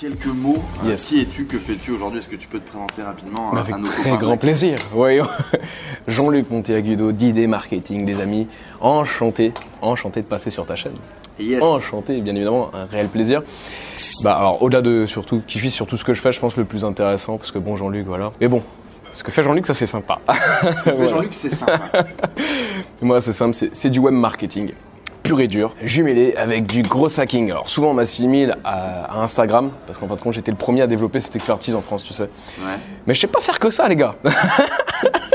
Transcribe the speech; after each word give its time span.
Quelques 0.00 0.26
mots, 0.26 0.56
euh, 0.84 0.90
Yes. 0.90 1.06
qui 1.06 1.20
es-tu, 1.20 1.44
que 1.44 1.56
fais-tu 1.58 1.92
aujourd'hui? 1.92 2.18
Est-ce 2.18 2.28
que 2.28 2.36
tu 2.36 2.48
peux 2.48 2.58
te 2.58 2.68
présenter 2.68 3.02
rapidement 3.02 3.52
à, 3.52 3.56
à 3.56 3.60
avec 3.60 3.76
nos 3.78 3.84
très 3.84 4.10
copains 4.10 4.16
grand 4.22 4.36
plaisir. 4.36 4.80
Voyons. 4.92 5.26
Jean-Luc 6.08 6.50
Monteagudo 6.50 7.12
d'ID 7.12 7.48
Marketing, 7.48 8.04
les 8.04 8.20
amis. 8.20 8.48
Enchanté, 8.80 9.52
enchanté 9.80 10.20
de 10.22 10.26
passer 10.26 10.50
sur 10.50 10.66
ta 10.66 10.74
chaîne. 10.74 10.96
Yes. 11.38 11.62
Enchanté, 11.62 12.20
bien 12.20 12.34
évidemment, 12.34 12.70
un 12.74 12.86
réel 12.86 13.08
plaisir. 13.08 13.42
Bah 14.22 14.36
alors 14.36 14.62
au-delà 14.62 14.82
de 14.82 15.06
surtout 15.06 15.42
qui 15.46 15.58
suis 15.58 15.70
sur 15.70 15.86
tout 15.86 15.96
ce 15.96 16.04
que 16.04 16.12
je 16.12 16.20
fais, 16.20 16.32
je 16.32 16.40
pense 16.40 16.56
le 16.56 16.64
plus 16.64 16.84
intéressant 16.84 17.36
parce 17.38 17.50
que 17.52 17.58
bon 17.58 17.76
Jean-Luc 17.76 18.06
voilà. 18.06 18.32
Mais 18.40 18.46
bon, 18.48 18.62
ce 19.12 19.22
que 19.24 19.30
fait 19.32 19.42
Jean-Luc 19.42 19.66
ça 19.66 19.74
c'est 19.74 19.86
sympa. 19.86 20.20
Tu 20.28 20.34
fais, 20.84 20.92
Voilà. 20.96 21.10
Jean-Luc, 21.10 21.34
c'est 21.34 21.54
sympa. 21.54 21.80
Moi 23.02 23.20
c'est 23.20 23.32
simple, 23.32 23.56
c'est 23.72 23.90
du 23.90 23.98
web 24.00 24.14
marketing 24.14 24.72
pur 25.24 25.40
et 25.40 25.48
dur, 25.48 25.74
jumelé 25.82 26.34
avec 26.36 26.66
du 26.66 26.82
gros 26.82 27.08
hacking. 27.18 27.50
Alors 27.50 27.68
souvent 27.68 27.90
on 27.90 27.94
m'assimile 27.94 28.56
à, 28.62 29.18
à 29.18 29.22
Instagram 29.24 29.72
parce 29.86 29.98
qu'en 29.98 30.06
fin 30.06 30.14
de 30.14 30.20
compte 30.20 30.34
j'étais 30.34 30.52
le 30.52 30.56
premier 30.56 30.82
à 30.82 30.86
développer 30.86 31.20
cette 31.20 31.34
expertise 31.34 31.74
en 31.74 31.82
France, 31.82 32.04
tu 32.04 32.12
sais. 32.12 32.24
Ouais. 32.60 32.74
Mais 33.06 33.14
je 33.14 33.20
sais 33.20 33.26
pas 33.26 33.40
faire 33.40 33.58
que 33.58 33.70
ça, 33.70 33.88
les 33.88 33.96
gars. 33.96 34.14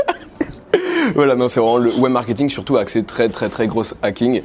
voilà, 1.14 1.34
non, 1.34 1.48
c'est 1.48 1.60
vraiment 1.60 1.78
le 1.78 1.92
web 1.98 2.12
marketing, 2.12 2.48
surtout 2.48 2.76
axé 2.76 3.02
très 3.02 3.28
très 3.28 3.48
très 3.48 3.66
gros 3.66 3.82
hacking. 4.02 4.42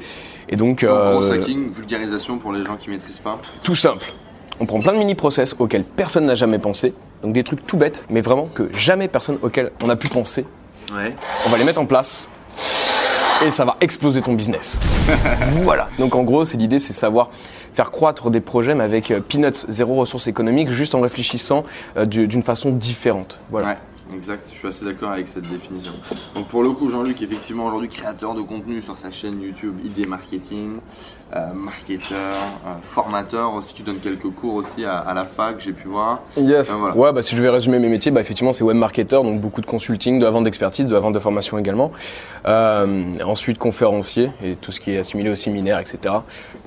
Et 0.49 0.55
donc, 0.55 0.81
Donc, 0.81 0.83
euh, 0.83 1.19
Gros 1.19 1.31
hacking, 1.31 1.71
vulgarisation 1.71 2.37
pour 2.37 2.51
les 2.51 2.63
gens 2.65 2.75
qui 2.75 2.89
maîtrisent 2.89 3.19
pas. 3.19 3.39
tout 3.63 3.75
simple. 3.75 4.05
On 4.59 4.65
prend 4.65 4.79
plein 4.79 4.93
de 4.93 4.99
mini-process 4.99 5.55
auxquels 5.59 5.83
personne 5.83 6.25
n'a 6.25 6.35
jamais 6.35 6.59
pensé. 6.59 6.93
Donc 7.23 7.33
des 7.33 7.43
trucs 7.43 7.65
tout 7.67 7.77
bêtes, 7.77 8.05
mais 8.09 8.21
vraiment 8.21 8.47
que 8.53 8.69
jamais 8.73 9.07
personne 9.07 9.37
auquel 9.41 9.71
on 9.83 9.89
a 9.89 9.95
pu 9.95 10.07
penser. 10.07 10.45
Ouais. 10.93 11.13
On 11.45 11.49
va 11.49 11.57
les 11.57 11.63
mettre 11.63 11.81
en 11.81 11.85
place 11.85 12.29
et 13.45 13.51
ça 13.51 13.65
va 13.65 13.75
exploser 13.81 14.21
ton 14.21 14.33
business. 14.33 14.79
voilà. 15.63 15.89
Donc 15.99 16.15
en 16.15 16.23
gros, 16.23 16.45
c'est 16.45 16.57
l'idée, 16.57 16.79
c'est 16.79 16.93
savoir 16.93 17.29
faire 17.73 17.91
croître 17.91 18.29
des 18.29 18.39
projets, 18.41 18.75
mais 18.75 18.83
avec 18.83 19.11
euh, 19.11 19.19
peanuts, 19.19 19.65
zéro 19.67 19.95
ressources 19.95 20.27
économiques, 20.27 20.69
juste 20.69 20.95
en 20.95 21.01
réfléchissant 21.01 21.63
euh, 21.97 22.05
du- 22.05 22.27
d'une 22.27 22.43
façon 22.43 22.71
différente. 22.71 23.39
Voilà. 23.51 23.67
Ouais. 23.69 23.77
Exact, 24.13 24.47
je 24.53 24.57
suis 24.57 24.67
assez 24.67 24.85
d'accord 24.85 25.09
avec 25.11 25.27
cette 25.27 25.49
définition. 25.49 25.93
Donc 26.35 26.47
pour 26.47 26.61
le 26.61 26.69
coup, 26.71 26.89
Jean-Luc, 26.89 27.21
effectivement, 27.23 27.65
aujourd'hui 27.65 27.89
créateur 27.89 28.35
de 28.35 28.41
contenu 28.41 28.81
sur 28.81 28.95
sa 28.99 29.09
chaîne 29.09 29.41
YouTube 29.41 29.73
ID 29.83 30.07
Marketing, 30.07 30.75
euh, 31.35 31.53
marketeur, 31.53 32.35
euh, 32.67 32.73
formateur 32.83 33.55
aussi, 33.55 33.73
tu 33.73 33.81
donnes 33.81 33.97
quelques 33.99 34.29
cours 34.29 34.53
aussi 34.55 34.85
à, 34.85 34.99
à 34.99 35.13
la 35.15 35.25
fac, 35.25 35.55
j'ai 35.59 35.73
pu 35.73 35.87
voir. 35.87 36.19
Yes. 36.37 36.69
Voilà. 36.69 36.95
Ouais, 36.95 37.11
bah, 37.13 37.23
si 37.23 37.35
je 37.35 37.41
vais 37.41 37.49
résumer 37.49 37.79
mes 37.79 37.89
métiers, 37.89 38.11
bah, 38.11 38.21
effectivement, 38.21 38.53
c'est 38.53 38.63
web 38.63 38.77
marketeur, 38.77 39.23
donc 39.23 39.41
beaucoup 39.41 39.59
de 39.61 39.65
consulting, 39.65 40.19
de 40.19 40.25
la 40.25 40.31
vente 40.31 40.43
d'expertise, 40.43 40.85
de 40.85 40.93
la 40.93 40.99
vente 40.99 41.13
de 41.13 41.19
formation 41.19 41.57
également. 41.57 41.91
Euh, 42.45 43.03
ensuite, 43.25 43.57
conférencier 43.57 44.29
et 44.43 44.55
tout 44.55 44.71
ce 44.71 44.79
qui 44.79 44.91
est 44.91 44.99
assimilé 44.99 45.31
au 45.31 45.35
séminaire, 45.35 45.79
etc. 45.79 45.97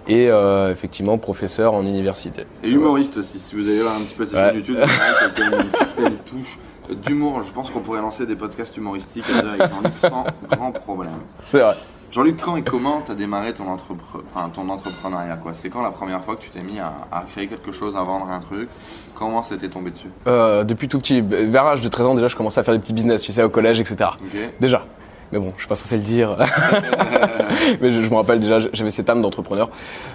Et 0.09 0.29
euh, 0.29 0.73
effectivement, 0.73 1.19
professeur 1.19 1.75
en 1.75 1.83
université. 1.83 2.47
Et 2.65 2.69
humoriste 2.71 3.17
aussi, 3.17 3.39
si 3.39 3.55
vous 3.55 3.63
allez 3.69 3.81
voir 3.81 3.95
un 3.95 4.01
petit 4.01 4.15
peu 4.17 4.27
sa 4.27 4.37
Ouais. 4.37 4.47
chaîne 4.49 4.57
YouTube, 4.57 4.77
qu'il 5.37 5.45
y 5.45 5.55
a 5.55 5.57
une 5.63 5.71
certaine 5.71 6.17
touche 6.27 6.59
d'humour. 6.95 7.43
Je 7.47 7.53
pense 7.53 7.71
qu'on 7.71 7.81
pourrait 7.81 8.01
lancer 8.01 8.27
des 8.27 8.37
podcasts 8.37 8.77
humoristiques 8.77 9.25
avec 9.31 9.61
Jean-Luc 9.71 9.93
sans 10.01 10.25
grand 10.51 10.73
problème. 10.73 11.13
C'est 11.41 11.61
vrai. 11.61 11.77
Jean-Luc, 12.11 12.41
quand 12.41 12.57
et 12.57 12.63
comment 12.63 13.03
t'as 13.07 13.15
démarré 13.15 13.53
ton, 13.53 13.65
entrepre- 13.65 14.23
enfin, 14.35 14.49
ton 14.49 14.67
entrepreneuriat 14.71 15.37
quoi? 15.37 15.53
C'est 15.53 15.69
quand 15.69 15.83
la 15.83 15.91
première 15.91 16.25
fois 16.25 16.37
que 16.37 16.43
tu 16.43 16.49
t'es 16.51 16.63
mis 16.63 16.79
à, 16.79 16.95
à 17.13 17.23
créer 17.31 17.49
quelque 17.49 17.71
chose, 17.71 17.95
à 17.97 18.03
vendre 18.03 18.31
un 18.31 18.41
truc? 18.41 18.69
Comment 19.15 19.43
ça 19.43 19.59
t'est 19.59 19.69
tombé 19.69 19.91
dessus? 19.91 20.09
Euh, 20.27 20.65
depuis 20.65 20.89
tout 20.89 20.99
petit, 20.99 21.21
vers 21.21 21.65
l'âge 21.65 21.83
de 21.83 21.89
13 21.89 22.07
ans, 22.07 22.15
déjà, 22.15 22.29
je 22.29 22.37
commençais 22.37 22.61
à 22.61 22.65
faire 22.65 22.73
des 22.73 22.81
petits 22.81 22.95
business, 22.95 23.21
tu 23.21 23.31
sais, 23.33 23.43
au 23.43 23.51
collège, 23.51 23.79
etc. 23.81 24.11
Déjà. 24.59 24.87
Mais 25.33 25.39
bon, 25.39 25.53
je 25.55 25.61
suis 25.61 25.69
pas 25.69 25.75
censé 25.75 25.97
le 25.97 26.03
dire. 26.03 26.37
Mais 27.81 27.93
je, 27.93 28.03
je 28.03 28.11
me 28.11 28.15
rappelle 28.17 28.41
déjà, 28.41 28.59
j'avais 28.73 28.91
cette 28.91 29.11
âme 29.11 29.21
d'entrepreneur. 29.21 29.69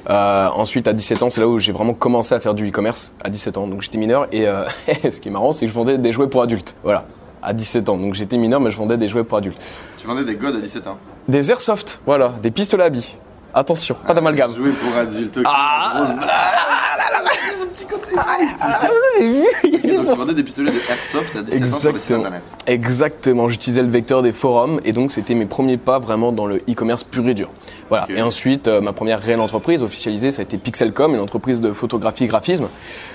Euh, 0.09 0.47
ensuite, 0.55 0.87
à 0.87 0.93
17 0.93 1.23
ans, 1.23 1.29
c'est 1.29 1.41
là 1.41 1.47
où 1.47 1.59
j'ai 1.59 1.71
vraiment 1.71 1.93
commencé 1.93 2.33
à 2.33 2.39
faire 2.39 2.55
du 2.55 2.67
e-commerce. 2.69 3.13
À 3.23 3.29
17 3.29 3.57
ans, 3.57 3.67
donc 3.67 3.81
j'étais 3.81 3.97
mineur. 3.97 4.27
Et 4.31 4.47
euh, 4.47 4.65
ce 5.03 5.19
qui 5.19 5.27
est 5.27 5.31
marrant, 5.31 5.51
c'est 5.51 5.65
que 5.65 5.71
je 5.71 5.75
vendais 5.75 5.97
des 5.97 6.11
jouets 6.11 6.27
pour 6.27 6.41
adultes. 6.41 6.75
Voilà. 6.83 7.05
À 7.43 7.53
17 7.53 7.89
ans. 7.89 7.97
Donc 7.97 8.15
j'étais 8.15 8.37
mineur, 8.37 8.59
mais 8.59 8.71
je 8.71 8.77
vendais 8.77 8.97
des 8.97 9.07
jouets 9.07 9.23
pour 9.23 9.37
adultes. 9.37 9.61
Tu 9.97 10.07
vendais 10.07 10.23
des 10.23 10.35
godes 10.35 10.55
à 10.55 10.61
17 10.61 10.87
ans. 10.87 10.97
Des 11.27 11.51
airsoft, 11.51 12.01
voilà. 12.05 12.33
Des 12.41 12.51
pistolets 12.51 12.83
à 12.85 12.89
billes. 12.89 13.15
Attention, 13.53 13.95
pas 14.07 14.15
d'amalgame. 14.15 14.55
Jouer 14.55 14.71
pour 14.71 14.97
adultes. 14.97 15.39
Ah 15.45 15.93
Ce 17.59 17.65
petit 17.65 17.85
côté. 17.85 18.03
Ah, 18.17 18.37
vous 18.39 19.23
avez 19.23 19.31
vu 19.31 19.43
Ok, 19.63 19.95
donc 19.95 20.09
tu 20.11 20.15
vendais 20.17 20.33
des 20.33 20.43
pistolets 20.43 20.71
de 20.71 20.79
airsoft 20.89 21.35
à 21.35 21.41
17 21.41 21.43
ans 21.43 21.43
sur 21.43 21.51
les 21.51 21.55
sites 21.55 21.63
Exactement. 21.63 22.19
internet. 22.19 22.43
Exactement, 22.67 23.47
j'utilisais 23.49 23.81
le 23.81 23.89
vecteur 23.89 24.21
des 24.21 24.31
forums 24.31 24.79
et 24.85 24.91
donc 24.91 25.11
c'était 25.11 25.33
mes 25.35 25.45
premiers 25.45 25.77
pas 25.77 25.99
vraiment 25.99 26.31
dans 26.31 26.45
le 26.45 26.57
e-commerce 26.69 27.03
pur 27.03 27.27
et 27.27 27.33
dur. 27.33 27.49
Voilà. 27.89 28.07
Et 28.09 28.21
ensuite, 28.21 28.67
euh, 28.67 28.81
ma 28.81 28.93
première 28.93 29.19
réelle 29.21 29.39
entreprise 29.41 29.83
officialisée, 29.83 30.31
ça 30.31 30.41
a 30.41 30.43
été 30.43 30.57
Pixelcom, 30.57 31.13
une 31.13 31.19
entreprise 31.19 31.61
de 31.61 31.73
photographie 31.73 32.27
graphisme. 32.27 32.67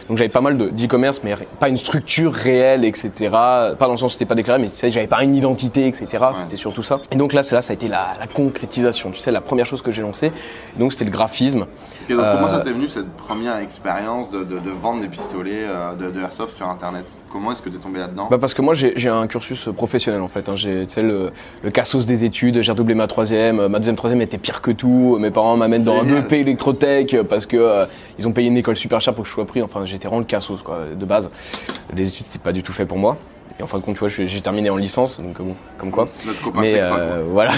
Donc 0.08 0.18
j'avais 0.18 0.28
pas 0.30 0.40
mal 0.40 0.56
de- 0.56 0.68
d'e-commerce, 0.68 1.22
mais 1.24 1.34
pas 1.58 1.68
une 1.68 1.76
structure 1.76 2.32
réelle, 2.32 2.84
etc. 2.84 3.10
Pas 3.30 3.74
dans 3.78 3.90
le 3.92 3.96
sens 3.96 4.12
c'était 4.12 4.24
pas 4.26 4.34
déclaré, 4.34 4.60
mais 4.60 4.68
tu 4.68 4.74
sais, 4.76 4.90
j'avais 4.90 5.06
pas 5.06 5.22
une 5.22 5.34
identité, 5.34 5.86
etc. 5.86 6.06
C'était 6.32 6.56
surtout 6.56 6.82
ça. 6.82 7.00
Et 7.10 7.16
donc 7.16 7.32
là, 7.32 7.42
c'est 7.42 7.54
là, 7.54 7.62
ça 7.62 7.72
a 7.72 7.74
été 7.74 7.88
la, 7.88 8.14
la 8.18 8.26
concrétisation. 8.26 9.10
Tu 9.10 9.20
sais, 9.20 9.32
la 9.32 9.40
première 9.40 9.66
chose 9.66 9.82
que 9.82 9.90
j'ai 9.90 10.02
lancée. 10.02 10.32
Et 10.76 10.78
donc 10.78 10.92
c'était 10.92 11.04
le 11.06 11.10
graphisme. 11.10 11.62
Ok, 11.62 12.16
donc 12.16 12.18
comment 12.32 12.46
Euh, 12.46 12.48
ça 12.48 12.60
t'est 12.60 12.72
venu 12.72 12.88
cette 12.88 13.10
première 13.16 13.56
expérience 13.58 14.30
de, 14.30 14.44
de- 14.44 14.58
de 14.58 14.70
vendre 14.70 15.00
des 15.02 15.08
pistolets 15.08 15.64
euh, 15.66 15.94
de, 15.94 16.10
de 16.10 16.20
airsoft 16.20 16.56
sur 16.56 16.68
internet? 16.68 17.04
Comment 17.30 17.52
est-ce 17.52 17.60
que 17.60 17.68
t'es 17.68 17.78
tombé 17.78 17.98
là-dedans 17.98 18.28
Bah 18.30 18.38
parce 18.38 18.54
que 18.54 18.62
moi 18.62 18.74
j'ai 18.74 19.08
un 19.08 19.26
cursus 19.26 19.68
professionnel 19.76 20.20
en 20.22 20.28
fait. 20.28 20.48
hein. 20.48 20.56
J'ai 20.56 20.86
tu 20.86 20.94
sais, 20.94 21.02
le, 21.02 21.30
le 21.62 21.70
cassos 21.70 22.06
des 22.06 22.24
études, 22.24 22.62
j'ai 22.62 22.72
redoublé 22.72 22.94
ma 22.94 23.06
troisième, 23.06 23.66
ma 23.68 23.78
deuxième 23.78 23.96
troisième 23.96 24.20
était 24.22 24.38
pire 24.38 24.62
que 24.62 24.70
tout. 24.70 25.18
Mes 25.20 25.30
parents 25.30 25.56
m'amènent 25.56 25.84
dans 25.84 26.00
un. 26.00 26.04
BEP 26.04 26.32
électrotech 26.32 27.14
euh, 27.14 27.24
parce 27.24 27.44
que 27.46 27.56
euh, 27.56 27.84
ils 28.18 28.26
ont 28.26 28.32
payé 28.32 28.48
une 28.48 28.56
école 28.56 28.76
super 28.76 29.00
chère 29.00 29.14
pour 29.14 29.24
que 29.24 29.28
je 29.28 29.34
sois 29.34 29.44
pris. 29.46 29.60
Enfin 29.62 29.84
j'étais 29.84 30.08
vraiment 30.08 30.20
le 30.20 30.24
cassos 30.26 30.62
quoi 30.62 30.80
de 30.98 31.04
base. 31.04 31.30
Les 31.94 32.08
études 32.08 32.24
c'était 32.26 32.42
pas 32.42 32.52
du 32.52 32.62
tout 32.62 32.72
fait 32.72 32.86
pour 32.86 32.98
moi. 32.98 33.16
Et 33.60 33.62
en 33.62 33.66
fin 33.66 33.78
de 33.78 33.82
compte 33.82 33.94
tu 33.96 34.00
vois 34.00 34.08
j'ai 34.08 34.40
terminé 34.40 34.70
en 34.70 34.76
licence 34.76 35.20
donc 35.20 35.38
bon 35.42 35.54
comme 35.76 35.90
quoi. 35.90 36.08
Notre 36.26 36.40
copain 36.40 36.60
Mais 36.62 36.74
pas, 36.78 36.98
euh, 36.98 37.24
voilà. 37.28 37.52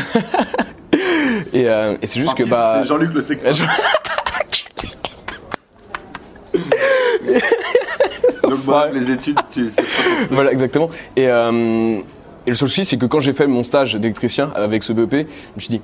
et 1.53 1.69
euh, 1.69 1.97
et 2.03 2.07
c'est 2.07 2.19
juste 2.21 2.35
que 2.35 2.43
bah 2.45 2.79
C'est 2.83 2.89
Jean-Luc 2.89 3.13
le 3.13 3.21
secteur. 3.21 3.53
Donc 8.51 8.65
bref, 8.65 8.91
les 8.93 9.11
études, 9.11 9.39
tu 9.51 9.67
truc. 9.67 9.87
Voilà, 10.31 10.53
exactement. 10.53 10.91
Et, 11.17 11.29
euh, 11.29 12.01
et 12.47 12.51
le 12.51 12.55
seul 12.55 12.69
souci, 12.69 12.85
c'est 12.85 12.97
que 12.97 13.07
quand 13.07 13.21
j'ai 13.21 13.33
fait 13.33 13.47
mon 13.47 13.65
stage 13.65 13.95
d'électricien 13.95 14.51
avec 14.55 14.83
ce 14.83 14.93
BEP, 14.93 15.13
je 15.13 15.17
me 15.57 15.61
suis 15.61 15.69
dit, 15.69 15.81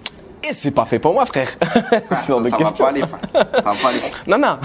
c'est 0.57 0.71
pas 0.71 0.85
fait 0.85 0.99
pour 0.99 1.13
moi, 1.13 1.27
frère. 1.27 1.49
Ah, 1.61 2.01
de 2.11 2.15
ça, 2.15 2.35
va 2.39 2.51
pas 2.73 2.89
aller. 2.89 3.01
Ça 3.03 3.09
va 3.33 3.75
pas 3.75 3.89
aller. 3.89 4.01
Non, 4.27 4.39
non. 4.39 4.57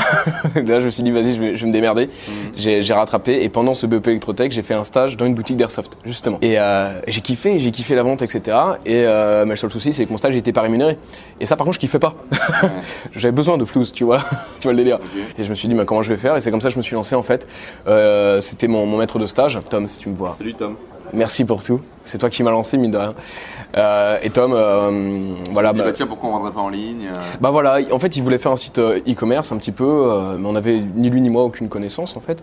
Là, 0.56 0.80
je 0.80 0.86
me 0.86 0.90
suis 0.90 1.04
dit, 1.04 1.12
vas-y, 1.12 1.36
je 1.36 1.40
vais, 1.40 1.56
je 1.56 1.62
vais 1.62 1.68
me 1.68 1.74
démerder. 1.74 2.08
Mhm. 2.08 2.34
J'ai 2.56 2.82
j'ai 2.82 2.94
rattrapé. 2.94 3.44
Et 3.44 3.50
pendant 3.50 3.74
ce 3.74 3.86
BEP 3.86 4.08
électrotech, 4.08 4.52
j'ai 4.52 4.62
fait 4.62 4.74
un 4.74 4.84
stage 4.84 5.18
dans 5.18 5.26
une 5.26 5.36
boutique 5.36 5.58
d'airsoft, 5.58 5.98
justement. 6.06 6.40
Et 6.42 6.60
euh, 6.60 7.00
j'ai 7.08 7.22
kiffé, 7.22 7.60
j'ai 7.60 7.72
kiffé 7.72 7.96
la 7.96 8.04
vente, 8.04 8.22
etc. 8.22 8.58
Et 8.86 9.04
euh, 9.06 9.44
mais 9.46 9.52
le 9.52 9.56
seul 9.58 9.72
souci, 9.72 9.94
c'est 9.94 10.06
que 10.06 10.12
mon 10.12 10.18
stage 10.18 10.34
n'était 10.34 10.54
pas 10.54 10.62
rémunéré. 10.62 10.98
Et 11.40 11.46
ça, 11.46 11.56
par 11.56 11.66
contre, 11.66 11.76
je 11.76 11.80
kiffais 11.80 12.00
pas. 12.00 12.16
J'avais 13.12 13.32
besoin 13.32 13.58
de 13.58 13.66
flouze, 13.66 13.92
tu 13.92 14.04
vois. 14.04 14.20
tu 14.60 14.64
vois 14.64 14.72
le 14.72 14.78
délire. 14.78 15.00
Et 15.38 15.44
je 15.44 15.50
me 15.50 15.56
suis 15.56 15.68
dit, 15.68 15.76
bah, 15.76 15.86
comment 15.86 16.04
je 16.04 16.10
vais 16.10 16.18
faire? 16.18 16.36
Et 16.36 16.42
c'est 16.42 16.52
comme 16.52 16.62
ça 16.62 16.70
que 16.70 16.74
je 16.74 16.78
me 16.78 16.84
suis 16.84 16.96
lancé, 16.96 17.16
en 17.16 17.24
fait. 17.24 17.48
Euh, 17.88 18.42
C'était 18.42 18.68
mon, 18.68 18.86
mon 18.86 18.98
maître 18.98 19.20
de 19.20 19.28
stage, 19.28 19.60
Tom, 19.70 19.88
si 19.88 20.00
tu 20.00 20.10
me 20.10 20.16
vois. 20.16 20.36
Salut 20.38 20.54
Tom. 20.54 20.76
Merci 21.14 21.46
pour 21.46 21.64
tout. 21.64 21.82
C'est 22.04 22.18
toi 22.18 22.30
qui 22.30 22.42
m'as 22.44 22.52
lancé, 22.52 22.78
mine 22.78 22.92
de 22.92 22.98
rien. 22.98 23.14
Euh, 23.78 24.18
et 24.22 24.30
Tom, 24.32 24.54
euh, 24.54 25.36
voilà. 25.52 25.72
Dis, 25.72 25.80
bah- 25.80 25.86
bah, 25.86 25.94
tiens, 25.94 26.08
pourquoi 26.08 26.30
on 26.30 26.34
vendrait 26.34 26.52
pas 26.52 26.62
en 26.62 26.70
ligne 26.70 27.08
euh, 27.08 27.14
bah 27.40 27.52
voilà, 27.52 27.78
en 27.92 28.00
fait, 28.00 28.18
il 28.18 28.24
voulait 28.24 28.38
faire 28.38 28.52
un 28.52 28.58
site 28.58 28.80
euh, 28.80 29.00
e-commerce 29.08 29.52
un 29.52 29.58
petit 29.58 29.72
peu, 29.72 30.10
mais 30.38 30.48
on 30.48 30.56
avait 30.56 30.80
ni 30.96 31.10
lui 31.10 31.22
ni 31.22 31.30
moi 31.30 31.44
aucune 31.44 31.70
connaissance 31.70 32.18
en 32.18 32.20
fait. 32.20 32.42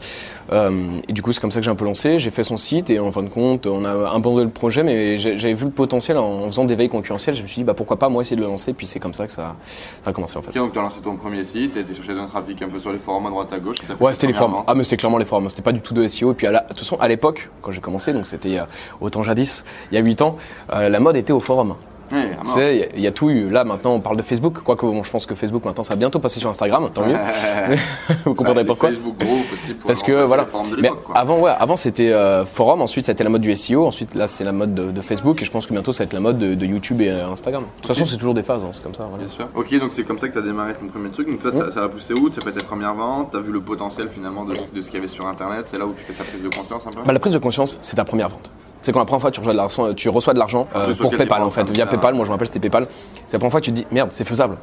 Et 1.08 1.12
du 1.12 1.22
coup, 1.22 1.32
c'est 1.32 1.40
comme 1.40 1.50
ça 1.50 1.60
que 1.60 1.64
j'ai 1.64 1.70
un 1.70 1.74
peu 1.76 1.84
lancé. 1.84 2.18
J'ai 2.18 2.30
fait 2.30 2.44
son 2.44 2.56
site 2.56 2.90
et 2.90 2.98
en 2.98 3.12
fin 3.12 3.22
de 3.22 3.28
compte, 3.28 3.66
on 3.66 3.84
a 3.84 4.10
abandonné 4.10 4.44
le 4.44 4.50
projet, 4.50 4.82
mais 4.82 5.18
j'avais 5.18 5.54
vu 5.54 5.66
le 5.66 5.70
potentiel 5.70 6.16
en 6.18 6.46
faisant 6.46 6.64
des 6.64 6.74
veilles 6.74 6.88
concurrentielles. 6.88 7.34
Je 7.34 7.42
me 7.42 7.46
suis 7.46 7.60
dit, 7.60 7.64
bah 7.64 7.74
pourquoi 7.74 7.98
pas 7.98 8.08
moi 8.08 8.22
essayer 8.22 8.36
de 8.36 8.42
le 8.42 8.46
lancer. 8.48 8.72
Puis 8.72 8.86
c'est 8.86 9.00
comme 9.00 9.14
ça 9.14 9.26
que 9.26 9.32
ça, 9.32 9.56
ça 10.02 10.10
a 10.10 10.12
commencé 10.12 10.38
en 10.38 10.42
fait. 10.42 10.50
Ok, 10.50 10.56
donc 10.56 10.72
tu 10.72 10.78
as 10.78 10.82
lancé 10.82 11.00
ton 11.00 11.16
premier 11.16 11.44
site, 11.44 11.72
tu 11.72 11.80
été 11.80 11.94
chercher 11.94 12.12
un 12.12 12.26
trafic 12.26 12.62
un 12.62 12.68
peu 12.68 12.78
sur 12.78 12.92
les 12.92 12.98
forums 12.98 13.26
à 13.26 13.30
droite 13.30 13.52
à 13.52 13.58
gauche. 13.58 13.78
Ouais, 14.00 14.12
c'était 14.14 14.28
les 14.28 14.32
forums. 14.32 14.62
Ah, 14.66 14.74
mais 14.74 14.84
c'était 14.84 14.96
clairement 14.96 15.18
les 15.18 15.24
forums. 15.24 15.48
C'était 15.50 15.62
pas 15.62 15.72
du 15.72 15.80
tout 15.80 15.94
de 15.94 16.06
SEO. 16.06 16.32
Et 16.32 16.34
puis, 16.34 16.46
à 16.46 16.52
la, 16.52 16.60
de 16.60 16.68
toute 16.68 16.78
façon, 16.78 16.96
à 17.00 17.08
l'époque, 17.08 17.50
quand 17.60 17.72
j'ai 17.72 17.80
commencé, 17.80 18.12
donc 18.12 18.26
c'était 18.26 18.57
autant 19.00 19.22
jadis, 19.22 19.64
il 19.90 19.94
y 19.94 19.98
a 19.98 20.00
8 20.04 20.22
ans, 20.22 20.36
euh, 20.72 20.88
la 20.88 21.00
mode 21.00 21.16
était 21.16 21.32
au 21.32 21.40
forum. 21.40 21.76
Ouais, 22.12 22.36
Tu 22.44 22.50
sais, 22.52 22.76
il 22.76 22.80
y 22.80 23.04
a- 23.04 23.04
y, 23.04 23.06
a 23.06 23.12
tout 23.12 23.30
eu. 23.30 23.48
Là, 23.48 23.64
maintenant, 23.64 23.92
on 23.94 24.00
parle 24.00 24.16
de 24.16 24.22
Facebook. 24.22 24.60
Quoique, 24.62 24.84
bon, 24.86 25.02
je 25.04 25.10
pense 25.10 25.26
que 25.26 25.34
Facebook, 25.34 25.64
maintenant, 25.64 25.84
ça 25.84 25.94
va 25.94 25.98
bientôt 25.98 26.18
passer 26.18 26.40
sur 26.40 26.48
Instagram. 26.50 26.88
Tant 26.92 27.06
mieux. 27.06 27.16
Vous 28.24 28.34
comprendrez 28.34 28.64
pourquoi. 28.64 28.90
Facebook 28.90 29.16
aussi 29.20 29.74
pour 29.74 29.86
Parce 29.88 30.02
que 30.02 30.12
voilà. 30.24 30.46
Mais 30.80 30.88
quoi. 30.88 31.16
avant, 31.16 31.38
ouais, 31.40 31.52
avant 31.58 31.76
c'était 31.76 32.12
euh, 32.12 32.44
forum, 32.44 32.80
ensuite 32.82 33.04
ça 33.06 33.10
a 33.10 33.14
été 33.14 33.24
la 33.24 33.30
mode 33.30 33.42
du 33.42 33.54
SEO, 33.54 33.86
ensuite 33.86 34.14
là 34.14 34.26
c'est 34.26 34.44
la 34.44 34.52
mode 34.52 34.74
de, 34.74 34.90
de 34.90 35.00
Facebook 35.00 35.42
et 35.42 35.44
je 35.44 35.50
pense 35.50 35.66
que 35.66 35.72
bientôt 35.72 35.92
ça 35.92 36.04
va 36.04 36.06
être 36.06 36.12
la 36.14 36.20
mode 36.20 36.38
de, 36.38 36.54
de 36.54 36.66
YouTube 36.66 37.00
et 37.00 37.08
euh, 37.10 37.28
Instagram. 37.28 37.62
De 37.64 37.68
toute 37.76 37.86
façon, 37.86 38.04
c'est 38.04 38.16
toujours 38.16 38.34
des 38.34 38.42
phases, 38.42 38.64
hein, 38.64 38.70
c'est 38.72 38.82
comme 38.82 38.94
ça. 38.94 39.04
voilà. 39.08 39.24
Bien 39.24 39.32
sûr. 39.32 39.48
Ok, 39.54 39.78
donc 39.78 39.92
c'est 39.92 40.04
comme 40.04 40.18
ça 40.18 40.28
que 40.28 40.32
tu 40.32 40.38
as 40.38 40.42
démarré 40.42 40.74
ton 40.74 40.86
premier 40.88 41.10
truc. 41.10 41.28
Donc 41.30 41.42
ça, 41.42 41.50
ça, 41.52 41.72
ça 41.72 41.80
va 41.80 41.88
pousser 41.88 42.14
où? 42.14 42.30
Tu 42.30 42.38
as 42.40 42.42
fait 42.42 42.52
tes 42.52 42.62
premières 42.62 42.94
ventes, 42.94 43.30
tu 43.32 43.36
as 43.36 43.40
vu 43.40 43.52
le 43.52 43.60
potentiel 43.60 44.08
finalement 44.08 44.44
de, 44.44 44.54
ce- 44.54 44.60
de 44.74 44.80
ce 44.80 44.86
qu'il 44.86 44.94
y 44.94 44.98
avait 44.98 45.08
sur 45.08 45.26
Internet? 45.26 45.66
C'est 45.70 45.78
là 45.78 45.86
où 45.86 45.92
tu 45.92 46.02
fais 46.02 46.12
ta 46.12 46.24
prise 46.24 46.42
de 46.42 46.48
conscience 46.48 46.86
un 46.86 46.90
peu? 46.90 47.02
Bah, 47.06 47.12
la 47.12 47.18
prise 47.18 47.32
de 47.32 47.38
conscience, 47.38 47.78
c'est 47.80 47.96
ta 47.96 48.04
première 48.04 48.28
vente. 48.28 48.50
C'est 48.80 48.92
quand 48.92 49.00
la 49.00 49.04
première 49.06 49.20
fois 49.20 49.30
tu 49.30 49.40
reçois 49.40 49.52
de 49.52 49.56
l'argent, 49.58 49.92
tu 49.94 50.08
reçois 50.08 50.32
de 50.34 50.38
l'argent 50.38 50.68
euh, 50.74 50.86
Ah, 50.90 50.94
sur 50.94 51.02
pour 51.08 51.16
PayPal 51.16 51.42
en 51.42 51.50
fait, 51.50 51.68
via. 51.70 51.86
PayPal. 51.86 52.14
Moi 52.14 52.24
je 52.24 52.28
me 52.30 52.34
rappelle 52.34 52.46
c'était 52.46 52.60
PayPal. 52.60 52.86
C'est 53.26 53.32
la 53.34 53.38
première 53.40 53.50
fois 53.50 53.60
que 53.60 53.64
tu 53.66 53.72
te 53.72 53.76
dis 53.76 53.86
merde, 53.90 54.10
c'est 54.12 54.26
faisable. 54.26 54.56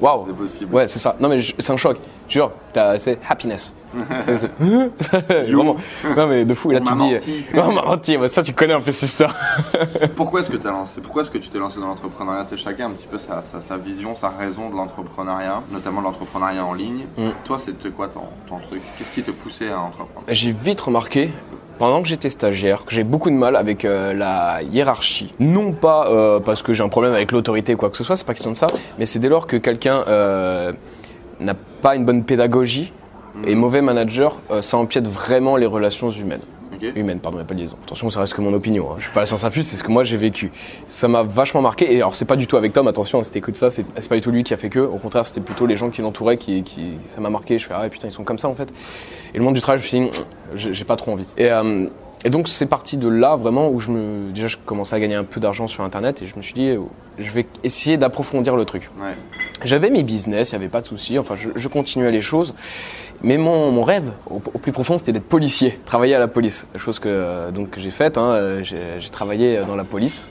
Waouh. 0.00 0.24
C'est 0.26 0.32
possible. 0.36 0.74
Ouais, 0.74 0.86
c'est 0.86 0.98
ça. 0.98 1.16
Non 1.20 1.28
mais 1.28 1.40
c'est 1.58 1.72
un 1.72 1.76
choc. 1.76 1.96
Jure, 2.28 2.50
t'as- 2.72 2.98
c'est 2.98 3.18
happiness. 3.28 3.74
Vraiment. 4.58 5.76
Non 6.16 6.26
mais 6.26 6.44
de 6.44 6.54
fou. 6.54 6.70
Et 6.72 6.74
là 6.74 6.80
On 6.82 6.84
tu 6.84 6.92
te 6.92 6.98
dis, 6.98 7.14
menti. 7.14 7.44
on 7.54 7.72
m'a 7.72 7.82
menti. 7.82 8.16
Ça 8.28 8.42
tu 8.42 8.52
connais 8.52 8.74
un 8.74 8.80
peu 8.80 8.92
cette 8.92 9.08
histoire. 9.08 9.34
Pourquoi 10.16 10.40
est-ce 10.40 10.50
que 10.50 10.56
tu 10.56 10.66
as 10.66 10.70
lancé 10.70 11.00
Pourquoi 11.00 11.22
est-ce 11.22 11.30
que 11.30 11.38
tu 11.38 11.48
t'es 11.48 11.58
lancé 11.58 11.80
dans 11.80 11.86
l'entrepreneuriat? 11.88 12.44
Tu 12.44 12.56
sais, 12.56 12.62
chacun 12.62 12.84
a 12.84 12.88
un 12.88 12.92
petit 12.92 13.06
peu 13.10 13.18
sa, 13.18 13.42
sa- 13.42 13.60
sa 13.60 13.76
vision, 13.76 14.14
sa 14.14 14.28
raison 14.28 14.70
de 14.70 14.76
l'entrepreneuriat, 14.76 15.62
notamment 15.70 16.00
l'entrepreneuriat 16.00 16.64
en 16.64 16.74
ligne. 16.74 17.06
Mm. 17.16 17.30
Toi, 17.44 17.58
c'était 17.64 17.88
quoi 17.90 18.08
ton, 18.08 18.20
ton 18.48 18.58
truc? 18.58 18.82
Qu'est-ce 18.98 19.12
qui 19.12 19.22
te 19.22 19.30
poussait 19.30 19.70
à 19.70 19.80
entreprendre? 19.80 20.26
J'ai 20.28 20.52
vite 20.52 20.80
remarqué, 20.80 21.30
pendant 21.78 22.02
que 22.02 22.08
j'étais 22.08 22.30
stagiaire, 22.30 22.84
que 22.84 22.92
j'ai 22.92 23.04
beaucoup 23.04 23.30
de 23.30 23.34
mal 23.34 23.56
avec 23.56 23.84
euh, 23.84 24.12
la 24.14 24.62
hiérarchie. 24.62 25.34
Non 25.38 25.72
pas 25.72 26.08
euh, 26.08 26.40
parce 26.40 26.62
que 26.62 26.72
j'ai 26.72 26.82
un 26.82 26.88
problème 26.88 27.12
avec 27.12 27.32
l'autorité 27.32 27.74
ou 27.74 27.76
quoi 27.76 27.90
que 27.90 27.96
ce 27.96 28.04
soit, 28.04 28.16
c'est 28.16 28.26
pas 28.26 28.34
question 28.34 28.50
de 28.50 28.56
ça, 28.56 28.66
mais 28.98 29.06
c'est 29.06 29.18
dès 29.18 29.28
lors 29.28 29.46
que 29.46 29.56
quelqu'un 29.56 30.04
euh, 30.08 30.72
n'a 31.40 31.54
pas 31.82 31.96
une 31.96 32.04
bonne 32.04 32.24
pédagogie 32.24 32.92
et 33.46 33.54
mauvais 33.54 33.82
manager, 33.82 34.38
ça 34.62 34.78
empiète 34.78 35.08
vraiment 35.08 35.56
les 35.56 35.66
relations 35.66 36.08
humaines. 36.08 36.40
Humaines, 36.82 37.20
pardon, 37.20 37.40
et 37.40 37.44
pas 37.44 37.54
de 37.54 37.60
liaison. 37.60 37.76
Attention, 37.84 38.10
ça 38.10 38.20
reste 38.20 38.34
que 38.34 38.40
mon 38.40 38.52
opinion. 38.52 38.90
Hein. 38.90 38.96
Je 38.98 39.04
suis 39.04 39.12
pas 39.12 39.20
la 39.20 39.26
science 39.26 39.44
infuse, 39.44 39.66
c'est 39.66 39.76
ce 39.76 39.84
que 39.84 39.90
moi 39.90 40.04
j'ai 40.04 40.16
vécu. 40.16 40.50
Ça 40.88 41.08
m'a 41.08 41.22
vachement 41.22 41.62
marqué. 41.62 41.92
Et 41.92 41.96
alors, 41.96 42.14
c'est 42.14 42.24
pas 42.24 42.36
du 42.36 42.46
tout 42.46 42.56
avec 42.56 42.72
Tom, 42.72 42.86
attention, 42.88 43.22
si 43.22 43.30
t'écoutes 43.30 43.56
ça, 43.56 43.70
c'est 43.70 43.84
pas 43.84 44.14
du 44.14 44.20
tout 44.20 44.30
lui 44.30 44.42
qui 44.42 44.52
a 44.52 44.56
fait 44.56 44.68
que. 44.68 44.80
Au 44.80 44.98
contraire, 44.98 45.26
c'était 45.26 45.40
plutôt 45.40 45.66
les 45.66 45.76
gens 45.76 45.90
qui 45.90 46.02
l'entouraient 46.02 46.36
qui, 46.36 46.62
qui. 46.62 46.94
Ça 47.08 47.20
m'a 47.20 47.30
marqué. 47.30 47.58
Je 47.58 47.66
fais, 47.66 47.74
ah 47.74 47.88
putain, 47.88 48.08
ils 48.08 48.12
sont 48.12 48.24
comme 48.24 48.38
ça 48.38 48.48
en 48.48 48.54
fait. 48.54 48.72
Et 49.34 49.38
le 49.38 49.44
monde 49.44 49.54
du 49.54 49.60
travail, 49.60 49.80
je 49.80 49.84
me 49.84 49.88
suis 49.88 50.10
dit, 50.10 50.24
j'ai 50.54 50.84
pas 50.84 50.96
trop 50.96 51.12
envie. 51.12 51.26
Et, 51.36 51.50
euh, 51.50 51.88
et 52.24 52.30
donc, 52.30 52.48
c'est 52.48 52.66
parti 52.66 52.96
de 52.96 53.08
là 53.08 53.36
vraiment 53.36 53.68
où 53.70 53.78
je 53.80 53.90
me. 53.90 54.32
Déjà, 54.32 54.48
je 54.48 54.56
commençais 54.56 54.94
à 54.96 55.00
gagner 55.00 55.14
un 55.14 55.24
peu 55.24 55.40
d'argent 55.40 55.66
sur 55.68 55.84
internet 55.84 56.22
et 56.22 56.26
je 56.26 56.36
me 56.36 56.42
suis 56.42 56.54
dit, 56.54 56.72
oh, 56.76 56.90
je 57.18 57.30
vais 57.30 57.46
essayer 57.62 57.96
d'approfondir 57.98 58.56
le 58.56 58.64
truc. 58.64 58.90
Ouais. 59.00 59.14
J'avais 59.64 59.90
mes 59.90 60.02
business, 60.02 60.50
il 60.50 60.54
n'y 60.54 60.64
avait 60.64 60.70
pas 60.70 60.80
de 60.80 60.86
souci. 60.86 61.18
Enfin, 61.18 61.34
je, 61.34 61.50
je 61.54 61.68
continuais 61.68 62.10
les 62.10 62.20
choses. 62.20 62.54
Mais 63.22 63.38
mon, 63.38 63.70
mon 63.72 63.82
rêve, 63.82 64.10
au, 64.28 64.36
au 64.36 64.58
plus 64.58 64.72
profond, 64.72 64.98
c'était 64.98 65.12
d'être 65.12 65.28
policier, 65.28 65.78
travailler 65.86 66.14
à 66.14 66.18
la 66.18 66.28
police. 66.28 66.66
Chose 66.76 66.98
que, 66.98 67.08
euh, 67.08 67.50
donc, 67.50 67.70
que 67.70 67.80
j'ai 67.80 67.90
faite. 67.90 68.18
hein. 68.18 68.32
Euh, 68.32 68.62
j'ai 68.62 69.10
travaillé 69.10 69.60
dans 69.66 69.76
la 69.76 69.84
police. 69.84 70.30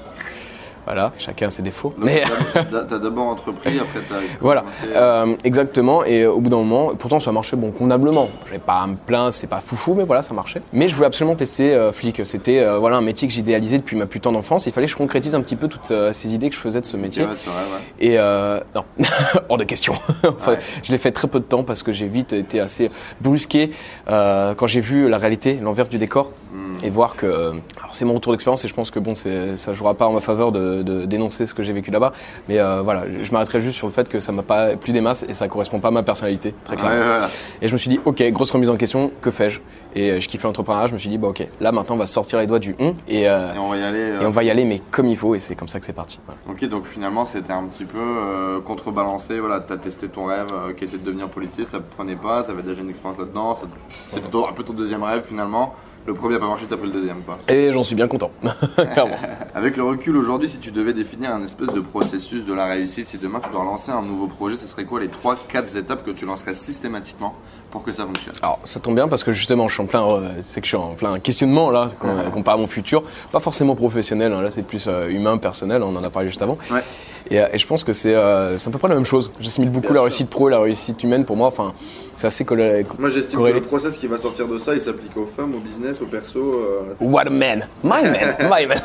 Voilà, 0.86 1.12
chacun 1.18 1.50
ses 1.50 1.62
défauts. 1.64 1.94
Donc, 1.98 2.06
Mais 2.06 2.24
t'as- 2.54 3.00
d'abord 3.00 3.28
entrepris, 3.28 3.80
après 3.80 4.02
t'as 4.08 4.16
voilà, 4.40 4.64
euh, 4.96 5.36
exactement. 5.44 6.04
Et 6.06 6.26
au 6.26 6.40
bout 6.40 6.50
d'un 6.50 6.58
moment, 6.58 6.94
pourtant 6.96 7.20
ça 7.20 7.32
marchait 7.32 7.56
bon 7.58 7.72
convenablement. 7.72 8.30
J'avais 8.46 8.60
pas 8.60 8.82
à 8.82 8.88
me 8.88 8.96
plaindre, 8.96 9.34
c'est 9.34 9.48
pas 9.48 9.62
foufou, 9.62 9.96
mais 9.96 10.04
voilà, 10.04 10.22
ça 10.22 10.34
marchait. 10.34 10.62
Mais 10.74 10.88
je 10.88 10.96
voulais 10.96 11.08
absolument 11.08 11.36
tester 11.36 11.74
euh, 11.74 11.92
flic. 11.92 12.22
C'était 12.26 12.60
euh, 12.60 12.78
voilà 12.80 12.98
un 12.98 13.02
métier 13.02 13.28
que 13.28 13.34
j'idéalisais 13.34 13.78
depuis 13.78 13.96
ma 13.98 14.06
putain 14.06 14.32
d'enfance. 14.32 14.66
Il 14.68 14.72
fallait 14.74 14.86
que 14.88 14.92
je 14.94 14.98
concrétise 14.98 15.34
un 15.36 15.42
petit 15.42 15.56
peu 15.56 15.68
toutes 15.68 15.90
euh, 15.92 16.14
ces 16.14 16.34
idées 16.36 16.50
que 16.50 16.56
je 16.56 16.62
faisais 16.62 16.82
de 16.82 16.86
ce 16.86 16.98
métier. 16.98 17.24
Ouais, 17.26 17.32
c'est 17.36 17.50
vrai, 17.50 17.62
ouais. 17.64 18.06
Et 18.06 18.18
non, 18.76 18.84
hors 19.50 19.58
de 19.58 19.64
question. 19.64 19.96
Enfin, 20.24 20.52
Ouais. 20.54 20.58
Je 20.84 20.92
l'ai 20.92 20.98
fait 21.00 21.12
très 21.12 21.28
peu 21.28 21.40
de 21.40 21.46
temps 21.46 21.64
parce 21.64 21.82
que 21.84 21.92
j'ai 21.92 22.08
vite 22.08 22.32
été 22.34 22.60
assez 22.60 22.92
brusqué 23.22 23.72
quand 24.08 24.68
j'ai 24.68 24.82
vu 24.82 25.10
la 25.10 25.18
réalité, 25.18 25.58
l'envers 25.62 25.88
du 25.88 25.98
décor, 25.98 26.32
Hmm. 26.56 26.76
et 26.86 26.90
voir 26.90 27.18
que. 27.18 27.26
Alors 27.26 27.90
c'est 27.92 28.06
mon 28.06 28.14
retour 28.14 28.32
d'expérience 28.32 28.64
et 28.64 28.70
je 28.70 28.74
pense 28.74 28.90
que 28.90 29.00
bon, 29.00 29.14
ça 29.14 29.74
jouera 29.74 29.94
pas 29.94 30.08
en 30.08 30.14
ma 30.14 30.22
faveur 30.22 30.54
de, 30.54 30.75
de 30.84 31.06
dénoncer 31.06 31.46
ce 31.46 31.54
que 31.54 31.64
j'ai 31.64 31.74
vécu 31.74 31.92
là-bas. 31.92 32.12
Mais 32.50 32.60
euh, 32.60 32.82
voilà, 32.82 33.04
je 33.24 33.32
m'arrêterai 33.32 33.62
juste 33.62 33.78
sur 33.78 33.88
le 33.88 33.94
fait 33.94 34.08
que 34.10 34.20
ça 34.20 34.32
m'a 34.32 34.44
pas 34.44 34.76
plu 34.78 34.92
des 34.94 35.02
masses 35.02 35.24
et 35.28 35.34
ça 35.34 35.48
correspond 35.48 35.80
pas 35.80 35.88
à 35.90 35.92
ma 35.92 36.04
personnalité, 36.04 36.54
très 36.64 36.76
Ouais, 36.76 36.82
clairement. 36.82 37.28
Et 37.62 37.68
je 37.68 37.74
me 37.74 37.78
suis 37.78 37.90
dit, 37.90 38.00
ok, 38.06 38.22
grosse 38.32 38.52
remise 38.52 38.70
en 38.70 38.78
question, 38.78 39.12
que 39.22 39.32
fais-je? 39.32 39.60
Et 39.96 40.12
euh, 40.12 40.20
je 40.20 40.28
kiffais 40.28 40.48
l'entrepreneuriat, 40.48 40.88
je 40.88 40.94
me 40.94 40.98
suis 40.98 41.10
dit, 41.10 41.18
bah 41.18 41.30
ok, 41.30 41.48
là 41.62 41.72
maintenant 41.72 41.96
on 41.96 42.00
va 42.00 42.06
sortir 42.06 42.40
les 42.40 42.48
doigts 42.48 42.60
du 42.60 42.76
on 42.80 42.96
et, 43.08 43.30
euh, 43.30 43.54
Et 43.54 43.58
on 43.60 43.70
va 43.70 43.78
y 43.78 43.84
aller. 43.84 44.00
euh, 44.00 44.22
et 44.22 44.26
on 44.26 44.30
va 44.30 44.44
y 44.44 44.50
aller, 44.50 44.66
mais 44.66 44.82
comme 44.92 45.08
il 45.08 45.16
faut, 45.16 45.36
et 45.36 45.40
c'est 45.40 45.56
comme 45.56 45.70
ça 45.70 45.80
que 45.80 45.86
c'est 45.86 45.94
parti. 45.94 46.20
Voilà. 46.26 46.40
Ok, 46.50 46.66
donc 46.70 46.86
finalement 46.86 47.26
c'était 47.26 47.54
un 47.54 47.64
petit 47.64 47.86
peu 47.86 48.62
contrebalancé. 48.66 49.40
Voilà, 49.40 49.60
t'as 49.62 49.78
testé 49.78 50.08
ton 50.10 50.26
rêve 50.26 50.48
qui 50.78 50.84
était 50.84 50.98
de 50.98 51.04
devenir 51.04 51.30
policier, 51.30 51.66
ça 51.66 51.80
te 51.80 51.96
prenait 51.96 52.16
pas, 52.16 52.44
t'avais 52.44 52.64
déjà 52.64 52.82
une 52.82 52.90
expérience 52.90 53.20
là-dedans, 53.20 53.56
c'était 53.56 54.26
un 54.26 54.54
peu 54.54 54.64
ton 54.64 54.74
deuxième 54.74 55.04
rêve 55.04 55.24
finalement. 55.26 55.74
Le 56.08 56.14
premier 56.14 56.36
a 56.36 56.40
pas 56.40 56.48
marché, 56.48 56.66
t'as 56.70 56.78
pris 56.78 56.86
le 56.86 56.94
deuxième 56.94 57.22
quoi. 57.24 57.40
Et 57.48 57.74
j'en 57.74 57.82
suis 57.82 57.96
bien 57.96 58.08
content. 58.08 58.30
Clairement. 58.94 59.16
Avec 59.56 59.76
le 59.76 59.84
recul 59.84 60.16
aujourd'hui, 60.18 60.48
si 60.48 60.60
tu 60.60 60.70
devais 60.72 60.94
définir 60.94 61.32
un 61.34 61.44
espèce 61.44 61.70
de 61.70 61.80
processus 61.80 62.46
de 62.46 62.54
la 62.54 62.66
réussite, 62.66 63.08
si 63.08 63.18
demain 63.18 63.40
tu 63.44 63.50
dois 63.50 63.64
lancer 63.64 63.92
un 63.92 64.04
nouveau 64.04 64.28
projet, 64.28 64.56
ce 64.56 64.68
serait 64.68 64.86
quoi 64.86 65.00
les 65.00 65.08
3-4 65.08 65.78
étapes 65.78 66.06
que 66.06 66.12
tu 66.12 66.26
lancerais 66.28 66.54
systématiquement 66.54 67.34
pour 67.72 67.84
que 67.84 67.92
ça 67.92 68.06
fonctionne? 68.06 68.36
Alors 68.44 68.60
ça 68.66 68.80
tombe 68.80 68.94
bien 68.96 69.08
parce 69.08 69.24
que 69.24 69.34
justement 69.34 69.68
je 69.68 69.74
suis 69.74 69.82
en 69.84 69.88
plein, 69.88 70.08
euh, 70.08 70.30
c'est 70.42 70.62
que 70.62 70.66
je 70.68 70.70
suis 70.70 70.78
en 70.78 70.94
plein 70.94 71.18
questionnement 71.20 71.72
là, 71.72 71.88
compare 72.32 72.54
à 72.54 72.58
mon 72.58 72.68
futur, 72.68 73.02
pas 73.32 73.40
forcément 73.40 73.76
professionnel, 73.76 74.32
hein, 74.32 74.42
là 74.44 74.52
c'est 74.52 74.62
plus 74.64 74.86
euh, 74.88 75.10
humain, 75.10 75.38
personnel, 75.40 75.82
on 75.82 75.96
en 75.96 76.04
a 76.04 76.10
parlé 76.12 76.30
juste 76.30 76.42
avant. 76.44 76.60
Ouais. 76.72 76.84
Et, 77.32 77.42
euh, 77.42 77.48
et 77.52 77.58
je 77.58 77.66
pense 77.66 77.84
que 77.84 77.94
c'est 77.94 78.14
euh, 78.14 78.58
à 78.64 78.70
peu 78.70 78.78
près 78.78 78.88
la 78.90 78.94
même 78.96 79.06
chose. 79.08 79.32
J'assimile 79.40 79.72
beaucoup 79.72 79.88
Bien 79.88 79.94
la 79.94 80.00
sûr. 80.02 80.04
réussite 80.04 80.30
pro 80.30 80.50
et 80.50 80.52
la 80.52 80.60
réussite 80.60 81.04
humaine 81.04 81.26
pour 81.26 81.36
moi, 81.36 81.48
enfin 81.48 81.74
c'est 82.18 82.28
assez 82.28 82.46
collé. 82.46 82.86
Moi 83.00 83.10
j'estime 83.10 83.40
Corrélé. 83.40 83.62
process 83.62 83.98
qui 83.98 84.08
va 84.08 84.18
sortir 84.18 84.48
de 84.48 84.58
ça, 84.58 84.74
il 84.74 84.82
s'applique 84.82 85.16
aux 85.18 85.26
femmes, 85.26 85.54
au 85.56 85.60
business, 85.60 86.02
au 86.02 86.06
perso. 86.06 86.40
euh, 86.40 86.94
What 87.02 87.24
a 87.28 87.30
man, 87.30 87.68
my 87.84 88.04
man, 88.04 88.36
my 88.40 88.66
man. 88.68 88.80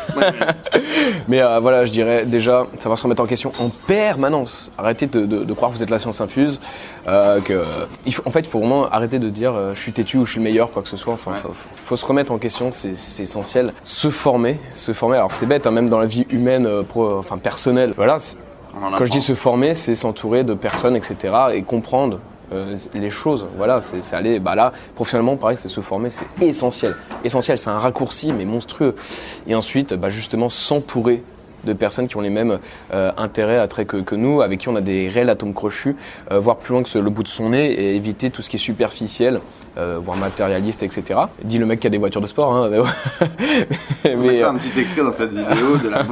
Mais 1.28 1.40
euh, 1.42 1.58
voilà, 1.60 1.84
je 1.84 1.92
dirais 1.92 2.24
déjà 2.26 2.66
savoir 2.78 2.98
se 2.98 3.02
remettre 3.04 3.22
en 3.22 3.26
question 3.26 3.52
en 3.58 3.68
permanence. 3.68 4.70
Arrêtez 4.78 5.06
de, 5.06 5.26
de- 5.26 5.44
de 5.44 5.52
croire 5.52 5.70
que 5.70 5.76
vous 5.76 5.82
êtes 5.82 5.90
la 5.90 5.98
science 5.98 6.20
infuse. 6.20 6.60
euh, 7.08 7.40
que 7.40 7.62
il 8.06 8.14
faut- 8.14 8.22
en 8.26 8.30
fait, 8.30 8.40
il 8.40 8.48
faut 8.48 8.58
vraiment 8.58 8.86
arrêter 8.88 9.18
de 9.18 9.28
dire 9.30 9.54
euh, 9.54 9.74
je 9.74 9.80
suis 9.80 9.92
têtu 9.92 10.16
ou 10.18 10.24
je 10.26 10.32
suis 10.32 10.38
le 10.40 10.44
meilleur, 10.44 10.70
quoi 10.70 10.82
que 10.82 10.88
ce 10.88 10.96
soit. 10.96 11.14
Enfin, 11.14 11.32
Ouais. 11.32 11.36
faut, 11.42 11.52
faut 11.76 11.96
se 11.96 12.04
remettre 12.06 12.32
en 12.32 12.38
question, 12.38 12.70
c'est 12.72 12.90
essentiel. 13.22 13.72
Se 13.84 14.10
former, 14.10 14.58
se 14.72 14.92
former. 14.92 15.16
Alors 15.16 15.32
c'est 15.32 15.46
bête, 15.46 15.66
hein, 15.66 15.70
même 15.70 15.88
dans 15.88 15.98
la 15.98 16.06
vie 16.06 16.26
humaine, 16.30 16.66
euh, 16.66 16.82
pro- 16.82 17.18
enfin 17.18 17.38
personnelle. 17.38 17.92
Voilà. 17.96 18.16
Quand 18.96 19.04
je 19.04 19.10
dis 19.10 19.20
se 19.20 19.34
former, 19.34 19.74
c'est 19.74 19.94
s'entourer 19.94 20.44
de 20.44 20.54
personnes, 20.54 20.94
etc. 20.96 21.16
et 21.54 21.62
comprendre 21.62 22.20
euh, 22.52 22.76
les 22.94 23.10
choses. 23.10 23.46
Voilà, 23.56 23.80
c'est 23.80 24.14
aller. 24.14 24.38
Bah 24.38 24.54
là, 24.54 24.72
professionnellement, 24.94 25.36
pareil, 25.36 25.56
c'est 25.56 25.68
se 25.68 25.80
former, 25.80 26.10
c'est 26.10 26.24
essentiel. 26.40 26.96
Essentiel, 27.24 27.58
c'est 27.58 27.70
un 27.70 27.78
raccourci, 27.78 28.32
mais 28.32 28.44
monstrueux. 28.44 28.96
Et 29.46 29.54
ensuite, 29.54 29.94
bah, 29.94 30.08
justement, 30.08 30.48
s'entourer 30.48 31.22
de 31.64 31.72
personnes 31.72 32.08
qui 32.08 32.16
ont 32.16 32.20
les 32.20 32.30
mêmes 32.30 32.58
euh, 32.92 33.12
intérêts, 33.16 33.58
attraits 33.58 33.86
que, 33.86 33.96
que 33.98 34.14
nous, 34.14 34.42
avec 34.42 34.60
qui 34.60 34.68
on 34.68 34.76
a 34.76 34.80
des 34.80 35.08
réels 35.08 35.30
atomes 35.30 35.54
crochus, 35.54 35.96
euh, 36.30 36.40
voir 36.40 36.56
plus 36.56 36.72
loin 36.72 36.82
que 36.82 36.98
le 36.98 37.10
bout 37.10 37.22
de 37.22 37.28
son 37.28 37.50
nez 37.50 37.72
et 37.72 37.96
éviter 37.96 38.30
tout 38.30 38.42
ce 38.42 38.50
qui 38.50 38.56
est 38.56 38.60
superficiel, 38.60 39.40
euh, 39.78 39.98
voire 40.00 40.16
matérialiste, 40.16 40.82
etc. 40.82 41.20
Dit 41.44 41.58
le 41.58 41.66
mec 41.66 41.80
qui 41.80 41.86
a 41.86 41.90
des 41.90 41.98
voitures 41.98 42.20
de 42.20 42.26
sport. 42.26 42.54
Hein, 42.54 42.68
mais 42.70 42.80
ouais. 42.80 42.88
On 44.04 44.08
va 44.08 44.16
Mais, 44.16 44.38
faire 44.38 44.50
un 44.50 44.56
petit 44.56 44.80
extrait 44.80 45.02
dans 45.02 45.12
cette 45.12 45.32
vidéo 45.32 45.76
de 45.76 45.88
la 45.88 46.04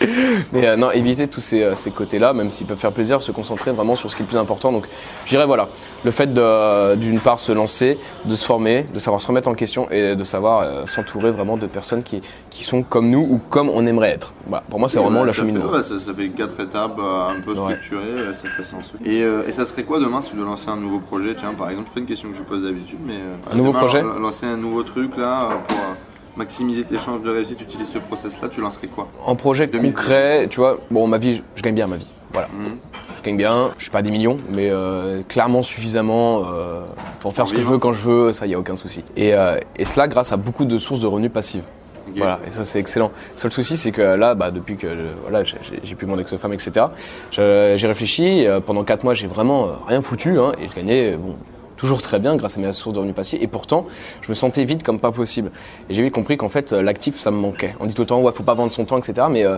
Mais 0.52 0.66
euh, 0.66 0.76
non, 0.76 0.90
éviter 0.90 1.26
tous 1.26 1.40
ces, 1.40 1.62
euh, 1.62 1.74
ces 1.74 1.90
côtés-là, 1.90 2.32
même 2.32 2.50
s'ils 2.50 2.66
peuvent 2.66 2.78
faire 2.78 2.92
plaisir, 2.92 3.20
se 3.22 3.32
concentrer 3.32 3.72
vraiment 3.72 3.96
sur 3.96 4.10
ce 4.10 4.16
qui 4.16 4.22
est 4.22 4.24
le 4.26 4.28
plus 4.28 4.38
important. 4.38 4.72
Donc, 4.72 4.86
je 5.24 5.30
dirais 5.30 5.46
voilà, 5.46 5.68
le 6.04 6.10
fait 6.10 6.32
de, 6.32 6.94
d'une 6.96 7.20
part 7.20 7.38
se 7.38 7.52
lancer, 7.52 7.98
de 8.24 8.36
se 8.36 8.44
former, 8.44 8.86
de 8.94 8.98
savoir 8.98 9.20
se 9.20 9.26
remettre 9.26 9.48
en 9.48 9.54
question 9.54 9.90
et 9.90 10.14
de 10.16 10.24
savoir 10.24 10.60
euh, 10.60 10.86
s'entourer 10.86 11.30
vraiment 11.30 11.56
de 11.56 11.66
personnes 11.66 12.02
qui, 12.02 12.20
qui 12.50 12.64
sont 12.64 12.82
comme 12.82 13.10
nous 13.10 13.20
ou 13.28 13.40
comme 13.50 13.68
on 13.68 13.86
aimerait 13.86 14.10
être. 14.10 14.32
Voilà, 14.46 14.64
pour 14.70 14.78
moi, 14.78 14.88
c'est 14.88 14.98
vraiment 15.00 15.20
bah, 15.20 15.26
la 15.26 15.32
cheminement. 15.32 15.66
ouais, 15.70 15.82
ça, 15.82 15.98
ça 15.98 16.14
fait 16.14 16.28
quatre 16.30 16.58
étapes 16.60 16.98
euh, 16.98 17.30
un 17.30 17.40
peu 17.40 17.52
Ouais. 17.58 17.72
structurées, 17.74 18.02
euh, 18.06 18.34
ça 18.34 18.48
fait 18.56 18.62
sens. 18.62 18.92
Et, 19.04 19.22
euh, 19.22 19.42
et 19.48 19.52
ça 19.52 19.66
serait 19.66 19.82
quoi 19.84 19.98
demain 19.98 20.22
si 20.22 20.30
tu 20.30 20.36
dois 20.36 20.44
lancer 20.46 20.68
un 20.68 20.76
nouveau 20.76 21.00
projet? 21.00 21.34
Tiens, 21.36 21.54
par 21.54 21.70
exemple, 21.70 21.88
c'est 21.88 21.94
pas 21.94 22.00
une 22.00 22.06
question 22.06 22.30
que 22.30 22.36
je 22.36 22.42
pose 22.42 22.62
d'habitude, 22.62 22.98
mais 23.04 23.14
euh, 23.14 23.52
Un 23.52 23.56
nouveau 23.56 23.70
demain, 23.70 23.80
projet? 23.80 24.02
lan- 24.02 24.18
Lancer 24.18 24.46
un 24.46 24.56
nouveau 24.56 24.82
truc 24.84 25.16
là 25.16 25.44
euh, 25.44 25.54
pour 25.66 25.76
euh, 25.76 25.94
maximiser 26.38 26.84
tes 26.84 26.96
chances 26.96 27.20
de 27.22 27.30
réussite, 27.30 27.60
utiliser 27.60 27.90
ce 27.90 27.98
process-là, 27.98 28.48
tu 28.48 28.60
lancerais 28.60 28.86
quoi 28.86 29.08
En 29.26 29.36
projet 29.36 29.66
2010. 29.66 29.92
concret, 29.92 30.46
tu 30.48 30.60
vois, 30.60 30.78
bon, 30.90 31.06
ma 31.06 31.18
vie, 31.18 31.36
je, 31.36 31.42
je 31.56 31.62
gagne 31.62 31.74
bien 31.74 31.86
ma 31.86 31.96
vie. 31.96 32.06
Voilà. 32.32 32.48
Mhm. 32.56 32.76
Je 33.18 33.22
gagne 33.22 33.36
bien, 33.36 33.72
je 33.76 33.82
suis 33.82 33.90
pas 33.90 34.00
des 34.02 34.10
millions, 34.12 34.36
mais 34.54 34.70
euh, 34.70 35.22
clairement 35.28 35.62
suffisamment 35.64 36.42
euh, 36.46 36.82
pour 37.20 37.32
faire 37.32 37.48
ce 37.48 37.52
que 37.54 37.60
je 37.60 37.66
veux 37.66 37.78
quand 37.78 37.92
je 37.92 38.00
veux, 38.00 38.32
ça 38.32 38.46
y 38.46 38.54
a 38.54 38.58
aucun 38.58 38.76
souci. 38.76 39.02
Et, 39.16 39.34
euh, 39.34 39.58
et 39.76 39.84
cela 39.84 40.06
grâce 40.06 40.32
à 40.32 40.36
beaucoup 40.36 40.64
de 40.64 40.78
sources 40.78 41.00
de 41.00 41.06
revenus 41.06 41.32
passifs. 41.32 41.64
Ok. 42.08 42.14
Voilà, 42.16 42.38
et 42.46 42.50
ça 42.50 42.64
c'est 42.64 42.78
excellent. 42.78 43.10
Le 43.34 43.40
seul 43.40 43.50
souci 43.52 43.76
c'est 43.76 43.90
que 43.92 44.00
là, 44.02 44.34
bah, 44.34 44.50
depuis 44.50 44.76
que 44.76 44.88
je- 44.88 45.02
voilà, 45.22 45.42
j'ai- 45.44 45.94
plus 45.94 46.06
mon 46.06 46.18
ex-femme, 46.18 46.52
etc., 46.54 46.86
j'ai 47.32 47.86
réfléchi, 47.86 48.46
pendant 48.64 48.84
4 48.84 49.04
mois 49.04 49.14
j'ai 49.14 49.26
vraiment 49.26 49.68
rien 49.86 50.00
foutu, 50.00 50.38
hein, 50.38 50.52
et 50.62 50.68
je 50.68 50.74
gagnais 50.74 51.16
bon, 51.16 51.36
toujours 51.78 52.02
très 52.02 52.18
bien 52.18 52.36
grâce 52.36 52.58
à 52.58 52.60
mes 52.60 52.70
sources 52.74 52.92
de 52.92 52.98
revenus 52.98 53.16
passifs. 53.16 53.40
Et 53.40 53.46
pourtant, 53.46 53.86
je 54.20 54.28
me 54.28 54.34
sentais 54.34 54.64
vite 54.64 54.82
comme 54.82 55.00
pas 55.00 55.12
possible. 55.12 55.50
Et 55.88 55.94
j'ai 55.94 56.02
vite 56.02 56.12
compris 56.12 56.36
qu'en 56.36 56.50
fait, 56.50 56.74
euh, 56.74 56.82
l'actif, 56.82 57.18
ça 57.18 57.30
me 57.30 57.38
manquait. 57.38 57.74
On 57.80 57.86
dit 57.86 57.94
tout 57.94 58.02
le 58.02 58.06
temps, 58.06 58.20
ouais, 58.20 58.32
faut 58.32 58.42
pas 58.42 58.54
vendre 58.54 58.70
son 58.70 58.84
temps, 58.84 58.98
etc. 58.98 59.28
Mais 59.30 59.46
euh, 59.46 59.56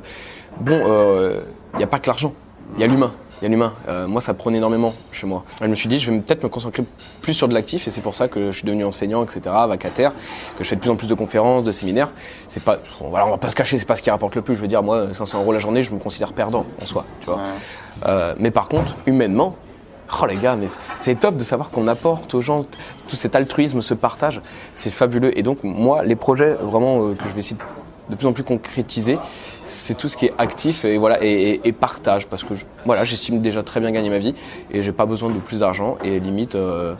bon, 0.60 0.78
il 1.74 1.78
n'y 1.78 1.84
a 1.84 1.88
pas 1.88 1.98
que 1.98 2.06
l'argent, 2.06 2.32
il 2.76 2.80
y 2.80 2.84
a 2.84 2.86
l'humain. 2.86 3.12
Il 3.40 3.44
y 3.44 3.46
a 3.46 3.48
l'humain. 3.48 3.72
Euh, 3.88 4.06
moi, 4.06 4.20
ça 4.20 4.34
prenait 4.34 4.58
énormément 4.58 4.94
chez 5.12 5.26
moi. 5.26 5.44
Je 5.62 5.66
me 5.66 5.74
suis 5.74 5.88
dit, 5.88 5.98
je 5.98 6.10
vais 6.10 6.20
peut-être 6.20 6.42
me 6.42 6.50
concentrer 6.50 6.84
plus 7.22 7.32
sur 7.32 7.48
de 7.48 7.54
l'actif, 7.54 7.88
et 7.88 7.90
c'est 7.90 8.02
pour 8.02 8.14
ça 8.14 8.28
que 8.28 8.50
je 8.50 8.56
suis 8.56 8.66
devenu 8.66 8.84
enseignant, 8.84 9.24
etc., 9.24 9.40
vacataire, 9.66 10.12
que 10.58 10.64
je 10.64 10.68
fais 10.68 10.76
de 10.76 10.80
plus 10.80 10.90
en 10.90 10.96
plus 10.96 11.06
de 11.06 11.14
conférences, 11.14 11.64
de 11.64 11.72
séminaires. 11.72 12.10
C'est 12.48 12.62
pas, 12.62 12.78
voilà, 13.00 13.26
on 13.26 13.30
va 13.30 13.38
pas 13.38 13.48
se 13.48 13.56
cacher, 13.56 13.78
c'est 13.78 13.86
pas 13.86 13.96
ce 13.96 14.02
qui 14.02 14.10
rapporte 14.10 14.34
le 14.34 14.42
plus. 14.42 14.56
Je 14.56 14.60
veux 14.60 14.68
dire, 14.68 14.82
moi, 14.82 15.14
500 15.14 15.40
euros 15.40 15.52
la 15.52 15.58
journée, 15.58 15.82
je 15.82 15.90
me 15.90 15.98
considère 15.98 16.34
perdant 16.34 16.66
en 16.82 16.86
soi, 16.86 17.06
tu 17.20 17.26
vois. 17.26 17.40
Euh, 18.06 18.34
mais 18.38 18.50
par 18.50 18.68
contre, 18.68 18.94
humainement, 19.06 19.56
Oh 20.20 20.26
les 20.26 20.36
gars, 20.36 20.56
mais 20.56 20.66
c'est 20.98 21.14
top 21.14 21.36
de 21.36 21.44
savoir 21.44 21.70
qu'on 21.70 21.86
apporte 21.88 22.34
aux 22.34 22.40
gens 22.40 22.66
tout 23.08 23.16
cet 23.16 23.36
altruisme, 23.36 23.80
ce 23.80 23.94
partage, 23.94 24.40
c'est 24.74 24.90
fabuleux. 24.90 25.36
Et 25.38 25.42
donc 25.42 25.62
moi, 25.62 26.04
les 26.04 26.16
projets 26.16 26.54
vraiment 26.54 27.02
euh, 27.04 27.14
que 27.14 27.24
je 27.28 27.32
vais 27.32 27.38
essayer 27.38 27.56
de 28.08 28.16
plus 28.16 28.26
en 28.26 28.32
plus 28.32 28.42
concrétiser, 28.42 29.18
c'est 29.64 29.96
tout 29.96 30.08
ce 30.08 30.16
qui 30.16 30.26
est 30.26 30.32
actif 30.36 30.84
et 30.84 30.98
voilà 30.98 31.18
et, 31.22 31.72
partage 31.72 32.26
parce 32.26 32.42
que 32.42 32.54
voilà, 32.84 33.04
j'estime 33.04 33.40
déjà 33.40 33.62
très 33.62 33.78
bien 33.78 33.92
gagner 33.92 34.10
ma 34.10 34.18
vie 34.18 34.34
et 34.72 34.82
j'ai 34.82 34.92
pas 34.92 35.06
besoin 35.06 35.30
de 35.30 35.38
plus 35.38 35.60
d'argent 35.60 35.96
et 36.02 36.18
limite. 36.18 36.56
Euh, 36.56 36.94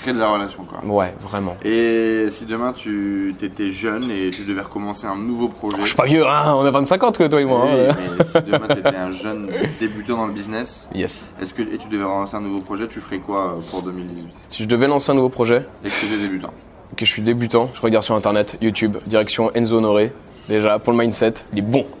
Créer 0.00 0.14
de 0.14 0.18
la 0.18 0.30
relation 0.30 0.64
quoi. 0.64 0.80
Ouais, 0.84 1.12
vraiment. 1.20 1.56
Et 1.62 2.28
si 2.30 2.46
demain 2.46 2.72
tu 2.72 3.34
étais 3.42 3.70
jeune 3.70 4.10
et 4.10 4.30
tu 4.30 4.44
devais 4.44 4.62
recommencer 4.62 5.06
un 5.06 5.16
nouveau 5.16 5.48
projet. 5.48 5.76
je 5.80 5.86
suis 5.86 5.96
pas 5.96 6.04
vieux, 6.04 6.26
hein, 6.26 6.54
on 6.56 6.64
a 6.64 6.70
25 6.70 7.02
ans 7.02 7.12
que 7.12 7.26
toi 7.26 7.40
et 7.40 7.44
moi. 7.44 7.66
Hein. 7.66 7.94
mais 8.18 8.24
si 8.24 8.50
demain 8.50 8.66
tu 8.68 8.78
étais 8.78 8.96
un 8.96 9.12
jeune 9.12 9.50
débutant 9.78 10.16
dans 10.16 10.26
le 10.26 10.32
business, 10.32 10.88
yes. 10.94 11.24
est-ce 11.40 11.52
que 11.52 11.62
et 11.62 11.78
tu 11.78 11.88
devais 11.88 12.04
lancer 12.04 12.34
un 12.34 12.40
nouveau 12.40 12.60
projet, 12.60 12.88
tu 12.88 13.00
ferais 13.00 13.18
quoi 13.18 13.56
euh, 13.58 13.70
pour 13.70 13.82
2018 13.82 14.28
Si 14.48 14.62
je 14.62 14.68
devais 14.68 14.86
lancer 14.86 15.12
un 15.12 15.14
nouveau 15.14 15.28
projet. 15.28 15.66
Et 15.84 15.88
que 15.88 15.94
tu 15.94 16.06
étais 16.06 16.16
débutant? 16.16 16.50
Que 16.96 17.04
je 17.04 17.10
suis 17.10 17.22
débutant, 17.22 17.70
je 17.74 17.80
regarde 17.82 18.04
sur 18.04 18.14
internet, 18.14 18.56
YouTube, 18.60 18.96
direction 19.06 19.52
Enzo 19.54 19.76
Honoré, 19.76 20.12
déjà 20.48 20.78
pour 20.78 20.92
le 20.92 20.98
mindset, 20.98 21.34
il 21.52 21.58
est 21.58 21.62
bon. 21.62 21.86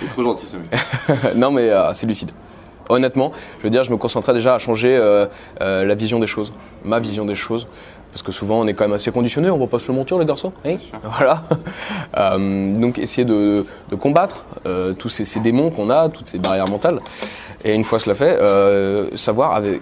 il 0.00 0.06
est 0.06 0.10
trop 0.10 0.22
gentil 0.22 0.46
ce 0.46 0.56
mec. 0.56 1.36
non 1.36 1.50
mais 1.50 1.68
euh, 1.68 1.92
c'est 1.92 2.06
lucide. 2.06 2.30
Honnêtement, 2.90 3.32
je 3.58 3.64
veux 3.64 3.70
dire, 3.70 3.82
je 3.82 3.90
me 3.90 3.96
concentrais 3.96 4.34
déjà 4.34 4.54
à 4.54 4.58
changer 4.58 4.96
euh, 4.96 5.26
euh, 5.60 5.84
la 5.84 5.94
vision 5.94 6.18
des 6.18 6.26
choses, 6.26 6.52
ma 6.84 7.00
vision 7.00 7.24
des 7.24 7.34
choses. 7.34 7.66
Parce 8.12 8.24
que 8.24 8.32
souvent 8.32 8.58
on 8.60 8.66
est 8.66 8.74
quand 8.74 8.82
même 8.82 8.94
assez 8.94 9.12
conditionné, 9.12 9.50
on 9.50 9.58
va 9.58 9.68
pas 9.68 9.78
se 9.78 9.86
le 9.86 9.96
mentir 9.96 10.18
les 10.18 10.24
garçons. 10.24 10.52
Hein 10.66 10.78
voilà. 11.16 11.44
donc 12.36 12.98
essayer 12.98 13.24
de, 13.24 13.64
combattre 14.00 14.44
tous 14.98 15.08
ces, 15.08 15.24
ces 15.24 15.38
démons 15.38 15.70
qu'on 15.70 15.90
a, 15.90 16.08
toutes 16.08 16.26
ces 16.26 16.40
barrières 16.40 16.66
mentales. 16.66 16.98
Et 17.64 17.72
une 17.72 17.84
fois 17.84 18.00
cela 18.00 18.16
fait, 18.16 18.36
savoir 19.16 19.54
avec 19.54 19.80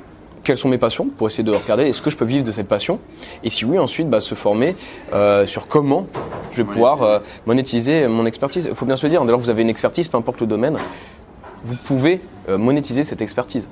quelles 0.48 0.56
sont 0.56 0.70
mes 0.70 0.78
passions 0.78 1.06
pour 1.06 1.26
essayer 1.26 1.44
de 1.44 1.52
regarder 1.52 1.84
est-ce 1.84 2.00
que 2.00 2.08
je 2.08 2.16
peux 2.16 2.24
vivre 2.24 2.42
de 2.42 2.52
cette 2.52 2.68
passion? 2.68 3.00
Et 3.44 3.50
si 3.50 3.66
oui 3.66 3.78
ensuite 3.78 4.08
bah, 4.08 4.20
se 4.20 4.34
former 4.34 4.76
euh, 5.12 5.44
sur 5.44 5.68
comment 5.68 6.06
je 6.52 6.62
vais 6.62 6.64
pouvoir 6.64 7.02
euh, 7.02 7.18
monétiser 7.46 8.08
mon 8.08 8.24
expertise. 8.24 8.66
Il 8.70 8.74
faut 8.74 8.86
bien 8.86 8.96
se 8.96 9.04
le 9.04 9.10
dire, 9.10 9.20
que 9.20 9.32
vous 9.32 9.50
avez 9.50 9.60
une 9.60 9.68
expertise, 9.68 10.08
peu 10.08 10.16
importe 10.16 10.40
le 10.40 10.46
domaine, 10.46 10.78
vous 11.64 11.76
pouvez 11.76 12.20
euh, 12.48 12.58
monétiser 12.58 13.02
cette 13.02 13.22
expertise 13.22 13.68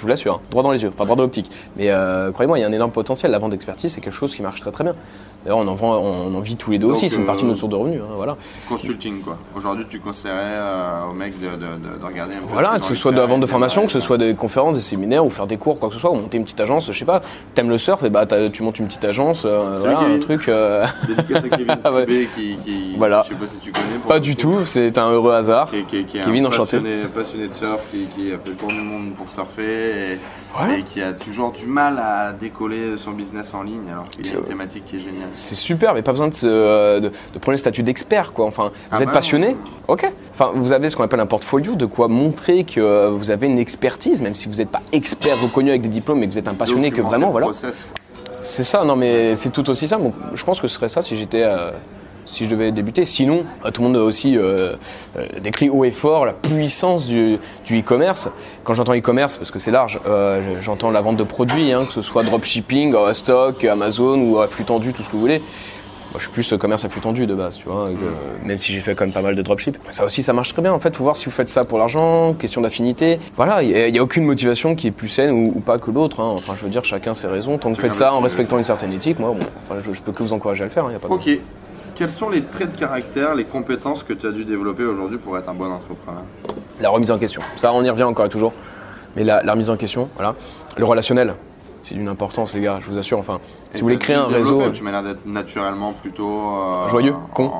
je 0.00 0.02
vous 0.02 0.08
l'assure, 0.08 0.36
hein. 0.36 0.40
droit 0.50 0.62
dans 0.62 0.72
les 0.72 0.82
yeux, 0.82 0.88
enfin 0.88 1.04
droit 1.04 1.14
dans 1.14 1.24
l'optique. 1.24 1.50
Mais 1.76 1.90
euh, 1.90 2.32
croyez-moi, 2.32 2.58
il 2.58 2.62
y 2.62 2.64
a 2.64 2.66
un 2.66 2.72
énorme 2.72 2.90
potentiel. 2.90 3.30
La 3.30 3.38
vente 3.38 3.50
d'expertise, 3.50 3.92
c'est 3.92 4.00
quelque 4.00 4.14
chose 4.14 4.34
qui 4.34 4.40
marche 4.40 4.58
très 4.58 4.70
très 4.70 4.82
bien. 4.82 4.94
D'ailleurs, 5.44 5.58
on 5.58 5.68
en 5.68 5.74
vend, 5.74 5.98
on 5.98 6.34
en 6.34 6.40
vit 6.40 6.56
tous 6.56 6.70
les 6.70 6.78
deux 6.78 6.86
aussi. 6.86 7.10
C'est 7.10 7.18
une 7.18 7.26
partie 7.26 7.42
de 7.42 7.48
notre 7.48 7.58
euh, 7.58 7.60
source 7.60 7.70
de 7.70 7.76
revenus. 7.76 8.00
Hein, 8.02 8.14
voilà. 8.16 8.38
Consulting 8.66 9.20
quoi. 9.20 9.36
Aujourd'hui, 9.54 9.84
tu 9.90 10.00
conseillerais 10.00 10.38
euh, 10.38 11.10
aux 11.10 11.12
mecs 11.12 11.38
de, 11.38 11.46
regarder 12.02 12.36
un 12.36 12.38
peu. 12.38 12.46
Voilà, 12.48 12.78
que 12.78 12.86
ce 12.86 12.94
soit 12.94 13.12
de 13.12 13.18
la 13.18 13.26
vente 13.26 13.42
de 13.42 13.46
formation, 13.46 13.84
que 13.84 13.92
ce 13.92 14.00
soit 14.00 14.16
des 14.16 14.34
conférences, 14.34 14.74
des 14.74 14.80
séminaires, 14.80 15.24
ou 15.24 15.28
faire 15.28 15.46
des 15.46 15.58
cours, 15.58 15.78
quoi 15.78 15.90
que 15.90 15.94
ce 15.94 16.00
soit, 16.00 16.10
ou 16.10 16.14
monter 16.14 16.38
une 16.38 16.44
petite 16.44 16.60
agence. 16.60 16.90
Je 16.90 16.98
sais 16.98 17.04
pas. 17.04 17.20
T'aimes 17.54 17.68
le 17.68 17.76
surf, 17.76 18.02
et 18.02 18.08
bah 18.08 18.24
tu 18.50 18.62
montes 18.62 18.78
une 18.78 18.86
petite 18.86 19.04
agence, 19.04 19.44
voilà, 19.44 20.00
un 20.00 20.18
truc. 20.18 20.46
Dédicace 21.06 21.44
à 21.44 21.56
Kevin 21.56 21.76
ah 21.84 21.90
qui, 22.06 22.56
qui, 22.64 22.96
voilà. 22.96 23.24
Je 23.28 23.34
sais 23.34 23.40
pas 23.40 23.46
si 23.46 23.56
tu 23.56 23.72
connais. 23.72 23.98
Pas 24.08 24.20
du 24.20 24.36
tout. 24.36 24.60
C'est 24.64 24.96
un 24.96 25.10
heureux 25.10 25.34
hasard. 25.34 25.70
Qui, 25.70 26.04
Kevin, 26.06 26.46
enchanté. 26.46 26.78
Passionné, 26.78 27.04
passionné 27.14 27.48
de 27.48 27.54
surf, 27.54 27.80
qui, 27.90 28.32
a 28.32 28.38
fait 28.38 28.50
le 28.50 28.56
tour 28.56 28.68
du 28.68 28.80
monde 28.80 29.12
pour 29.16 29.28
surfer. 29.28 29.89
Et 29.90 30.18
et 30.76 30.82
qui 30.82 31.00
a 31.00 31.12
toujours 31.12 31.52
du 31.52 31.66
mal 31.66 31.98
à 31.98 32.32
décoller 32.32 32.96
son 32.96 33.12
business 33.12 33.54
en 33.54 33.62
ligne 33.62 33.88
alors 33.90 34.08
qu'il 34.08 34.26
y 34.26 34.30
a 34.30 34.38
une 34.38 34.44
thématique 34.44 34.84
qui 34.84 34.96
est 34.96 35.00
géniale. 35.00 35.28
C'est 35.32 35.54
super, 35.54 35.94
mais 35.94 36.02
pas 36.02 36.12
besoin 36.12 36.28
de, 36.28 37.00
de, 37.00 37.08
de 37.08 37.38
prendre 37.38 37.52
le 37.52 37.56
statut 37.56 37.82
d'expert 37.82 38.32
quoi. 38.32 38.46
Enfin, 38.46 38.64
vous 38.66 38.72
ah 38.90 39.00
êtes 39.00 39.06
bah 39.06 39.12
passionné, 39.12 39.56
ok. 39.88 40.12
Enfin, 40.32 40.50
vous 40.54 40.72
avez 40.72 40.88
ce 40.88 40.96
qu'on 40.96 41.04
appelle 41.04 41.20
un 41.20 41.26
portfolio, 41.26 41.74
de 41.76 41.86
quoi 41.86 42.08
montrer 42.08 42.64
que 42.64 43.08
vous 43.10 43.30
avez 43.30 43.46
une 43.46 43.58
expertise, 43.58 44.20
même 44.20 44.34
si 44.34 44.48
vous 44.48 44.56
n'êtes 44.56 44.70
pas 44.70 44.82
expert 44.92 45.40
reconnu 45.40 45.70
avec 45.70 45.82
des 45.82 45.88
diplômes, 45.88 46.18
mais 46.18 46.26
que 46.26 46.32
vous 46.32 46.38
êtes 46.38 46.48
un 46.48 46.54
passionné 46.54 46.90
que 46.90 47.00
vraiment, 47.00 47.30
voilà. 47.30 47.48
C'est 48.40 48.64
ça, 48.64 48.84
non 48.84 48.96
mais 48.96 49.36
c'est 49.36 49.50
tout 49.50 49.68
aussi 49.68 49.86
ça. 49.86 49.98
je 50.34 50.44
pense 50.44 50.60
que 50.60 50.66
ce 50.68 50.74
serait 50.74 50.88
ça 50.88 51.02
si 51.02 51.16
j'étais 51.16 51.44
euh, 51.44 51.70
si 52.26 52.44
je 52.44 52.50
devais 52.50 52.72
débuter. 52.72 53.04
Sinon, 53.04 53.44
euh, 53.64 53.70
tout 53.70 53.82
le 53.82 53.88
monde 53.88 53.96
aussi 53.96 54.36
euh, 54.36 54.74
euh, 55.16 55.26
décrit 55.42 55.68
haut 55.68 55.84
et 55.84 55.90
fort 55.90 56.26
la 56.26 56.32
puissance 56.32 57.06
du, 57.06 57.38
e-commerce. 57.70 58.28
Quand 58.64 58.74
j'entends 58.74 58.94
e-commerce, 58.94 59.36
parce 59.36 59.50
que 59.50 59.58
c'est 59.58 59.70
large, 59.70 60.00
j'entends 60.60 60.90
la 60.90 61.00
vente 61.00 61.16
de 61.16 61.24
produits, 61.24 61.72
hein, 61.72 61.84
que 61.86 61.92
ce 61.92 62.02
soit 62.02 62.22
dropshipping, 62.22 62.94
stock, 63.14 63.64
Amazon 63.64 64.20
ou 64.20 64.38
à 64.38 64.48
flux 64.48 64.64
tendu, 64.64 64.92
tout 64.92 65.02
ce 65.02 65.08
que 65.08 65.12
vous 65.12 65.20
voulez. 65.20 65.42
Moi, 66.10 66.18
je 66.18 66.24
suis 66.24 66.32
plus 66.32 66.58
commerce 66.58 66.84
à 66.84 66.88
flux 66.88 67.00
tendu 67.00 67.24
de 67.24 67.34
base, 67.36 67.56
tu 67.56 67.68
vois, 67.68 67.88
même 68.44 68.58
si 68.58 68.72
j'ai 68.72 68.80
fait 68.80 68.96
quand 68.96 69.04
même 69.04 69.12
pas 69.12 69.22
mal 69.22 69.36
de 69.36 69.42
dropship. 69.42 69.78
Ça 69.90 70.04
aussi, 70.04 70.24
ça 70.24 70.32
marche 70.32 70.52
très 70.52 70.60
bien. 70.60 70.72
En 70.72 70.80
fait, 70.80 70.96
faut 70.96 71.04
voir 71.04 71.16
si 71.16 71.26
vous 71.26 71.30
faites 71.30 71.48
ça 71.48 71.64
pour 71.64 71.78
l'argent, 71.78 72.34
question 72.34 72.62
d'affinité. 72.62 73.20
Voilà, 73.36 73.62
il 73.62 73.92
n'y 73.92 73.98
a, 73.98 74.02
aucune 74.02 74.24
motivation 74.24 74.74
qui 74.74 74.88
est 74.88 74.90
plus 74.90 75.08
saine 75.08 75.30
ou, 75.30 75.60
pas 75.60 75.78
que 75.78 75.92
l'autre. 75.92 76.18
Hein. 76.18 76.32
Enfin, 76.36 76.54
je 76.56 76.64
veux 76.64 76.70
dire, 76.70 76.84
chacun 76.84 77.14
ses 77.14 77.28
raisons. 77.28 77.58
Tant 77.58 77.70
que 77.70 77.76
vous 77.76 77.80
faites 77.80 77.92
ça 77.92 78.12
en 78.12 78.20
respectant 78.20 78.58
une 78.58 78.64
certaine 78.64 78.92
éthique, 78.92 79.20
moi, 79.20 79.30
bon, 79.30 79.46
enfin, 79.62 79.78
je, 79.78 80.02
peux 80.02 80.10
que 80.10 80.24
vous 80.24 80.32
encourager 80.32 80.62
à 80.62 80.66
le 80.66 80.72
faire. 80.72 80.86
Hein, 80.86 80.92
y 80.92 80.96
a 80.96 80.98
pas 80.98 81.06
de 81.06 81.12
ok. 81.12 81.28
Quels 81.94 82.10
sont 82.10 82.28
les 82.28 82.44
traits 82.44 82.72
de 82.72 82.78
caractère, 82.78 83.34
les 83.34 83.44
compétences 83.44 84.02
que 84.02 84.12
tu 84.12 84.26
as 84.26 84.32
dû 84.32 84.44
développer 84.44 84.84
aujourd'hui 84.84 85.18
pour 85.18 85.36
être 85.38 85.48
un 85.48 85.54
bon 85.54 85.70
entrepreneur? 85.70 86.22
La 86.80 86.90
remise 86.90 87.10
en 87.10 87.18
question. 87.18 87.42
Ça, 87.56 87.72
on 87.72 87.82
y 87.82 87.90
revient 87.90 88.04
encore 88.04 88.26
et 88.26 88.28
toujours. 88.28 88.52
Mais 89.16 89.24
la, 89.24 89.40
remise 89.50 89.70
en 89.70 89.76
question, 89.76 90.08
voilà. 90.14 90.34
Le 90.76 90.84
relationnel, 90.84 91.34
c'est 91.82 91.94
d'une 91.94 92.08
importance, 92.08 92.54
les 92.54 92.60
gars, 92.60 92.78
je 92.80 92.86
vous 92.86 92.98
assure. 92.98 93.18
Enfin, 93.18 93.40
si 93.72 93.80
vous 93.80 93.86
voulez 93.86 93.98
créer 93.98 94.16
un 94.16 94.26
réseau. 94.26 94.70
Tu 94.70 94.82
m'as 94.82 94.92
l'air 94.92 95.02
d'être 95.02 95.26
naturellement 95.26 95.92
plutôt. 95.92 96.28
Euh, 96.28 96.88
joyeux, 96.88 97.14
con. 97.34 97.52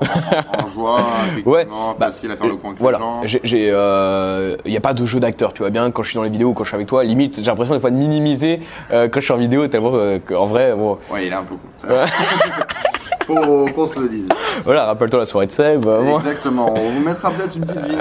En, 0.58 0.66
joie, 0.68 1.02
ouais, 1.44 1.66
bah, 1.98 2.06
facile 2.06 2.30
à 2.30 2.36
faire 2.36 2.46
le 2.46 2.56
con 2.56 2.74
Voilà, 2.78 3.00
il 3.24 3.40
n'y 3.52 3.68
euh, 3.68 4.56
a 4.76 4.80
pas 4.80 4.94
de 4.94 5.04
jeu 5.04 5.18
d'acteur, 5.18 5.52
tu 5.52 5.62
vois 5.62 5.70
bien, 5.70 5.90
quand 5.90 6.02
je 6.02 6.10
suis 6.10 6.16
dans 6.16 6.22
les 6.22 6.30
vidéos 6.30 6.50
ou 6.50 6.54
quand 6.54 6.64
je 6.64 6.68
suis 6.68 6.76
avec 6.76 6.86
toi, 6.86 7.02
limite, 7.02 7.36
j'ai 7.36 7.42
l'impression 7.42 7.74
des 7.74 7.80
fois 7.80 7.90
de 7.90 7.96
minimiser 7.96 8.60
euh, 8.92 9.08
quand 9.08 9.20
je 9.20 9.24
suis 9.24 9.34
en 9.34 9.38
vidéo, 9.38 9.66
tellement 9.66 9.92
qu'en 10.24 10.46
vrai. 10.46 10.74
Bon... 10.76 10.98
Ouais, 11.10 11.26
il 11.26 11.32
est 11.32 11.36
un 11.36 11.42
peu 11.42 11.56
con. 11.56 11.88
Faut 13.34 13.66
qu'on 13.74 13.86
se 13.86 13.98
le 13.98 14.08
dise. 14.08 14.28
Voilà, 14.64 14.84
rappelle-toi 14.84 15.20
la 15.20 15.26
soirée 15.26 15.46
de 15.46 15.52
Seb. 15.52 15.86
Exactement, 16.16 16.74
on 16.74 16.90
vous 16.90 17.00
mettra 17.00 17.30
peut-être 17.30 17.56
une 17.56 17.64
petite 17.64 17.82
vidéo. 17.82 17.98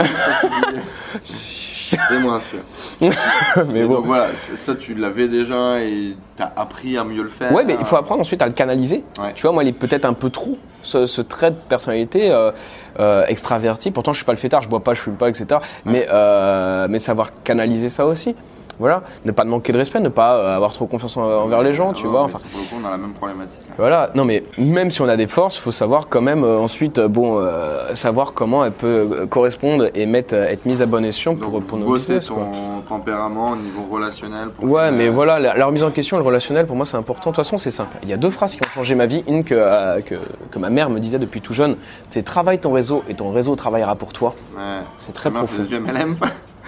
C'est 2.07 2.19
moins 2.19 2.39
sûr. 2.39 2.59
mais 3.73 3.83
bon. 3.85 3.95
Donc 3.95 4.05
voilà, 4.05 4.27
ça 4.55 4.75
tu 4.75 4.93
l'avais 4.93 5.27
déjà 5.27 5.81
et 5.81 6.15
t'as 6.37 6.51
appris 6.55 6.97
à 6.97 7.03
mieux 7.03 7.23
le 7.23 7.29
faire. 7.29 7.51
Ouais, 7.51 7.65
mais 7.65 7.75
il 7.79 7.85
faut 7.85 7.95
apprendre 7.95 8.21
ensuite 8.21 8.41
à 8.41 8.45
le 8.45 8.53
canaliser. 8.53 9.03
Tu 9.35 9.41
vois, 9.43 9.51
moi, 9.51 9.63
il 9.63 9.69
est 9.69 9.73
peut-être 9.73 10.05
un 10.05 10.13
peu 10.13 10.29
trop 10.29 10.57
ce, 10.83 11.21
trait 11.21 11.51
de 11.51 11.55
personnalité 11.55 12.31
euh, 12.31 12.51
euh, 12.99 13.25
extraverti. 13.27 13.91
Pourtant, 13.91 14.13
je 14.13 14.17
suis 14.17 14.25
pas 14.25 14.33
le 14.33 14.37
fêtard, 14.37 14.61
je 14.61 14.69
bois 14.69 14.83
pas, 14.83 14.93
je 14.93 15.01
fume 15.01 15.15
pas, 15.15 15.29
etc. 15.29 15.59
Mais, 15.85 16.07
euh, 16.11 16.87
mais 16.89 16.99
savoir 16.99 17.31
canaliser 17.43 17.89
ça 17.89 18.05
aussi 18.05 18.35
voilà, 18.79 19.03
ne 19.25 19.31
pas 19.31 19.43
manquer 19.43 19.73
de 19.73 19.77
respect, 19.77 19.99
ne 19.99 20.09
pas 20.09 20.37
euh, 20.37 20.55
avoir 20.55 20.71
trop 20.71 20.87
confiance 20.87 21.17
envers 21.17 21.61
les 21.61 21.73
gens, 21.73 21.91
tu 21.91 22.07
vois. 22.07 22.23
Enfin, 22.23 22.39
pour 22.39 22.61
le 22.61 22.65
coup, 22.65 22.81
on 22.81 22.87
a 22.87 22.89
la 22.89 22.97
même 22.97 23.13
problématique. 23.13 23.59
Voilà, 23.77 24.09
non 24.15 24.23
mais 24.23 24.43
même 24.57 24.89
si 24.89 25.01
on 25.01 25.09
a 25.09 25.17
des 25.17 25.27
forces, 25.27 25.57
il 25.57 25.61
faut 25.61 25.71
savoir 25.71 26.07
quand 26.07 26.21
même 26.21 26.45
euh, 26.45 26.59
ensuite, 26.59 26.99
euh, 26.99 27.09
bon, 27.09 27.45
savoir 27.93 28.33
comment 28.33 28.63
elle 28.63 28.71
peut 28.71 29.27
correspondre 29.29 29.89
et 29.93 30.05
mettre, 30.05 30.33
être 30.33 30.65
mise 30.65 30.81
à 30.81 30.85
bon 30.85 31.03
escient 31.03 31.35
pour, 31.35 31.61
pour 31.61 31.77
nos 31.77 31.85
bosser 31.85 32.19
ton 32.19 32.81
tempérament 32.87 33.51
au 33.51 33.55
niveau 33.55 33.85
relationnel. 33.91 34.49
ouais, 34.61 34.91
mais 34.91 35.09
voilà, 35.09 35.39
la, 35.39 35.65
remise 35.65 35.83
en 35.83 35.91
question, 35.91 36.17
le 36.17 36.23
relationnel, 36.23 36.65
pour 36.65 36.75
moi, 36.75 36.85
c'est 36.85 36.97
important. 36.97 37.31
De 37.31 37.35
toute 37.35 37.43
façon, 37.43 37.57
c'est 37.57 37.71
simple. 37.71 37.97
Il 38.03 38.09
y 38.09 38.13
a 38.13 38.17
deux 38.17 38.29
phrases 38.29 38.55
qui 38.55 38.61
ont 38.65 38.69
changé 38.71 38.95
ma 38.95 39.05
vie. 39.05 39.23
Une 39.27 39.43
que, 39.43 40.01
que, 40.01 40.15
que 40.51 40.59
ma 40.59 40.69
mère 40.69 40.89
me 40.89 40.99
disait 40.99 41.19
depuis 41.19 41.41
tout 41.41 41.53
jeune, 41.53 41.75
c'est 42.07 42.23
travaille 42.23 42.59
ton 42.59 42.71
réseau 42.71 43.03
et 43.09 43.13
ton 43.13 43.31
réseau 43.31 43.55
travaillera 43.55 43.95
pour 43.95 44.13
toi. 44.13 44.33
Ouais. 44.55 44.79
C'est 44.97 45.13
très 45.13 45.31
profond. 45.31 45.65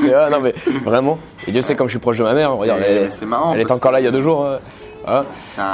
Ah, 0.16 0.30
non, 0.30 0.42
mais 0.42 0.54
vraiment. 0.84 1.20
Et 1.48 1.52
Dieu 1.52 1.62
sait, 1.62 1.76
comme 1.76 1.88
je 1.88 1.92
suis 1.92 2.00
proche 2.00 2.18
de 2.18 2.24
ma 2.24 2.34
mère, 2.34 2.56
regarde, 2.56 2.82
elle, 2.86 3.12
c'est 3.12 3.26
marrant. 3.26 3.54
Elle 3.54 3.62
est 3.62 3.72
encore 3.72 3.92
là 3.92 4.00
il 4.00 4.04
y 4.04 4.08
a 4.08 4.12
deux 4.12 4.22
jours. 4.22 4.46
Euh, 4.46 5.24
c'est 5.48 5.62
un. 5.62 5.72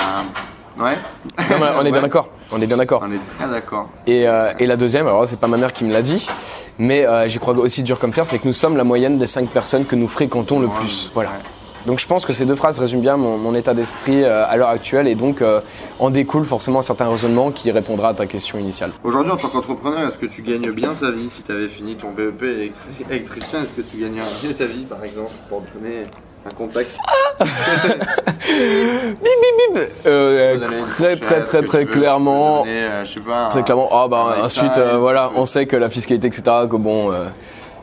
Ouais. 0.80 0.94
on 1.80 1.86
est 1.86 1.92
bien 1.92 2.02
d'accord. 2.02 2.30
On 2.52 2.62
est 2.62 2.68
bien 2.68 2.78
d'accord. 2.78 3.04
On 3.04 3.12
est 3.12 3.30
très 3.38 3.48
d'accord. 3.48 3.90
Et, 4.06 4.28
euh, 4.28 4.54
et, 4.60 4.68
la 4.68 4.78
deuxième, 4.78 5.08
alors 5.08 5.28
c'est 5.28 5.40
pas 5.40 5.48
ma 5.48 5.58
mère 5.58 5.74
qui 5.74 5.84
me 5.84 5.92
l'a 5.92 6.02
dit, 6.02 6.28
mais 6.78 7.06
euh, 7.06 7.28
j'y 7.28 7.40
crois 7.40 7.56
aussi 7.56 7.82
dur 7.84 8.00
comme 8.00 8.14
fer, 8.14 8.28
c'est 8.28 8.38
que 8.38 8.46
nous 8.46 8.54
sommes 8.54 8.78
la 8.78 8.84
moyenne 8.84 9.18
des 9.18 9.28
cinq 9.28 9.50
personnes 9.50 9.86
que 9.86 9.96
nous 9.96 10.08
fréquentons 10.08 10.60
le 10.60 10.68
plus. 10.68 11.12
Voilà. 11.14 11.32
Donc 11.88 12.00
je 12.00 12.06
pense 12.06 12.26
que 12.26 12.34
ces 12.34 12.46
deux 12.46 12.56
phrases 12.56 12.80
résument 12.80 13.02
bien 13.02 13.16
mon, 13.16 13.56
état 13.56 13.74
d'esprit 13.74 14.22
euh, 14.22 14.46
à 14.46 14.58
l'heure 14.58 14.68
actuelle 14.68 15.08
et 15.08 15.16
donc 15.16 15.42
euh, 15.42 15.62
en 16.00 16.10
découle 16.10 16.44
forcément 16.44 16.80
un 16.80 16.82
certain 16.82 17.08
raisonnement 17.08 17.50
qui 17.50 17.72
répondra 17.72 18.10
à 18.10 18.14
ta 18.14 18.26
question 18.26 18.60
initiale. 18.60 18.92
Aujourd'hui 19.06 19.32
en 19.32 19.38
tant 19.38 19.48
qu'entrepreneur, 19.48 20.06
est-ce 20.06 20.18
que 20.18 20.26
tu 20.26 20.42
gagnes 20.42 20.70
bien 20.72 20.94
ta 20.94 21.12
vie? 21.12 21.30
Si 21.30 21.44
tu 21.44 21.52
avais 21.54 21.70
fini 21.70 21.96
ton 21.96 22.12
BEP 22.12 22.44
électricien, 23.10 23.62
est-ce 23.62 23.82
que 23.82 23.82
tu 23.90 24.02
gagnes 24.02 24.22
bien 24.44 24.52
ta 24.52 24.66
vie 24.66 24.84
par 24.84 25.02
exemple? 25.02 25.32
Pour 25.48 25.64
donner 25.74 26.04
un 26.46 26.50
contexte 26.50 26.98
ah 27.08 27.44
Bip 28.50 29.18
bip 29.24 29.74
bip. 29.74 29.90
Euh, 30.06 30.56
une 30.56 30.66
très 30.66 31.16
très 31.16 31.44
très 31.44 31.62
très 31.62 31.86
clairement. 31.86 32.64
peux 32.64 32.70
donner, 32.70 32.84
euh, 32.84 33.06
je 33.06 33.14
sais 33.14 33.20
pas, 33.22 33.48
Très 33.48 33.64
clairement. 33.64 33.88
Ah 33.94 34.10
bah 34.10 34.36
un 34.38 34.44
ensuite 34.44 34.78
euh, 34.78 34.98
voilà, 34.98 35.32
on 35.36 35.46
sait 35.46 35.68
que 35.68 35.78
la 35.78 35.90
fiscalité 35.90 36.28
etc. 36.28 36.44
Que 36.70 36.76
bon. 36.76 37.14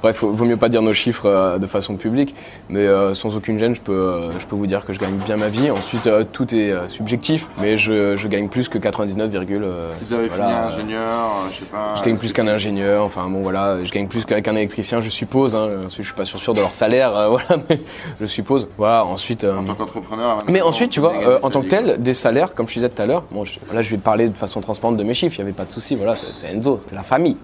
Bref, 0.04 0.20
vaut 0.20 0.34
vaut 0.34 0.44
mieux 0.44 0.58
pas 0.58 0.68
dire 0.68 0.82
nos 0.82 0.92
chiffres 0.92 1.24
euh, 1.24 1.56
de 1.56 1.66
façon 1.66 1.96
publique, 1.96 2.34
mais 2.68 2.80
euh, 2.80 3.14
sans 3.14 3.34
aucune 3.36 3.58
gêne, 3.58 3.74
je 3.74 3.80
peux, 3.80 3.92
euh, 3.92 4.38
je 4.38 4.46
peux 4.46 4.54
vous 4.54 4.66
dire 4.66 4.84
que 4.84 4.92
je 4.92 4.98
gagne 5.00 5.14
bien 5.16 5.38
ma 5.38 5.48
vie. 5.48 5.70
Ensuite, 5.70 6.06
tout 6.30 6.54
est 6.54 6.74
subjectif, 6.90 7.46
mais 7.58 7.78
je, 7.78 8.14
je 8.14 8.28
gagne 8.28 8.50
plus 8.50 8.68
que 8.68 8.76
99, 8.76 9.30
euh, 9.34 9.92
Si 9.96 10.04
tu 10.04 10.14
avais 10.14 10.28
voilà, 10.28 10.68
fini 10.70 10.82
ingénieur, 10.82 11.30
je 11.50 11.60
sais 11.60 11.64
pas. 11.66 11.94
je 11.96 12.02
gagne 12.02 12.16
plus 12.16 12.32
qu'un 12.32 12.48
ingénieur, 12.48 13.04
enfin 13.04 13.28
bon 13.28 13.40
voilà, 13.40 13.82
je 13.82 13.90
gagne 13.90 14.06
plus 14.06 14.24
qu'un 14.26 14.56
électricien, 14.56 15.00
je 15.00 15.08
suppose. 15.08 15.56
Hein. 15.56 15.68
Ensuite, 15.86 16.02
je 16.02 16.08
suis 16.08 16.14
pas 16.16 16.24
sûr, 16.24 16.38
sûr 16.38 16.54
de 16.54 16.60
leur 16.60 16.74
salaire, 16.74 17.16
euh, 17.16 17.28
voilà, 17.30 17.62
mais 17.68 17.80
je 18.20 18.26
suppose. 18.26 18.68
Voilà, 18.76 19.04
ensuite. 19.04 19.44
euh, 19.44 19.56
En 19.56 19.64
tant 19.64 19.74
qu'entrepreneur. 19.74 20.38
mais 20.48 20.60
ensuite, 20.60 20.90
tu 20.90 21.00
vois, 21.00 21.14
euh, 21.14 21.38
en 21.42 21.50
tant 21.50 21.62
que 21.62 21.68
tel, 21.68 22.02
des 22.02 22.14
salaires, 22.14 22.54
comme 22.54 22.68
je 22.68 22.74
disais 22.74 22.90
tout 22.90 23.00
à 23.00 23.06
l'heure, 23.06 23.24
bon, 23.30 23.44
je, 23.44 23.58
là, 23.72 23.80
je 23.80 23.90
vais 23.90 23.96
parler 23.96 24.28
de 24.28 24.36
façon 24.36 24.60
transparente 24.60 24.96
de 24.96 25.04
mes 25.04 25.14
chiffres, 25.14 25.36
il 25.38 25.42
n'y 25.42 25.48
avait 25.48 25.56
pas 25.56 25.64
de 25.64 25.72
souci, 25.72 25.96
voilà, 25.96 26.14
c'est 26.16 26.46
Enzo, 26.48 26.78
c'était 26.78 26.94
la 26.94 27.02
famille. 27.04 27.36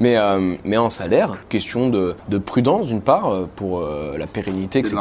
Mais, 0.00 0.16
mais 0.64 0.76
en 0.76 0.90
salaire, 0.90 1.36
question 1.48 1.90
de, 1.90 2.07
de 2.28 2.38
prudence 2.38 2.86
d'une 2.86 3.00
part, 3.00 3.30
euh, 3.32 3.48
pour 3.56 3.80
euh, 3.80 4.16
la 4.18 4.26
pérennité, 4.26 4.80
etc. 4.80 4.96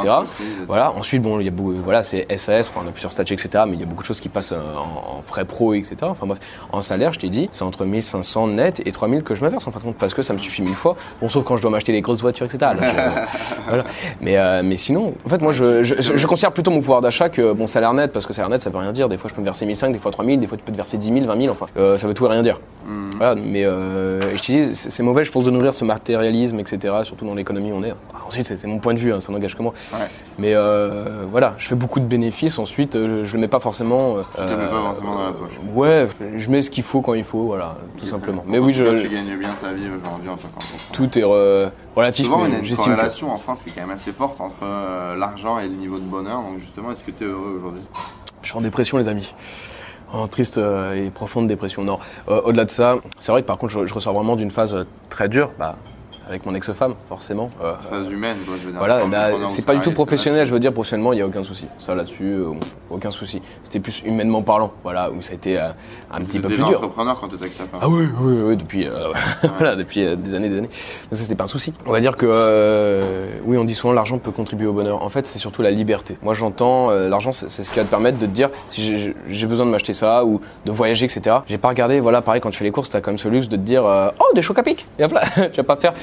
Voilà, 0.68 0.92
ensuite, 0.94 1.22
bon, 1.22 1.40
il 1.40 1.46
y 1.46 1.48
a 1.48 1.52
beaucoup, 1.52 1.74
voilà, 1.84 2.04
c'est 2.04 2.26
SAS, 2.38 2.72
on 2.76 2.82
a 2.88 2.92
plusieurs 2.92 3.12
statuts, 3.12 3.34
etc., 3.34 3.64
mais 3.68 3.74
il 3.74 3.80
y 3.80 3.84
a 3.84 3.86
beaucoup 3.86 4.02
de 4.04 4.08
choses 4.08 4.20
qui 4.20 4.30
passent 4.30 4.52
euh, 4.52 4.58
en, 4.76 5.18
en 5.18 5.22
frais 5.22 5.46
pro, 5.46 5.74
etc. 5.74 5.96
Enfin 6.04 6.26
bref, 6.28 6.40
en 6.72 6.82
salaire, 6.82 7.14
je 7.14 7.20
t'ai 7.20 7.30
dit, 7.30 7.50
c'est 7.52 7.64
entre 7.64 7.86
1500 7.86 8.48
net 8.48 8.82
et 8.86 8.92
3000 8.92 9.24
que 9.24 9.36
je 9.36 9.44
me 9.44 9.50
verse, 9.50 9.68
en 9.68 9.72
fin 9.72 9.80
de 9.80 9.84
compte, 9.86 9.96
parce 9.98 10.14
que 10.14 10.22
ça 10.22 10.34
me 10.34 10.38
suffit 10.40 10.62
mille 10.62 10.76
fois. 10.76 10.96
Bon, 11.22 11.30
sauf 11.30 11.44
quand 11.44 11.58
je 11.58 11.62
dois 11.62 11.72
m'acheter 11.72 11.92
les 11.92 12.02
grosses 12.02 12.22
voitures, 12.22 12.46
etc. 12.46 12.72
Voilà. 13.68 13.84
Mais, 14.22 14.38
euh, 14.38 14.62
mais 14.64 14.78
sinon, 14.78 15.14
en 15.26 15.30
fait, 15.30 15.42
moi, 15.42 15.52
je, 15.52 15.84
je, 15.84 15.96
je- 16.00 16.16
je 16.16 16.28
considère 16.28 16.52
plutôt 16.52 16.72
mon 16.72 16.80
pouvoir 16.80 17.02
d'achat 17.02 17.30
que 17.30 17.52
mon 17.54 17.68
salaire 17.68 17.94
net, 17.94 18.12
parce 18.12 18.26
que 18.26 18.34
salaire 18.34 18.50
net, 18.50 18.62
ça 18.62 18.70
veut 18.70 18.78
rien 18.78 18.92
dire. 18.94 19.10
Des 19.10 19.18
fois, 19.18 19.30
je 19.30 19.36
peux 19.36 19.42
me 19.42 19.46
verser 19.46 19.66
1500, 19.66 19.92
des 19.94 20.00
fois 20.00 20.12
3000, 20.12 20.40
des 20.40 20.48
fois, 20.48 20.58
tu 20.58 20.64
peux 20.64 20.72
te 20.72 20.78
verser 20.78 20.98
10 20.98 21.08
000, 21.14 21.26
20 21.26 21.38
000, 21.42 21.52
enfin, 21.52 21.66
euh, 21.78 21.98
ça 21.98 22.08
veut 22.08 22.14
tout 22.14 22.26
et 22.26 22.30
rien 22.30 22.42
dire. 22.44 22.60
Voilà, 23.18 23.36
mais 23.36 23.64
je 23.64 24.42
te 24.42 24.52
dis, 24.52 24.76
c'est 24.76 25.04
mauvais, 25.04 25.26
je 25.26 25.32
pense, 25.32 25.44
de 25.44 25.52
nourrir 25.52 25.74
ce 25.74 25.84
matérialisme, 25.84 26.60
etc., 26.60 26.94
surtout 27.04 27.26
dans 27.26 27.36
l'économie 27.36 27.72
on 27.74 27.84
est. 27.84 27.94
Ensuite, 28.26 28.46
c'est 28.46 28.68
mon 28.68 28.80
point 28.80 28.94
de 28.94 29.00
vue, 29.00 29.14
hein, 29.14 29.20
ça 29.20 29.32
n'engage 29.32 29.56
que 29.56 29.62
moi. 29.64 29.74
Ouais. 29.94 30.00
Mais 30.38 30.54
euh, 30.54 31.24
voilà, 31.30 31.54
je 31.58 31.68
fais 31.68 31.76
beaucoup 31.76 32.00
de 32.00 32.06
bénéfices, 32.06 32.60
ensuite, 32.60 32.96
euh, 32.96 33.24
je 33.24 33.34
le 33.34 33.40
mets 33.40 33.48
pas 33.48 33.60
forcément. 33.60 34.18
euh, 34.18 34.22
Tu 34.36 34.42
te 34.42 34.54
mets 34.54 34.68
pas 34.68 34.82
forcément 34.82 35.16
dans 35.16 35.26
la 35.28 35.34
poche. 35.34 35.60
Ouais, 35.74 36.08
je 36.36 36.50
mets 36.50 36.62
ce 36.62 36.70
qu'il 36.70 36.84
faut 36.84 37.02
quand 37.02 37.14
il 37.14 37.24
faut, 37.24 37.44
voilà, 37.44 37.76
tout 37.98 38.06
simplement. 38.06 38.44
Mais 38.48 38.60
oui, 38.60 38.74
je, 38.74 39.02
Tu 39.02 39.10
gagnes 39.10 39.38
bien 39.38 39.54
ta 39.62 39.74
vie 39.74 39.86
aujourd'hui 39.90 40.30
en 40.30 40.36
tant 40.38 40.48
tout 40.92 41.18
est 41.18 41.24
relatif, 41.96 42.26
Souvent, 42.26 42.46
il 42.46 42.52
y 42.52 42.56
a 42.56 42.60
une 42.60 42.76
corrélation 42.76 43.32
en 43.32 43.38
France 43.38 43.62
qui 43.64 43.70
est 43.70 43.74
quand 43.74 43.82
même 43.82 43.92
assez 43.92 44.12
forte 44.12 44.40
entre 44.42 45.16
l'argent 45.18 45.60
et 45.60 45.68
le 45.68 45.74
niveau 45.76 45.98
de 45.98 46.04
bonheur. 46.04 46.42
Donc, 46.42 46.60
justement, 46.60 46.92
est-ce 46.92 47.04
que 47.04 47.12
tu 47.12 47.24
es 47.24 47.28
heureux 47.28 47.56
aujourd'hui? 47.60 47.84
Je 48.42 48.50
suis 48.50 48.58
en 48.58 48.62
dépression, 48.62 48.98
les 48.98 49.08
amis. 49.08 49.34
En 50.14 50.28
triste 50.28 50.58
et 50.58 51.10
profonde 51.10 51.48
dépression. 51.48 51.84
Non. 51.84 52.00
Euh, 52.30 52.40
Au-delà 52.46 52.64
de 52.66 52.72
ça, 52.72 52.96
c'est 53.20 53.32
vrai 53.32 53.42
que 53.42 53.48
par 53.48 53.58
contre, 53.58 53.74
je, 53.74 53.86
je 53.86 53.94
ressors 53.94 54.14
vraiment 54.14 54.38
d'une 54.38 54.52
phase 54.52 54.86
très 55.10 55.28
dure, 55.28 55.52
bah, 55.60 55.76
avec 56.28 56.46
mon 56.46 56.54
ex-femme, 56.56 56.96
forcément. 57.10 57.50
Euh, 57.64 57.74
Phase 57.90 58.08
humaine, 58.12 58.36
quoi, 58.46 58.56
je 58.60 58.66
veux 58.66 58.72
dire. 58.72 58.80
Voilà, 58.80 59.06
bah, 59.06 59.30
c'est 59.48 59.66
pas 59.66 59.76
du 59.76 59.82
tout 59.82 59.92
professionnel, 59.92 60.46
je 60.46 60.52
veux 60.52 60.60
dire, 60.60 60.74
professionnellement, 60.74 61.14
il 61.14 61.18
n'y 61.18 61.22
a 61.22 61.26
aucun 61.28 61.44
souci. 61.44 61.66
Ça 61.80 61.96
là-dessus, 61.96 62.24
euh, 62.34 62.52
aucun 62.90 63.12
souci. 63.12 63.42
C'était 63.64 63.80
plus 63.80 64.02
humainement 64.06 64.42
parlant, 64.42 64.72
voilà, 64.84 65.10
où 65.12 65.22
ça 65.22 65.34
a 65.34 65.36
été 65.36 65.58
euh, 65.60 65.70
un 66.12 66.22
petit 66.22 66.40
peu 66.40 66.50
plus 66.50 66.58
dur. 66.58 66.78
entrepreneur 66.78 67.20
quand 67.20 67.30
tu 67.30 67.36
étais 67.36 67.46
avec 67.46 67.58
ta 67.58 67.64
femme. 67.66 67.80
Ah 67.82 67.90
oui, 67.90 68.06
oui, 68.20 68.34
oui, 68.46 68.58
depuis, 68.58 68.88
euh, 68.88 69.12
voilà, 69.58 69.76
depuis 69.76 70.02
des 70.18 70.36
années, 70.36 70.50
des 70.50 70.58
années. 70.58 70.68
Donc 70.68 71.14
ça, 71.14 71.24
c'était 71.24 71.36
pas 71.36 71.46
un 71.46 71.48
souci. 71.48 71.74
On 71.86 71.92
va 71.92 72.00
dire 72.00 72.18
que, 72.18 73.24
oui, 73.46 73.58
on 73.58 73.64
dit 73.66 73.76
souvent 73.76 73.94
l'argent 73.94 74.18
peut 74.18 74.32
contribuer 74.32 74.68
au 74.68 74.74
bonheur. 74.74 75.04
En 75.04 75.10
fait, 75.10 75.26
c'est 75.28 75.40
surtout 75.40 75.62
la 75.62 75.72
liberté. 75.72 76.18
Moi, 76.22 76.34
j'entends, 76.34 76.90
l'argent, 76.92 77.32
c'est 77.32 77.50
ce 77.50 77.72
qui 77.72 77.78
va 77.80 77.86
te 77.86 77.90
permettre 77.90 78.18
de 78.20 78.26
te 78.26 78.32
dire 78.32 78.50
si 78.68 79.14
j'ai- 79.28 79.48
besoin 79.48 79.66
de 79.66 79.72
m'acheter 79.72 79.94
ça 79.94 80.26
ou 80.26 80.42
de 80.66 80.72
voyager, 80.74 81.06
etc. 81.06 81.38
J'ai 81.48 81.58
pas 81.58 81.70
regardé, 81.70 82.02
voilà, 82.02 82.22
pareil, 82.22 82.42
quand 82.42 82.50
tu 82.50 82.58
fais 82.58 82.66
les 82.66 82.72
courses, 82.72 82.90
t'as 82.90 83.00
quand 83.00 83.12
même 83.12 83.18
ce 83.18 83.30
luxe 83.30 83.48
de 83.48 83.56
te 83.56 83.62
dire, 83.62 83.84
oh, 83.86 84.34
des 84.36 84.42
chocs 84.42 84.60
à 84.60 84.64
pic. 84.64 84.86
Et 85.00 85.06
hop 85.06 85.14
là, 85.14 85.22
tu 85.54 85.58
vas 85.58 85.64
pas 85.64 85.78
faire 85.78 85.94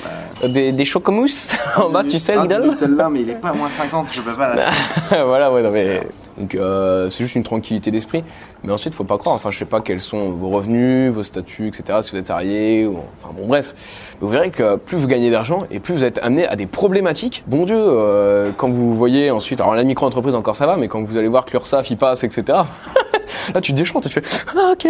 des, 0.48 0.72
des 0.72 0.84
en 1.76 1.90
bas, 1.90 2.02
tu 2.04 2.18
sais, 2.18 2.34
Ah, 2.38 2.42
Lidl. 2.42 2.76
là, 2.96 3.08
mais 3.10 3.22
il 3.22 3.30
est 3.30 3.34
pas 3.34 3.48
à 3.50 3.52
moins 3.52 3.68
de 3.68 3.74
50, 3.74 4.08
je 4.12 4.20
peux 4.20 4.32
pas 4.34 4.54
la 4.54 5.24
voilà, 5.24 5.52
ouais, 5.52 5.62
non, 5.62 5.70
mais. 5.70 6.02
Donc, 6.36 6.56
euh, 6.56 7.10
c'est 7.10 7.22
juste 7.22 7.36
une 7.36 7.44
tranquillité 7.44 7.92
d'esprit. 7.92 8.24
Mais 8.64 8.72
ensuite, 8.72 8.92
faut 8.96 9.04
pas 9.04 9.18
croire. 9.18 9.36
Enfin, 9.36 9.52
je 9.52 9.58
sais 9.60 9.64
pas 9.64 9.80
quels 9.80 10.00
sont 10.00 10.30
vos 10.30 10.48
revenus, 10.48 11.12
vos 11.12 11.22
statuts, 11.22 11.68
etc. 11.68 12.00
Si 12.02 12.10
vous 12.10 12.16
êtes 12.16 12.26
salarié, 12.26 12.86
ou. 12.86 12.98
Enfin, 13.22 13.32
bon, 13.38 13.46
bref. 13.46 13.72
Vous 14.20 14.28
verrez 14.28 14.50
que 14.50 14.74
plus 14.74 14.96
vous 14.96 15.06
gagnez 15.06 15.30
d'argent 15.30 15.64
et 15.70 15.78
plus 15.78 15.94
vous 15.94 16.02
êtes 16.02 16.18
amené 16.18 16.44
à 16.48 16.56
des 16.56 16.66
problématiques. 16.66 17.44
Bon 17.46 17.64
Dieu, 17.66 17.76
euh, 17.78 18.50
quand 18.56 18.68
vous 18.68 18.94
voyez 18.94 19.30
ensuite. 19.30 19.60
Alors, 19.60 19.76
la 19.76 19.84
micro-entreprise, 19.84 20.34
encore 20.34 20.56
ça 20.56 20.66
va, 20.66 20.76
mais 20.76 20.88
quand 20.88 21.02
vous 21.04 21.16
allez 21.16 21.28
voir 21.28 21.44
que 21.44 21.52
l'URSSAF, 21.52 21.88
il 21.90 21.98
passe, 21.98 22.24
etc. 22.24 22.42
là, 23.54 23.60
tu 23.60 23.70
te 23.72 23.76
déchantes 23.76 24.06
et 24.06 24.08
tu 24.08 24.20
fais 24.20 24.26
Ah, 24.56 24.72
ok. 24.72 24.88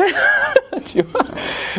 tu 0.87 1.03
vois 1.03 1.21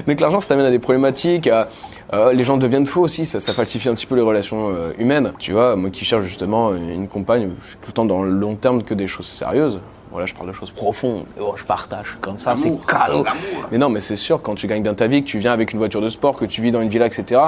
Donc, 0.07 0.19
l'argent, 0.19 0.39
ça 0.39 0.49
t'amène 0.49 0.65
à 0.67 0.71
des 0.71 0.79
problématiques. 0.79 1.47
à- 1.47 1.69
euh, 2.15 2.33
les 2.33 2.43
gens 2.43 2.57
deviennent 2.57 2.87
faux 2.87 3.01
aussi, 3.01 3.25
ça, 3.25 3.39
ça 3.39 3.53
falsifie 3.53 3.89
un 3.89 3.95
petit 3.95 4.05
peu 4.05 4.15
les 4.15 4.21
relations 4.21 4.69
euh, 4.69 4.91
humaines. 4.97 5.33
Tu 5.39 5.51
vois, 5.51 5.75
moi 5.75 5.89
qui 5.89 6.05
cherche 6.05 6.23
justement 6.23 6.73
une 6.73 7.07
compagne, 7.07 7.49
je 7.61 7.67
suis 7.67 7.75
tout 7.77 7.87
le 7.87 7.93
temps 7.93 8.05
dans 8.05 8.23
le 8.23 8.31
long 8.31 8.55
terme 8.55 8.83
que 8.83 8.93
des 8.93 9.07
choses 9.07 9.27
sérieuses. 9.27 9.79
Voilà, 10.11 10.27
je 10.27 10.33
parle 10.33 10.47
de 10.47 10.53
choses 10.53 10.71
profondes. 10.71 11.25
Oh, 11.41 11.55
je 11.57 11.65
partage 11.65 12.17
comme 12.21 12.39
ça, 12.39 12.55
c'est 12.55 12.71
cadeau. 12.87 13.23
l'amour. 13.25 13.67
Mais 13.69 13.77
non, 13.77 13.89
mais 13.89 13.99
c'est 13.99 14.15
sûr, 14.15 14.41
quand 14.41 14.55
tu 14.55 14.65
gagnes 14.65 14.83
bien 14.83 14.93
ta 14.93 15.07
vie, 15.07 15.23
que 15.23 15.27
tu 15.27 15.39
viens 15.39 15.51
avec 15.51 15.73
une 15.73 15.79
voiture 15.79 15.99
de 15.99 16.07
sport, 16.07 16.37
que 16.37 16.45
tu 16.45 16.61
vis 16.61 16.71
dans 16.71 16.79
une 16.81 16.87
villa, 16.87 17.05
etc., 17.07 17.41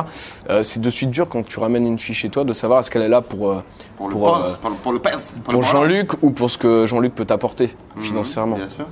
euh, 0.50 0.64
c'est 0.64 0.82
de 0.82 0.90
suite 0.90 1.10
dur 1.12 1.30
quand 1.30 1.44
tu 1.46 1.60
ramènes 1.60 1.88
une 1.88 1.98
fille 2.00 2.16
chez 2.16 2.28
toi 2.30 2.44
de 2.44 2.52
savoir 2.52 2.80
est-ce 2.80 2.92
qu'elle 2.92 3.04
est 3.04 3.08
là 3.10 3.22
pour, 3.22 3.50
euh, 3.52 3.64
Pour 3.96 4.10
le 4.10 4.14
Pour, 4.16 4.36
euh, 4.36 4.52
le- 4.66 4.76
pour 4.84 4.92
le 4.92 5.00
PES, 5.00 5.12
pour 5.46 5.54
pour 5.54 5.62
le 5.62 5.68
Jean-Luc 5.68 6.12
ou 6.22 6.32
pour 6.32 6.52
ce 6.52 6.58
que 6.58 6.86
Jean-Luc 6.86 7.16
peut 7.16 7.24
t'apporter 7.26 7.74
Mhm, 7.96 8.02
financièrement. 8.04 8.58
Bien 8.58 8.68
sûr. 8.68 8.86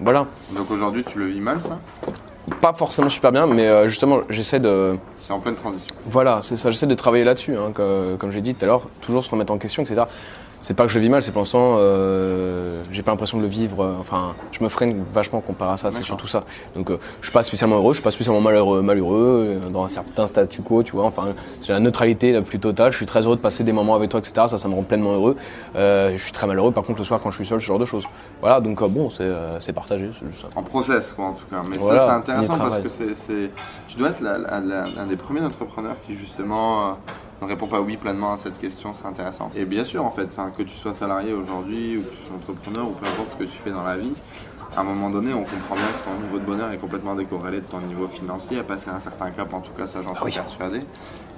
Voilà. 0.00 0.26
Donc 0.50 0.68
aujourd'hui, 0.72 1.04
tu 1.04 1.18
le 1.20 1.26
vis 1.26 1.40
mal, 1.40 1.60
ça? 1.62 1.78
Pas 2.60 2.72
forcément 2.72 3.08
super 3.08 3.32
bien, 3.32 3.46
mais 3.46 3.66
euh, 3.66 3.88
justement, 3.88 4.20
j'essaie 4.30 4.60
de. 4.60 4.96
C'est 5.18 5.32
en 5.32 5.40
pleine 5.40 5.56
transition. 5.56 5.88
Voilà, 6.06 6.42
c'est 6.42 6.56
ça, 6.56 6.70
j'essaie 6.70 6.86
de 6.86 6.94
travailler 6.94 7.24
là-dessus, 7.24 7.56
hein, 7.56 7.72
comme, 7.74 8.16
comme 8.18 8.30
j'ai 8.30 8.40
dit 8.40 8.54
tout 8.54 8.64
à 8.64 8.68
l'heure, 8.68 8.82
toujours 9.00 9.24
se 9.24 9.30
remettre 9.30 9.52
en 9.52 9.58
question, 9.58 9.82
etc. 9.82 10.04
C'est 10.66 10.74
pas 10.74 10.82
que 10.82 10.88
je 10.90 10.96
le 10.98 11.02
vis 11.02 11.10
mal, 11.10 11.22
c'est 11.22 11.30
pour 11.30 11.42
l'instant, 11.42 11.76
euh, 11.78 12.80
j'ai 12.90 13.04
pas 13.04 13.12
l'impression 13.12 13.36
de 13.38 13.42
le 13.44 13.48
vivre. 13.48 13.84
euh, 13.84 13.94
enfin, 14.00 14.34
je 14.50 14.64
me 14.64 14.68
freine 14.68 15.04
vachement 15.12 15.40
comparé 15.40 15.74
à 15.74 15.76
ça, 15.76 15.92
c'est 15.92 16.02
surtout 16.02 16.26
ça. 16.26 16.42
Donc, 16.74 16.90
euh, 16.90 16.98
je 17.20 17.26
suis 17.26 17.32
pas 17.32 17.44
spécialement 17.44 17.76
heureux, 17.76 17.92
je 17.92 17.98
suis 17.98 18.02
pas 18.02 18.10
spécialement 18.10 18.40
malheureux, 18.40 18.82
malheureux 18.82 19.60
euh, 19.64 19.68
dans 19.68 19.84
un 19.84 19.88
certain 19.88 20.26
statu 20.26 20.62
quo, 20.62 20.82
tu 20.82 20.90
vois. 20.90 21.04
Enfin, 21.04 21.34
c'est 21.60 21.70
la 21.70 21.78
neutralité 21.78 22.32
la 22.32 22.42
plus 22.42 22.58
totale. 22.58 22.90
Je 22.90 22.96
suis 22.96 23.06
très 23.06 23.20
heureux 23.26 23.36
de 23.36 23.40
passer 23.40 23.62
des 23.62 23.70
moments 23.70 23.94
avec 23.94 24.10
toi, 24.10 24.18
etc. 24.18 24.46
Ça, 24.48 24.58
ça 24.58 24.66
me 24.66 24.74
rend 24.74 24.82
pleinement 24.82 25.12
heureux. 25.12 25.36
Euh, 25.76 26.10
je 26.16 26.20
suis 26.20 26.32
très 26.32 26.48
malheureux, 26.48 26.72
par 26.72 26.82
contre, 26.82 26.98
le 26.98 27.04
soir 27.04 27.20
quand 27.22 27.30
je 27.30 27.36
suis 27.36 27.46
seul, 27.46 27.60
ce 27.60 27.66
genre 27.66 27.78
de 27.78 27.84
choses. 27.84 28.08
Voilà, 28.40 28.60
donc 28.60 28.82
bon, 28.90 29.08
c'est 29.60 29.72
partagé, 29.72 30.10
c'est 30.18 30.26
juste 30.28 30.42
ça. 30.42 30.48
En 30.56 30.64
process, 30.64 31.12
quoi, 31.12 31.26
en 31.26 31.32
tout 31.34 31.44
cas. 31.48 31.62
Mais 31.70 31.78
Voilà, 31.78 32.00
ça, 32.00 32.22
c'est 32.26 32.32
intéressant 32.32 32.58
parce 32.58 32.82
que 32.82 32.88
c'est, 32.88 33.50
tu 33.86 33.96
dois 33.98 34.08
être 34.08 34.20
la- 34.20 34.38
la- 34.38 34.58
la- 34.58 34.84
l'un 34.96 35.06
des 35.08 35.16
premiers 35.16 35.42
entrepreneurs 35.42 35.94
qui, 36.04 36.16
justement, 36.16 36.98
ne 37.42 37.46
répond 37.46 37.66
pas 37.66 37.80
oui 37.80 37.96
pleinement 37.96 38.32
à 38.32 38.36
cette 38.36 38.58
question. 38.58 38.94
C'est 38.94 39.06
intéressant. 39.06 39.50
Et 39.54 39.64
bien 39.64 39.84
sûr, 39.84 40.04
en 40.04 40.10
fait, 40.10 40.34
que 40.56 40.62
tu 40.62 40.76
sois 40.76 40.94
salarié 40.94 41.32
aujourd'hui 41.32 41.98
ou 41.98 42.02
que 42.02 42.10
tu 42.10 42.26
sois 42.26 42.36
entrepreneur 42.36 42.88
ou 42.88 42.92
peu 42.92 43.06
importe 43.06 43.32
ce 43.32 43.36
que 43.36 43.44
tu 43.44 43.58
fais 43.58 43.70
dans 43.70 43.82
la 43.82 43.96
vie, 43.96 44.12
à 44.76 44.80
un 44.80 44.84
moment 44.84 45.10
donné, 45.10 45.32
on 45.32 45.44
comprend 45.44 45.74
bien 45.74 45.86
que 45.86 46.04
ton 46.04 46.20
niveau 46.22 46.38
de 46.38 46.44
bonheur 46.44 46.70
est 46.70 46.76
complètement 46.76 47.14
décorrélé 47.14 47.60
de 47.60 47.66
ton 47.66 47.80
niveau 47.80 48.08
financier, 48.08 48.58
à 48.58 48.64
passer 48.64 48.90
un 48.90 49.00
certain 49.00 49.30
cap, 49.30 49.52
en 49.54 49.60
tout 49.60 49.72
cas, 49.72 49.86
ça 49.86 50.02
j'en 50.02 50.14
suis 50.14 50.24
oui. 50.24 50.32
persuadé. 50.32 50.80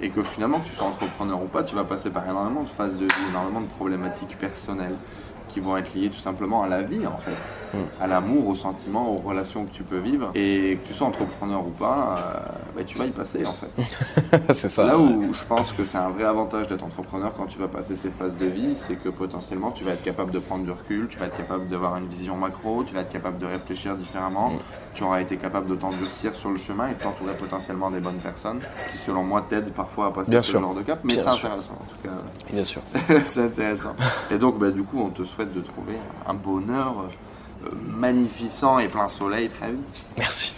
Et 0.01 0.09
que 0.09 0.23
finalement, 0.23 0.59
que 0.59 0.67
tu 0.67 0.75
sois 0.75 0.87
entrepreneur 0.87 1.41
ou 1.41 1.47
pas, 1.47 1.63
tu 1.63 1.75
vas 1.75 1.83
passer 1.83 2.09
par 2.09 2.25
énormément 2.25 2.63
de 2.63 2.69
phases 2.69 2.97
de 2.97 3.05
vie, 3.05 3.29
énormément 3.29 3.61
de 3.61 3.67
problématiques 3.67 4.37
personnelles 4.37 4.95
qui 5.49 5.59
vont 5.59 5.77
être 5.77 5.93
liées 5.93 6.09
tout 6.09 6.19
simplement 6.19 6.63
à 6.63 6.67
la 6.67 6.83
vie, 6.83 7.05
en 7.05 7.17
fait 7.17 7.35
à 7.99 8.07
l'amour, 8.07 8.47
aux 8.47 8.55
sentiments, 8.55 9.11
aux 9.11 9.17
relations 9.17 9.65
que 9.65 9.73
tu 9.73 9.83
peux 9.83 9.99
vivre. 9.99 10.31
Et 10.35 10.79
que 10.81 10.87
tu 10.87 10.93
sois 10.93 11.07
entrepreneur 11.07 11.65
ou 11.65 11.71
pas, 11.71 12.15
euh, 12.17 12.49
bah, 12.75 12.81
tu 12.85 12.97
vas 12.97 13.05
y 13.05 13.11
passer 13.11 13.45
en 13.45 13.53
fait. 13.53 13.69
c'est 14.53 14.69
ça. 14.69 14.85
Là 14.85 14.97
où 14.97 15.33
je 15.33 15.43
pense 15.43 15.71
que 15.71 15.85
c'est 15.85 15.97
un 15.97 16.09
vrai 16.09 16.23
avantage 16.23 16.67
d'être 16.67 16.83
entrepreneur 16.83 17.33
quand 17.35 17.45
tu 17.45 17.59
vas 17.59 17.67
passer 17.67 17.95
ces 17.95 18.09
phases 18.09 18.37
de 18.37 18.45
vie, 18.45 18.75
c'est 18.75 18.95
que 18.95 19.09
potentiellement 19.09 19.71
tu 19.71 19.83
vas 19.83 19.91
être 19.91 20.03
capable 20.03 20.31
de 20.31 20.39
prendre 20.39 20.63
du 20.63 20.71
recul, 20.71 21.07
tu 21.07 21.17
vas 21.17 21.27
être 21.27 21.37
capable 21.37 21.67
d'avoir 21.67 21.97
une 21.97 22.07
vision 22.07 22.35
macro, 22.35 22.83
tu 22.83 22.93
vas 22.93 23.01
être 23.01 23.11
capable 23.11 23.37
de 23.37 23.45
réfléchir 23.45 23.95
différemment, 23.95 24.53
tu 24.93 25.03
auras 25.03 25.21
été 25.21 25.37
capable 25.37 25.69
de 25.69 25.75
t'endurcir 25.75 26.35
sur 26.35 26.49
le 26.49 26.57
chemin 26.57 26.87
et 26.87 26.93
de 26.93 26.99
t'entourer 26.99 27.35
potentiellement 27.37 27.91
des 27.91 27.99
bonnes 27.99 28.19
personnes, 28.19 28.59
ce 28.75 28.89
qui 28.89 28.97
selon 28.97 29.23
moi 29.23 29.45
t'aide 29.47 29.71
parfois 29.71 30.07
à 30.07 30.11
passer 30.11 30.31
Bien 30.31 30.41
ce 30.41 30.51
sûr. 30.51 30.61
genre 30.61 30.73
de 30.73 30.81
cap, 30.81 30.99
mais 31.03 31.13
c'est 31.13 31.27
intéressant 31.27 31.73
en 31.73 31.85
tout 31.85 31.97
cas. 32.03 32.15
Bien 32.51 32.63
sûr. 32.63 32.81
c'est 33.25 33.43
intéressant. 33.43 33.95
Et 34.31 34.37
donc, 34.37 34.57
bah, 34.57 34.71
du 34.71 34.83
coup, 34.83 34.99
on 34.99 35.09
te 35.09 35.23
souhaite 35.23 35.38
de 35.45 35.61
trouver 35.61 35.95
un 36.27 36.33
bonheur 36.33 36.93
euh, 37.65 37.69
magnificent 37.97 38.79
et 38.79 38.87
plein 38.87 39.07
soleil 39.07 39.49
très 39.49 39.71
vite. 39.71 40.03
Merci. 40.17 40.53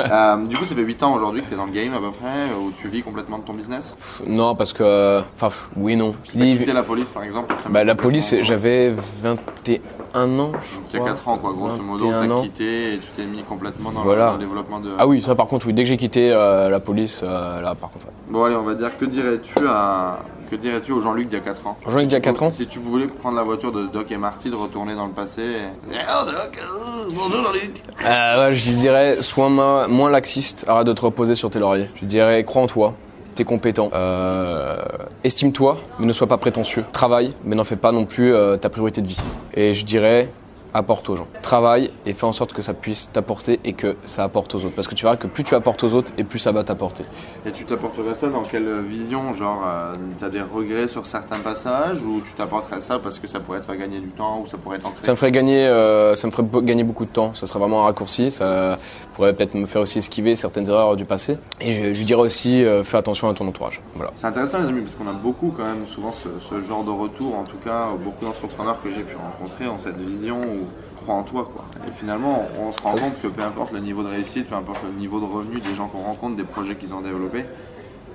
Euh, 0.00 0.36
du 0.46 0.56
coup, 0.56 0.64
ça 0.64 0.74
fait 0.74 0.80
8 0.82 1.02
ans 1.02 1.14
aujourd'hui 1.14 1.42
que 1.42 1.48
tu 1.48 1.54
es 1.54 1.56
dans 1.56 1.66
le 1.66 1.72
game 1.72 1.92
à 1.94 1.98
peu 1.98 2.10
près, 2.10 2.46
où 2.58 2.70
tu 2.72 2.88
vis 2.88 3.02
complètement 3.02 3.38
de 3.38 3.44
ton 3.44 3.52
business? 3.52 3.96
Non, 4.26 4.54
parce 4.54 4.72
que. 4.72 5.20
Enfin, 5.34 5.48
oui, 5.76 5.94
non. 5.96 6.14
Tu 6.24 6.38
as 6.38 6.56
quitté 6.56 6.72
la 6.72 6.82
police 6.82 7.08
par 7.10 7.22
exemple 7.22 7.54
Bah, 7.68 7.84
la 7.84 7.94
police, 7.94 8.34
j'avais 8.42 8.94
21 9.22 10.38
ans, 10.38 10.52
je 10.62 10.76
Donc, 10.76 10.84
il 10.90 10.94
y 10.94 10.96
a 10.96 11.00
crois. 11.00 11.12
4 11.12 11.28
ans, 11.28 11.38
quoi, 11.38 11.52
grosso 11.52 11.82
modo, 11.82 12.04
tu 12.06 12.10
21 12.10 12.30
as 12.30 12.34
ans. 12.34 12.42
quitté 12.42 12.94
et 12.94 12.98
tu 12.98 13.06
t'es 13.16 13.24
mis 13.26 13.42
complètement 13.42 13.90
dans, 13.92 14.00
le- 14.00 14.04
Voilà. 14.06 14.26
dans 14.28 14.32
le 14.34 14.38
développement 14.38 14.80
de. 14.80 14.90
Ah 14.98 15.06
oui, 15.06 15.20
ça 15.22 15.34
par 15.34 15.46
contre, 15.46 15.66
oui. 15.66 15.74
Dès 15.74 15.82
que 15.82 15.88
j'ai 15.88 15.96
quitté 15.98 16.32
euh, 16.32 16.68
la 16.70 16.80
police, 16.80 17.22
euh, 17.24 17.60
là, 17.60 17.74
par 17.74 17.90
contre. 17.90 18.06
ouais. 18.06 18.12
Bon, 18.30 18.44
allez, 18.44 18.56
on 18.56 18.62
va 18.64 18.74
dire, 18.74 18.96
que 18.96 19.04
dirais-tu 19.04 19.66
à. 19.68 20.20
Que 20.52 20.56
dirais-tu 20.58 20.92
au 20.92 21.00
Jean-Luc 21.00 21.28
d'il 21.30 21.38
y 21.38 21.40
a 21.40 21.44
4 21.44 21.66
ans 21.66 21.78
Jean-Luc 21.88 22.08
d'il 22.08 22.12
y 22.12 22.16
a 22.16 22.20
4 22.20 22.42
ans 22.42 22.52
Si 22.54 22.66
tu 22.66 22.78
voulais 22.78 23.06
prendre 23.06 23.36
la 23.38 23.42
voiture 23.42 23.72
de 23.72 23.86
Doc 23.86 24.12
et 24.12 24.18
Marty, 24.18 24.50
de 24.50 24.54
retourner 24.54 24.94
dans 24.94 25.06
le 25.06 25.12
passé. 25.14 25.40
Et... 25.40 25.64
Oh 25.90 26.26
Doc, 26.26 26.58
euh, 26.58 27.08
bonjour 27.08 27.42
Jean-Luc. 27.42 27.82
Euh, 28.04 28.36
ouais, 28.48 28.52
je 28.52 28.70
lui 28.70 28.76
dirais, 28.76 29.22
sois 29.22 29.48
mo- 29.48 29.88
moins 29.88 30.10
laxiste, 30.10 30.66
arrête 30.68 30.86
de 30.86 30.92
te 30.92 31.00
reposer 31.00 31.36
sur 31.36 31.48
tes 31.48 31.58
lauriers. 31.58 31.88
Je 31.94 32.00
lui 32.00 32.06
dirais, 32.06 32.44
crois 32.44 32.60
en 32.60 32.66
toi, 32.66 32.92
t'es 33.34 33.44
compétent. 33.44 33.88
Euh, 33.94 34.76
Estime-toi, 35.24 35.78
mais 35.98 36.04
ne 36.04 36.12
sois 36.12 36.26
pas 36.26 36.36
prétentieux. 36.36 36.84
Travaille, 36.92 37.32
mais 37.44 37.56
n'en 37.56 37.64
fais 37.64 37.76
pas 37.76 37.90
non 37.92 38.04
plus 38.04 38.34
euh, 38.34 38.58
ta 38.58 38.68
priorité 38.68 39.00
de 39.00 39.06
vie. 39.06 39.22
Et 39.54 39.72
je 39.72 39.86
dirais, 39.86 40.28
apporte 40.74 41.08
aux 41.10 41.16
gens. 41.16 41.26
Travaille 41.42 41.90
et 42.06 42.12
fais 42.12 42.24
en 42.24 42.32
sorte 42.32 42.52
que 42.52 42.62
ça 42.62 42.74
puisse 42.74 43.10
t'apporter 43.12 43.60
et 43.64 43.72
que 43.72 43.96
ça 44.04 44.24
apporte 44.24 44.54
aux 44.54 44.64
autres. 44.64 44.74
Parce 44.74 44.88
que 44.88 44.94
tu 44.94 45.04
verras 45.04 45.16
que 45.16 45.26
plus 45.26 45.44
tu 45.44 45.54
apportes 45.54 45.82
aux 45.84 45.92
autres 45.92 46.12
et 46.18 46.24
plus 46.24 46.38
ça 46.38 46.52
va 46.52 46.64
t'apporter. 46.64 47.04
Et 47.46 47.52
tu 47.52 47.64
t'apporterais 47.64 48.14
ça 48.14 48.28
dans 48.28 48.42
quelle 48.42 48.82
vision 48.82 49.32
Genre, 49.34 49.62
euh, 49.66 49.94
t'as 50.18 50.28
des 50.28 50.40
regrets 50.40 50.88
sur 50.88 51.06
certains 51.06 51.38
passages 51.38 52.02
ou 52.02 52.20
tu 52.20 52.32
t'apporterais 52.32 52.80
ça 52.80 52.98
parce 52.98 53.18
que 53.18 53.26
ça 53.26 53.40
pourrait 53.40 53.60
te 53.60 53.66
faire 53.66 53.76
gagner 53.76 54.00
du 54.00 54.08
temps 54.10 54.40
ou 54.42 54.46
ça 54.46 54.56
pourrait 54.58 54.78
t'ancrer 54.78 55.04
Ça 55.04 55.12
me 55.12 55.16
ferait 55.16 55.32
gagner, 55.32 55.66
euh, 55.66 56.14
ça 56.14 56.26
me 56.26 56.32
ferait 56.32 56.46
gagner 56.62 56.84
beaucoup 56.84 57.04
de 57.04 57.10
temps. 57.10 57.34
Ça 57.34 57.46
serait 57.46 57.58
vraiment 57.58 57.82
un 57.82 57.84
raccourci. 57.84 58.30
Ça 58.30 58.78
pourrait 59.14 59.34
peut-être 59.34 59.54
me 59.54 59.66
faire 59.66 59.82
aussi 59.82 59.98
esquiver 59.98 60.34
certaines 60.34 60.68
erreurs 60.68 60.96
du 60.96 61.04
passé. 61.04 61.38
Et 61.60 61.72
je, 61.72 61.94
je 61.94 61.98
lui 61.98 62.04
dirais 62.04 62.20
aussi, 62.22 62.64
euh, 62.64 62.82
fais 62.84 62.96
attention 62.96 63.28
à 63.28 63.34
ton 63.34 63.46
entourage. 63.46 63.80
Voilà. 63.94 64.12
C'est 64.16 64.26
intéressant 64.26 64.60
les 64.60 64.68
amis 64.68 64.82
parce 64.82 64.94
qu'on 64.94 65.08
a 65.08 65.12
beaucoup 65.12 65.52
quand 65.56 65.64
même 65.64 65.86
souvent 65.86 66.12
ce, 66.12 66.28
ce 66.48 66.60
genre 66.64 66.84
de 66.84 66.90
retour, 66.90 67.36
en 67.36 67.44
tout 67.44 67.58
cas 67.64 67.88
beaucoup 68.02 68.24
d'entrepreneurs 68.24 68.80
que 68.82 68.90
j'ai 68.90 69.02
pu 69.02 69.16
rencontrer 69.16 69.68
ont 69.68 69.78
cette 69.78 70.00
vision 70.00 70.40
où 70.40 70.61
en 71.10 71.22
toi 71.22 71.48
quoi. 71.52 71.64
Et 71.88 71.92
finalement 71.92 72.44
on 72.60 72.70
se 72.72 72.80
rend 72.80 72.92
compte 72.92 73.20
que 73.20 73.26
peu 73.28 73.42
importe 73.42 73.72
le 73.72 73.80
niveau 73.80 74.02
de 74.02 74.08
réussite, 74.08 74.48
peu 74.48 74.54
importe 74.54 74.80
le 74.84 74.98
niveau 74.98 75.18
de 75.20 75.24
revenu 75.26 75.58
des 75.60 75.74
gens 75.74 75.88
qu'on 75.88 76.02
rencontre, 76.02 76.36
des 76.36 76.44
projets 76.44 76.74
qu'ils 76.76 76.94
ont 76.94 77.00
développés, 77.00 77.44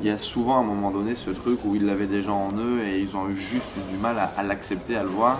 il 0.02 0.08
y 0.08 0.10
a 0.12 0.18
souvent 0.20 0.58
à 0.58 0.60
un 0.60 0.64
moment 0.64 0.92
donné 0.92 1.16
ce 1.16 1.32
truc 1.32 1.60
où 1.66 1.76
ils 1.76 1.86
l'avaient 1.86 2.06
déjà 2.08 2.32
en 2.32 2.50
eux 2.58 2.82
et 2.86 3.00
ils 3.00 3.16
ont 3.18 3.28
eu 3.30 3.36
juste 3.36 3.78
du 3.92 3.98
mal 3.98 4.18
à, 4.20 4.32
à 4.38 4.44
l'accepter, 4.44 4.96
à 4.96 5.02
le 5.04 5.10
voir. 5.10 5.38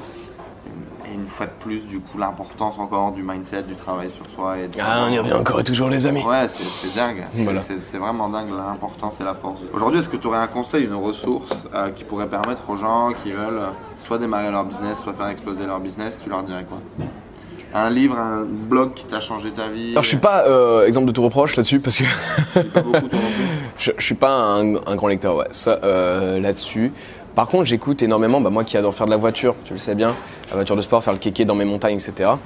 Et 1.10 1.14
une 1.14 1.26
fois 1.28 1.46
de 1.46 1.52
plus, 1.62 1.86
du 1.88 2.02
coup, 2.02 2.18
l'importance 2.18 2.78
encore 2.80 3.14
du 3.14 3.24
mindset, 3.24 3.64
du 3.64 3.76
travail 3.76 4.10
sur 4.10 4.26
soi. 4.30 4.58
Et 4.60 4.68
de 4.68 4.78
Ah, 4.82 5.06
on 5.08 5.12
y 5.14 5.18
revient 5.18 5.34
encore 5.36 5.62
et 5.62 5.64
toujours, 5.64 5.88
les 5.88 6.06
amis. 6.06 6.22
Ouais, 6.26 6.48
c'est 6.50 6.94
dingue. 6.96 7.26
C'est- 7.34 7.44
Voilà. 7.46 7.62
C'est 7.62 7.82
c'est 7.82 7.98
vraiment 7.98 8.28
dingue 8.28 8.50
l'importance 8.50 9.22
et 9.22 9.24
la 9.24 9.34
force. 9.34 9.62
Aujourd'hui, 9.74 10.00
est-ce 10.02 10.10
que 10.10 10.18
tu 10.18 10.28
aurais 10.28 10.40
un 10.40 10.48
conseil, 10.48 10.84
une 10.84 10.96
ressource 10.96 11.50
euh, 11.74 11.92
qui 11.92 12.04
pourrait 12.04 12.28
permettre 12.28 12.70
aux 12.70 12.76
gens 12.76 13.14
qui 13.24 13.32
veulent 13.32 13.60
euh, 13.60 13.70
soit 14.06 14.18
démarrer 14.18 14.52
leur 14.52 14.66
business, 14.66 14.98
soit 15.00 15.14
faire 15.14 15.28
exploser 15.28 15.66
leur 15.66 15.80
business 15.80 16.18
Tu 16.22 16.30
leur 16.30 16.44
dirais 16.44 16.66
quoi? 16.68 16.80
Un 17.74 17.90
livre, 17.90 18.18
un 18.18 18.46
blog 18.46 18.94
qui 18.94 19.06
t'a 19.06 19.20
changé 19.20 19.52
ta 19.52 19.68
vie 19.68 19.92
Alors, 19.92 20.04
je 20.04 20.10
suis 20.10 20.18
pas 20.18 20.46
euh, 20.48 20.86
exemple 20.88 21.08
de 21.08 21.12
tout 21.12 21.24
reproche 21.24 21.56
là-dessus 21.56 21.80
parce 21.80 21.98
que 21.98 22.04
pas 22.62 22.82
beaucoup 22.82 23.08
toi 23.08 23.20
je, 23.78 23.92
je 23.98 24.04
suis 24.06 24.16
pas 24.16 24.32
un, 24.32 24.76
un 24.76 24.96
grand 24.96 25.08
lecteur, 25.08 25.36
ouais. 25.36 25.48
Ça, 25.52 25.80
euh, 25.84 26.40
là-dessus. 26.40 26.92
Par 27.36 27.48
contre, 27.48 27.66
j'écoute 27.66 28.02
énormément, 28.02 28.42
bah, 28.42 28.50
moi 28.50 28.64
qui 28.64 28.78
adore 28.78 28.96
faire 28.96 29.06
de 29.06 29.12
la 29.12 29.18
voiture, 29.18 29.54
tu 29.64 29.74
le 29.74 29.78
sais 29.78 29.94
bien, 29.94 30.16
la 30.50 30.56
voiture 30.56 30.76
de 30.76 30.82
sport, 30.82 31.04
faire 31.04 31.14
le 31.14 31.20
kéké 31.20 31.46
dans 31.46 31.54
mes 31.54 31.66
montagnes, 31.66 31.98
etc. 31.98 32.32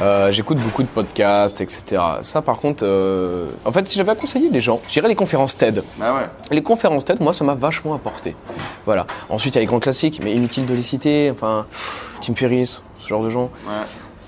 Euh, 0.00 0.30
j'écoute 0.30 0.58
beaucoup 0.58 0.84
de 0.84 0.88
podcasts, 0.88 1.60
etc. 1.60 2.00
Ça, 2.22 2.42
par 2.42 2.58
contre, 2.58 2.84
euh, 2.86 3.48
en 3.64 3.72
fait, 3.72 3.88
si 3.88 3.98
j'avais 3.98 4.12
à 4.12 4.14
conseiller 4.14 4.48
les 4.48 4.60
gens, 4.60 4.80
j'irais 4.88 5.08
les 5.08 5.16
conférences 5.16 5.56
TED. 5.58 5.82
Ouais. 5.98 6.06
Les 6.52 6.62
conférences 6.62 7.04
TED, 7.04 7.20
moi, 7.20 7.32
ça 7.32 7.42
m'a 7.42 7.56
vachement 7.56 7.92
apporté. 7.92 8.36
Voilà. 8.86 9.04
Ensuite, 9.28 9.54
il 9.54 9.56
y 9.56 9.58
a 9.58 9.62
les 9.62 9.66
grands 9.66 9.80
classiques, 9.80 10.20
mais 10.22 10.32
inutile 10.32 10.64
de 10.64 10.74
les 10.74 10.82
citer. 10.82 11.28
Enfin, 11.32 11.66
pff, 11.68 12.18
Tim 12.20 12.34
Ferriss, 12.36 12.84
ce 13.00 13.08
genre 13.08 13.24
de 13.24 13.30
gens. 13.30 13.50
Ouais. 13.66 13.84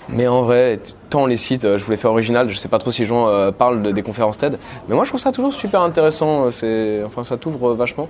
Mais 0.09 0.27
en 0.27 0.43
vrai, 0.43 0.81
tant 1.11 1.27
les 1.27 1.37
sites, 1.37 1.65
euh, 1.65 1.79
je 1.79 1.85
voulais 1.85 1.97
faire 1.97 2.11
original, 2.11 2.49
je 2.51 2.57
sais 2.57 2.69
pas 2.69 2.79
trop 2.79 2.91
si 2.91 3.03
les 3.03 3.07
gens 3.09 3.29
euh, 3.29 3.53
parlent 3.53 3.83
de- 3.83 3.93
des 3.93 4.03
conférences 4.03 4.37
TED, 4.39 4.59
mais 4.89 4.95
moi 4.95 5.05
je 5.05 5.11
trouve 5.11 5.21
ça 5.21 5.31
toujours 5.33 5.53
super 5.55 5.81
intéressant, 5.83 6.47
euh, 6.47 6.51
c'est, 6.51 7.03
enfin 7.07 7.23
ça 7.23 7.37
t'ouvre 7.37 7.75
vachement. 7.75 8.09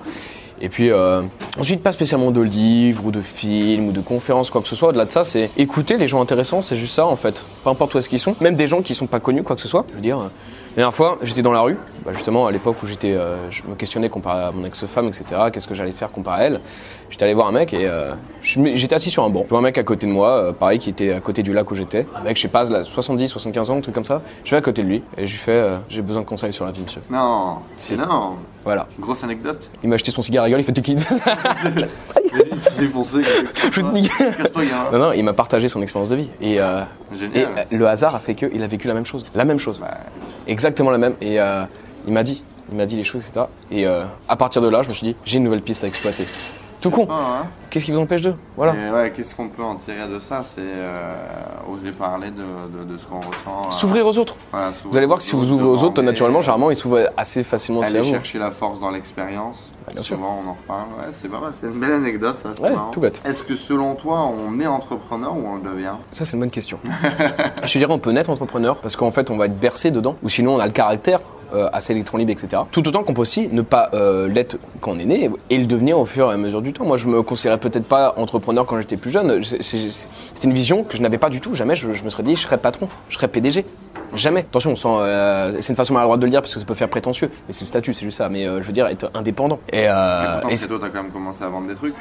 Et 0.61 0.69
puis 0.69 0.91
euh, 0.91 1.23
ensuite, 1.59 1.83
pas 1.83 1.93
spécialement 1.93 2.31
de 2.31 2.41
livres 2.41 3.05
ou 3.07 3.11
de 3.11 3.21
films 3.21 3.89
ou 3.89 3.93
de 3.93 4.01
conférences, 4.01 4.51
quoi 4.51 4.63
que 4.63 4.69
ce 4.69 4.77
soit, 4.77 4.89
au-delà 4.91 5.05
de 5.05 5.11
ça, 5.11 5.25
c'est 5.25 5.51
écouter 5.57 5.97
les 5.99 6.09
gens 6.09 6.23
intéressants, 6.23 6.63
c'est 6.63 6.77
juste 6.77 6.95
ça 6.95 7.05
en 7.07 7.17
fait, 7.17 7.45
peu 7.65 7.71
importe 7.71 7.95
où 7.95 7.99
est-ce 7.99 8.09
qu'ils 8.09 8.21
sont, 8.21 8.37
même 8.41 8.57
des 8.57 8.67
gens 8.69 8.81
qui 8.81 8.95
sont 8.95 9.07
pas 9.07 9.21
connus, 9.21 9.43
quoi 9.43 9.57
que 9.57 9.63
ce 9.63 9.69
soit. 9.69 9.85
Je 9.91 9.95
veux 9.97 10.01
dire, 10.01 10.31
la 10.75 10.77
dernière 10.77 10.95
fois, 10.95 11.19
j'étais 11.21 11.43
dans 11.43 11.53
la 11.53 11.61
rue, 11.61 11.77
bah, 12.03 12.13
justement 12.15 12.47
à 12.47 12.51
l'époque 12.51 12.83
où 12.83 12.87
j'étais, 12.87 13.13
euh, 13.13 13.51
je 13.51 13.63
me 13.69 13.75
questionnais 13.75 14.09
comparé 14.09 14.45
à 14.45 14.53
mon 14.53 14.65
ex-femme, 14.65 15.07
etc., 15.07 15.25
qu'est-ce 15.53 15.69
que 15.69 15.75
j'allais 15.75 15.93
faire 15.93 16.11
comparé 16.11 16.43
à 16.43 16.47
elle. 16.47 16.61
J'étais 17.11 17.25
allé 17.25 17.35
voir 17.35 17.49
un 17.49 17.53
mec 17.53 17.75
et 17.75 17.87
euh, 17.87 18.15
j'étais 18.41 18.95
assis 18.95 19.11
sur 19.11 19.23
un 19.23 19.29
banc. 19.29 19.43
Je 19.45 19.51
vois 19.51 19.59
un 19.59 19.63
mec 19.63 19.77
à 19.77 19.83
côté 19.83 20.07
de 20.07 20.13
moi, 20.13 20.31
euh, 20.31 20.53
pareil, 20.53 20.79
qui 20.79 20.89
était 20.89 21.13
à 21.13 21.21
côté 21.21 21.43
du 21.43 21.53
lac 21.53 21.71
où 21.71 21.75
j'étais. 21.75 22.07
Un 22.17 22.23
mec, 22.23 22.39
je 22.39 22.43
sais 22.43 22.49
pas, 22.49 22.65
là, 22.65 22.85
70, 22.85 23.29
75 23.29 23.69
ans, 23.69 23.77
un 23.77 23.81
truc 23.83 23.95
comme 23.95 24.07
ça. 24.07 24.23
Je 24.45 24.53
vais 24.53 24.57
à 24.57 24.63
côté 24.63 24.83
de 24.83 24.89
lui 24.89 25.03
et 25.19 25.27
je 25.27 25.33
lui 25.33 25.39
fais 25.39 25.69
J'ai 25.91 26.01
besoin 26.01 26.23
de 26.23 26.27
conseils 26.27 26.55
sur 26.55 26.65
la 26.65 26.73
vie, 26.73 26.81
monsieur. 26.81 27.03
Non, 27.11 27.59
c'est 27.77 27.93
énorme. 27.93 28.39
Voilà. 28.65 28.89
Grosse 28.99 29.25
anecdote. 29.25 29.69
Il 29.83 29.91
m'a 29.91 29.97
acheté 29.97 30.11
son 30.11 30.23
cigare 30.23 30.45
à 30.45 30.49
gueule, 30.49 30.61
il 30.61 30.65
fait 30.65 30.73
T'es 30.73 30.81
qui 30.81 30.97
Défoncé. 32.79 33.19
Je 33.71 33.81
te. 33.81 34.93
Non, 34.93 34.99
non, 34.99 35.13
il 35.13 35.23
m'a 35.23 35.35
partagé 35.35 35.69
son 35.69 35.83
expérience 35.83 36.09
de 36.09 36.17
vie. 36.17 36.31
Et, 36.41 36.59
le 37.71 37.87
hasard 37.87 38.15
a 38.15 38.21
fait 38.21 38.35
qu'il 38.35 38.63
a 38.63 38.67
vécu 38.67 38.89
la 38.89 38.95
même 38.95 39.05
chose. 39.05 39.27
La 39.35 39.45
même 39.45 39.59
chose. 39.59 39.79
Bah, 39.79 39.99
Exactement 40.47 40.91
la 40.91 40.99
même. 40.99 41.15
Et 41.21 41.41
euh, 41.41 41.65
il 42.07 42.13
m'a 42.13 42.23
dit. 42.23 42.43
Il 42.71 42.77
m'a 42.77 42.87
dit 42.87 42.97
les 42.97 43.05
choses, 43.05 43.29
etc. 43.29 43.47
Et 43.71 43.87
euh, 43.87 44.05
à 44.29 44.37
partir 44.37 44.63
de 44.63 44.69
là, 44.69 44.83
je 44.83 44.89
me 44.89 44.95
suis 44.95 45.07
dit 45.07 45.17
J'ai 45.25 45.39
une 45.39 45.45
nouvelle 45.45 45.63
piste 45.63 45.85
à 45.85 45.89
exploiter. 45.89 46.27
Tout 46.83 46.91
con. 46.91 47.07
ah, 47.11 47.15
hein. 47.43 47.47
Qu'est-ce 47.71 47.85
qui 47.87 47.93
vous 47.93 48.01
empêche 48.01 48.21
d'eux? 48.21 48.35
Voilà. 48.57 48.73
Ouais, 48.73 49.11
qu'est-ce 49.17 49.35
qu'on 49.35 49.49
peut 49.49 49.63
en 49.63 49.77
tirer 49.77 50.07
de 50.13 50.19
ça? 50.19 50.43
C'est 50.55 50.61
euh, 50.61 51.15
oser 51.73 51.93
parler 51.93 52.31
de, 52.31 52.43
de- 52.77 52.93
de 52.93 52.99
ce 52.99 53.07
qu'on 53.07 53.21
ressent. 53.21 53.63
euh, 53.67 53.71
S'ouvrir 53.71 54.07
aux 54.07 54.19
autres. 54.19 54.35
voilà, 54.51 54.73
Vous 54.91 54.97
allez 54.99 55.07
voir 55.07 55.19
que 55.19 55.25
si 55.25 55.35
vous 55.37 55.51
ouvrez 55.53 55.67
aux 55.69 55.83
autres, 55.85 56.03
naturellement, 56.03 56.41
euh, 56.41 56.43
généralement, 56.43 56.71
ils 56.71 56.77
s'ouvrent 56.77 57.09
assez 57.17 57.45
facilement 57.45 57.81
aussi 57.81 57.95
à 57.97 57.99
Aller 58.01 58.07
vous. 58.09 58.13
chercher 58.15 58.39
la 58.39 58.51
force 58.51 58.79
dans 58.81 58.91
l'expérience. 58.91 59.73
bien 59.93 60.03
sûr. 60.03 60.17
Souvent, 60.17 60.41
on 60.45 60.49
en 60.51 60.53
reparle. 60.55 60.89
Ouais, 60.99 61.13
c'est 61.13 61.29
pas 61.29 61.39
mal. 61.41 61.53
C'est 61.59 61.69
une 61.69 61.81
belle 61.81 61.93
anecdote, 61.93 62.37
ça. 62.43 62.61
Ouais, 62.63 62.71
marrant. 62.75 62.91
tout 62.91 63.01
bête. 63.01 63.23
Est-ce 63.25 63.43
que 63.45 63.57
selon 63.57 63.95
toi, 63.95 64.29
on 64.47 64.59
est 64.61 64.67
entrepreneur 64.67 65.33
ou 65.35 65.45
on 65.47 65.55
le 65.57 65.63
devient? 65.63 65.95
Ça, 66.11 66.25
c'est 66.27 66.33
une 66.35 66.41
bonne 66.41 66.51
question. 66.51 66.79
je 67.65 67.79
dirais, 67.79 67.93
on 67.93 67.99
peut 68.01 68.11
naître 68.13 68.29
entrepreneur 68.31 68.77
parce 68.79 68.97
qu'en 68.97 69.13
fait, 69.13 69.31
on 69.31 69.37
va 69.39 69.47
être 69.47 69.59
bercé 69.59 69.91
dedans, 69.93 70.17
ou 70.23 70.29
sinon, 70.29 70.57
on 70.57 70.59
a 70.59 70.67
le 70.67 70.73
caractère 70.73 71.21
euh, 71.55 71.69
assez 71.73 71.93
électron 71.93 72.19
libre, 72.19 72.33
etc. 72.33 72.63
Tout 72.71 72.87
autant 72.89 73.03
qu'on 73.03 73.15
peut 73.15 73.21
aussi 73.23 73.49
ne 73.53 73.63
pas 73.63 73.91
euh, 73.95 74.29
l'être 74.29 74.57
quand 74.81 74.93
on 74.93 74.99
est 74.99 75.05
né 75.05 75.31
et 75.51 75.59
le 75.59 75.67
devenir 75.67 75.99
au 75.99 76.05
fur 76.07 76.31
et 76.31 76.35
à 76.35 76.37
mesure 76.37 76.63
du 76.63 76.73
temps. 76.73 76.85
Moi, 76.85 76.97
je 76.97 77.07
me 77.07 77.23
considérais 77.23 77.59
peut-être 77.59 77.87
pas 77.87 78.15
entrepreneur 78.17 78.67
quand 78.67 78.79
j'étais 78.79 78.97
plus 78.97 79.11
jeune. 79.11 79.43
C'était 79.43 80.45
une 80.45 80.53
vision 80.53 80.85
que 80.85 80.97
je 80.97 81.03
n'avais 81.03 81.19
pas 81.19 81.29
du 81.31 81.41
tout. 81.41 81.55
Jamais 81.55 81.77
je, 81.77 81.93
je 81.93 82.05
me 82.05 82.11
serais 82.11 82.23
dit, 82.23 82.35
je 82.37 82.41
serais 82.43 82.59
patron, 82.59 82.89
je 83.09 83.17
serais 83.17 83.29
PDG. 83.29 83.65
Jamais. 84.15 84.41
Attention, 84.41 84.73
on 84.73 84.77
sent, 84.77 84.89
euh, 84.91 85.57
c'est 85.61 85.73
une 85.73 85.77
façon 85.77 85.95
maladroite 85.95 86.21
de 86.21 86.27
le 86.27 86.31
dire 86.31 86.43
parce 86.43 86.53
que 86.53 86.61
ça 86.61 86.67
peut 86.67 86.75
faire 86.75 86.91
prétentieux, 86.91 87.31
mais 87.47 87.53
c'est 87.55 87.63
le 87.63 87.67
statut, 87.69 87.95
c'est 87.95 88.05
juste 88.05 88.19
ça. 88.19 88.29
Mais 88.29 88.47
euh, 88.47 88.61
je 88.61 88.67
veux 88.67 88.73
dire, 88.75 88.87
être 88.87 89.11
indépendant. 89.15 89.59
Et, 89.73 89.87
euh, 89.89 90.41
Et 90.51 90.57
toi, 90.59 90.79
t'as 90.79 90.89
quand 90.91 91.03
même 91.03 91.13
commencé 91.13 91.43
à 91.43 91.49
vendre 91.49 91.67
des 91.67 91.75
trucs. 91.75 91.95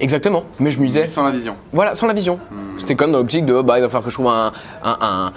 exactement. 0.00 0.44
Mais 0.60 0.70
je 0.70 0.80
me 0.80 0.86
disais, 0.86 1.06
Sans 1.08 1.22
la 1.24 1.30
vision. 1.30 1.54
voilà, 1.74 1.94
sans 1.94 2.06
la 2.06 2.14
vision. 2.14 2.38
C'était 2.78 2.94
comme 2.94 3.12
dans 3.12 3.18
l'optique 3.18 3.44
de, 3.44 3.60
bah, 3.60 3.78
il 3.78 3.82
va 3.82 3.88
falloir 3.88 4.04
que 4.04 4.08
je 4.08 4.14
trouve 4.14 4.28
un, 4.28 4.52
un, 4.82 4.96
un, 5.02 5.32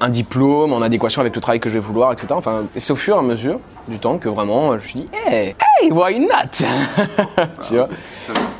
un 0.00 0.08
diplôme 0.08 0.72
en 0.72 0.82
adéquation 0.82 1.20
avec 1.20 1.34
le 1.34 1.40
travail 1.40 1.60
que 1.60 1.68
je 1.68 1.74
vais 1.74 1.80
vouloir, 1.80 2.12
etc. 2.12 2.28
Enfin, 2.32 2.64
et 2.74 2.80
c'est 2.80 2.92
au 2.92 2.96
fur 2.96 3.16
et 3.16 3.18
à 3.18 3.22
mesure 3.22 3.60
du 3.88 3.98
temps 3.98 4.18
que 4.18 4.28
vraiment, 4.28 4.70
je 4.72 4.74
me 4.76 4.80
suis 4.80 5.00
dit, 5.00 5.08
hey, 5.26 5.54
hey, 5.80 5.90
why 5.92 6.18
not? 6.20 6.26
Tu 7.66 7.74
vois? 7.74 7.88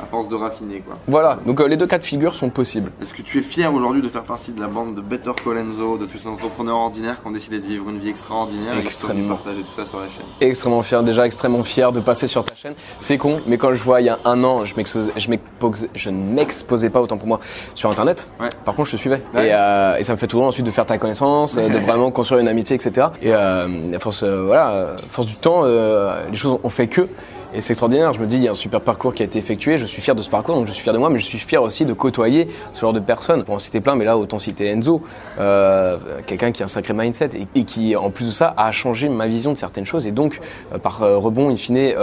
À 0.01 0.05
force 0.09 0.27
de 0.27 0.35
raffiner, 0.35 0.79
quoi. 0.79 0.97
Voilà, 1.07 1.39
donc 1.45 1.61
euh, 1.61 1.67
les 1.67 1.77
deux 1.77 1.87
cas 1.87 1.99
de 1.99 2.03
figure 2.03 2.35
sont 2.35 2.49
possibles. 2.49 2.91
Est-ce 3.01 3.13
que 3.13 3.21
tu 3.21 3.39
es 3.39 3.41
fier 3.41 3.73
aujourd'hui 3.73 4.01
de 4.01 4.09
faire 4.09 4.23
partie 4.23 4.51
de 4.51 4.59
la 4.59 4.67
bande 4.67 4.95
de 4.95 5.01
Better 5.01 5.31
Colenso, 5.43 5.97
de 5.97 6.05
tous 6.05 6.17
ces 6.17 6.27
entrepreneurs 6.27 6.77
ordinaires 6.77 7.21
qui 7.21 7.27
ont 7.27 7.31
décidé 7.31 7.59
de 7.59 7.67
vivre 7.67 7.89
une 7.89 7.99
vie 7.99 8.09
extraordinaire 8.09 8.73
et 8.73 8.81
qui 8.81 8.87
Extrêmement. 8.87 9.35
partager 9.35 9.61
tout 9.61 9.73
ça 9.75 9.85
sur 9.85 9.99
la 9.99 10.09
chaîne? 10.09 10.25
Extrêmement 10.41 10.81
fier, 10.83 11.03
déjà 11.03 11.25
extrêmement 11.25 11.63
fier 11.63 11.91
de 11.91 11.99
passer 12.01 12.27
sur 12.27 12.43
ta 12.43 12.55
chaîne. 12.55 12.73
C'est 12.99 13.17
con, 13.17 13.37
mais 13.47 13.57
quand 13.57 13.73
je 13.73 13.81
vois 13.83 14.01
il 14.01 14.05
y 14.05 14.09
a 14.09 14.19
un 14.25 14.43
an, 14.43 14.65
je, 14.65 14.73
ne 14.75 16.33
m'exposais 16.33 16.89
pas 16.89 17.01
autant 17.01 17.17
pour 17.17 17.27
moi 17.27 17.39
sur 17.75 17.89
Internet. 17.89 18.29
Ouais. 18.39 18.49
Par 18.65 18.75
contre, 18.75 18.89
je 18.89 18.95
te 18.95 18.99
suivais. 18.99 19.21
Ouais. 19.33 19.47
Et, 19.47 19.53
euh, 19.53 19.97
et 19.97 20.03
ça 20.03 20.13
me 20.13 20.17
fait 20.17 20.27
toujours 20.27 20.45
ensuite 20.47 20.65
de 20.65 20.71
faire 20.71 20.85
ta 20.85 20.97
connaissance, 20.97 21.10
euh, 21.21 21.69
de 21.69 21.77
vraiment 21.77 22.11
construire 22.11 22.41
une 22.41 22.47
amitié, 22.47 22.75
etc. 22.75 23.07
Et 23.21 23.33
à 23.33 23.67
force, 23.99 24.23
euh, 24.23 24.43
voilà, 24.45 24.71
euh, 24.71 24.95
à 24.95 24.97
force 24.97 25.27
du 25.27 25.35
temps, 25.35 25.63
les 25.63 26.37
choses 26.37 26.59
ont 26.63 26.69
fait 26.69 26.87
que. 26.87 27.07
Et 27.53 27.59
c'est 27.59 27.73
extraordinaire. 27.73 28.13
Je 28.13 28.19
me 28.19 28.27
dis, 28.27 28.37
il 28.37 28.43
y 28.43 28.47
a 28.47 28.51
un 28.51 28.53
super 28.53 28.79
parcours 28.79 29.13
qui 29.13 29.23
a 29.23 29.25
été 29.25 29.37
effectué. 29.37 29.77
Je 29.77 29.85
suis 29.85 30.01
fier 30.01 30.15
de 30.15 30.21
ce 30.21 30.29
parcours, 30.29 30.55
donc 30.55 30.67
je 30.67 30.71
suis 30.71 30.83
fier 30.83 30.93
de 30.93 30.97
moi, 30.97 31.09
mais 31.09 31.19
je 31.19 31.25
suis 31.25 31.37
fier 31.37 31.61
aussi 31.61 31.83
de 31.85 31.91
côtoyer 31.91 32.47
ce 32.73 32.81
genre 32.81 32.93
de 32.93 33.01
personnes. 33.01 33.43
Pour 33.43 33.55
en 33.55 33.59
citer 33.59 33.81
plein, 33.81 33.95
mais 33.95 34.05
là, 34.05 34.17
autant 34.17 34.39
citer 34.39 34.67
Enzo, 34.67 35.01
euh, 35.37 35.97
quelqu'un 36.25 36.51
qui 36.53 36.61
a 36.61 36.65
un 36.65 36.69
sacré 36.69 36.93
mindset 36.93 37.31
et, 37.33 37.47
et 37.59 37.63
qui, 37.65 37.95
en 37.95 38.09
plus 38.09 38.27
de 38.27 38.31
ça, 38.31 38.53
a 38.55 38.71
changé 38.71 39.09
ma 39.09 39.27
vision 39.27 39.51
de 39.51 39.57
certaines 39.57 39.85
choses. 39.85 40.07
Et 40.07 40.11
donc, 40.11 40.39
euh, 40.73 40.77
par 40.77 41.03
euh, 41.03 41.17
rebond, 41.17 41.49
in 41.49 41.57
fine, 41.57 41.93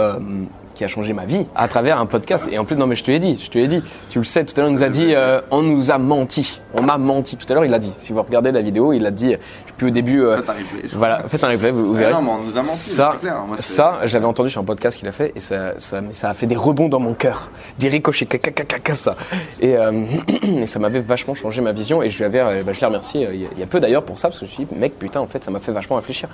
qui 0.79 0.85
a 0.85 0.87
changé 0.87 1.11
ma 1.11 1.25
vie 1.25 1.45
à 1.57 1.67
travers 1.67 1.99
un 1.99 2.05
podcast. 2.05 2.47
Et 2.53 2.57
en 2.57 2.63
plus, 2.63 2.77
non, 2.77 2.87
mais 2.87 2.95
je 2.95 3.03
te 3.03 3.11
l'ai 3.11 3.19
dit, 3.19 3.37
je 3.43 3.49
te 3.49 3.57
l'ai 3.57 3.67
dit. 3.67 3.83
Tu 4.09 4.17
le 4.17 4.23
sais, 4.23 4.45
tout 4.45 4.53
à 4.55 4.61
l'heure, 4.61 4.69
on 4.69 4.73
nous 4.73 4.83
a 4.85 4.87
dit, 4.87 5.13
euh, 5.13 5.41
on 5.51 5.61
nous 5.61 5.91
a 5.91 5.97
menti. 5.97 6.61
On 6.73 6.81
m'a 6.81 6.97
menti. 6.97 7.35
Tout 7.35 7.45
à 7.49 7.53
l'heure, 7.53 7.65
il 7.65 7.71
l'a 7.71 7.79
dit. 7.79 7.91
Si 7.97 8.13
vous 8.13 8.23
regardez 8.23 8.53
la 8.53 8.61
vidéo, 8.61 8.93
il 8.93 9.03
l'a 9.03 9.11
dit. 9.11 9.35
Puis 9.75 9.87
au 9.87 9.89
début, 9.89 10.21
euh, 10.23 10.37
Faites 10.37 10.49
un 10.49 10.53
replay. 10.53 10.89
voilà, 10.93 11.23
faites 11.27 11.43
un 11.43 11.49
replay, 11.49 11.71
vous, 11.71 11.87
vous 11.87 11.95
Ah 11.95 11.99
verrez. 11.99 12.13
non, 12.13 12.21
mais 12.21 12.29
on 12.31 12.43
nous 12.43 12.53
a 12.53 12.61
menti, 12.61 12.69
ça, 12.69 13.17
clair. 13.19 13.43
Moi, 13.45 13.57
ça, 13.59 13.99
j'avais 14.05 14.25
entendu 14.25 14.49
sur 14.49 14.61
un 14.61 14.63
podcast 14.63 14.97
qu'il 14.97 15.07
a 15.09 15.11
fait 15.11 15.33
et 15.35 15.41
ça, 15.41 15.73
ça, 15.77 16.01
a 16.29 16.33
fait 16.33 16.47
des 16.47 16.55
rebonds 16.55 16.87
dans 16.87 16.99
mon 17.01 17.13
cœur, 17.13 17.51
des 17.77 17.89
ricochets, 17.89 18.25
caca, 18.25 18.51
caca, 18.51 18.63
caca, 18.79 18.95
ça. 18.95 19.17
Et, 19.59 19.75
euh, 19.75 19.91
et 20.43 20.65
ça 20.65 20.79
m'avait 20.79 21.01
vachement 21.01 21.33
changé 21.33 21.61
ma 21.61 21.73
vision 21.73 22.01
et 22.01 22.07
je 22.07 22.17
lui 22.17 22.23
avais, 22.23 22.63
bah, 22.63 22.71
je 22.71 22.79
l'ai 22.79 22.85
remercié 22.87 23.27
il 23.33 23.41
y 23.41 23.45
a- 23.45 23.49
il 23.57 23.67
peu 23.67 23.81
d'ailleurs 23.81 24.03
pour 24.03 24.17
ça 24.17 24.29
parce 24.29 24.39
que 24.39 24.45
je 24.45 24.51
me 24.51 24.55
suis 24.55 24.65
dit, 24.65 24.79
mec, 24.79 24.97
putain, 24.97 25.19
en 25.19 25.27
fait, 25.27 25.43
ça 25.43 25.51
m'a 25.51 25.59
fait 25.59 25.73
vachement 25.73 25.97
réfléchir. 25.97 26.29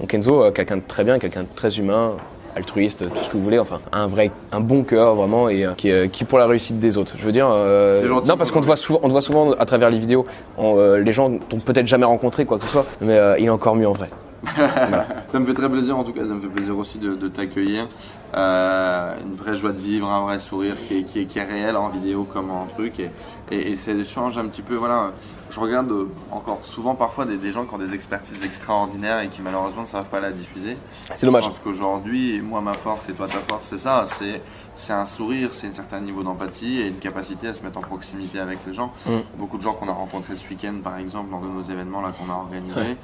Donc 0.00 0.12
Enzo, 0.12 0.50
quelqu'un 0.50 0.76
de 0.78 0.82
très 0.86 1.04
bien, 1.04 1.18
quelqu'un 1.20 1.42
de 1.44 1.48
très 1.54 1.78
humain, 1.78 2.14
altruiste, 2.56 3.08
tout 3.10 3.22
ce 3.22 3.28
que 3.28 3.36
vous 3.36 3.42
voulez, 3.42 3.58
enfin 3.58 3.80
un 3.92 4.06
vrai, 4.06 4.30
un 4.52 4.60
bon 4.60 4.82
cœur 4.84 5.14
vraiment 5.14 5.48
et 5.48 5.64
euh, 5.64 5.72
qui, 5.76 5.88
est- 5.90 6.08
qui 6.10 6.24
pour 6.24 6.38
la 6.38 6.46
réussite 6.46 6.78
des 6.78 6.96
autres. 6.96 7.14
Je 7.18 7.24
veux 7.24 7.32
dire, 7.32 7.48
euh, 7.50 8.00
C'est 8.00 8.08
gentil, 8.08 8.28
non 8.28 8.36
parce 8.36 8.50
qu'on 8.50 8.60
te 8.60 8.66
voit 8.66 8.76
souvent, 8.76 9.00
on 9.02 9.08
te 9.08 9.12
voit 9.12 9.22
souvent 9.22 9.52
à 9.52 9.64
travers 9.64 9.90
les 9.90 9.98
vidéos, 9.98 10.26
on, 10.58 10.76
euh, 10.78 10.98
les 10.98 11.12
gens 11.12 11.30
t'ont 11.38 11.58
peut-être 11.58 11.86
jamais 11.86 12.06
rencontré 12.06 12.44
quoi 12.46 12.58
que 12.58 12.64
ce 12.64 12.70
soit, 12.70 12.86
mais 13.00 13.18
euh, 13.18 13.36
il 13.38 13.46
est 13.46 13.50
encore 13.50 13.76
mieux 13.76 13.88
en 13.88 13.92
vrai. 13.92 14.10
Ça 15.28 15.38
me 15.40 15.46
fait 15.46 15.54
très 15.54 15.70
plaisir 15.70 15.96
en 15.96 16.04
tout 16.04 16.12
cas, 16.12 16.20
ça 16.28 16.34
me 16.34 16.40
fait 16.42 16.48
plaisir 16.48 16.76
aussi 16.76 16.98
de, 16.98 17.14
de 17.14 17.28
t'accueillir. 17.28 17.88
Euh, 18.36 19.14
une 19.24 19.34
vraie 19.36 19.56
joie 19.56 19.72
de 19.72 19.78
vivre, 19.78 20.10
un 20.10 20.22
vrai 20.22 20.38
sourire 20.38 20.74
qui 20.88 20.98
est, 20.98 21.02
qui 21.04 21.20
est, 21.20 21.24
qui 21.24 21.38
est 21.38 21.44
réel 21.44 21.76
en 21.76 21.88
vidéo 21.88 22.26
comme 22.30 22.50
en 22.50 22.66
truc. 22.66 23.00
Et, 23.00 23.10
et, 23.50 23.72
et 23.72 23.74
un 23.74 24.44
petit 24.46 24.62
peu, 24.62 24.74
voilà. 24.74 25.12
Je 25.50 25.60
regarde 25.60 25.90
euh, 25.92 26.08
encore 26.32 26.64
souvent 26.64 26.94
parfois 26.94 27.26
des, 27.26 27.36
des 27.36 27.52
gens 27.52 27.64
qui 27.64 27.74
ont 27.74 27.78
des 27.78 27.94
expertises 27.94 28.44
extraordinaires 28.44 29.20
et 29.20 29.28
qui 29.28 29.42
malheureusement 29.42 29.82
ne 29.82 29.86
savent 29.86 30.08
pas 30.08 30.20
la 30.20 30.32
diffuser. 30.32 30.76
C'est 31.14 31.26
dommage. 31.26 31.44
Je 31.44 31.48
pense 31.48 31.58
qu'aujourd'hui, 31.58 32.40
moi 32.40 32.60
ma 32.60 32.74
force 32.74 33.08
et 33.08 33.12
toi 33.12 33.26
ta 33.28 33.38
force, 33.48 33.66
c'est 33.66 33.78
ça. 33.78 34.04
C'est 34.06 34.40
c'est 34.76 34.92
un 34.92 35.04
sourire, 35.04 35.50
c'est 35.52 35.68
un 35.68 35.72
certain 35.72 36.00
niveau 36.00 36.22
d'empathie 36.22 36.80
et 36.80 36.88
une 36.88 36.98
capacité 36.98 37.48
à 37.48 37.54
se 37.54 37.62
mettre 37.62 37.78
en 37.78 37.82
proximité 37.82 38.38
avec 38.40 38.58
les 38.66 38.72
gens. 38.72 38.92
Mm. 39.06 39.10
Beaucoup 39.38 39.56
de 39.58 39.62
gens 39.62 39.74
qu'on 39.74 39.88
a 39.88 39.92
rencontrés 39.92 40.36
ce 40.36 40.48
week-end, 40.48 40.74
par 40.82 40.98
exemple, 40.98 41.30
lors 41.30 41.40
de 41.40 41.48
nos 41.48 41.62
événements 41.62 42.00
là 42.00 42.12
qu'on 42.18 42.32
a 42.32 42.36
organisés, 42.36 42.96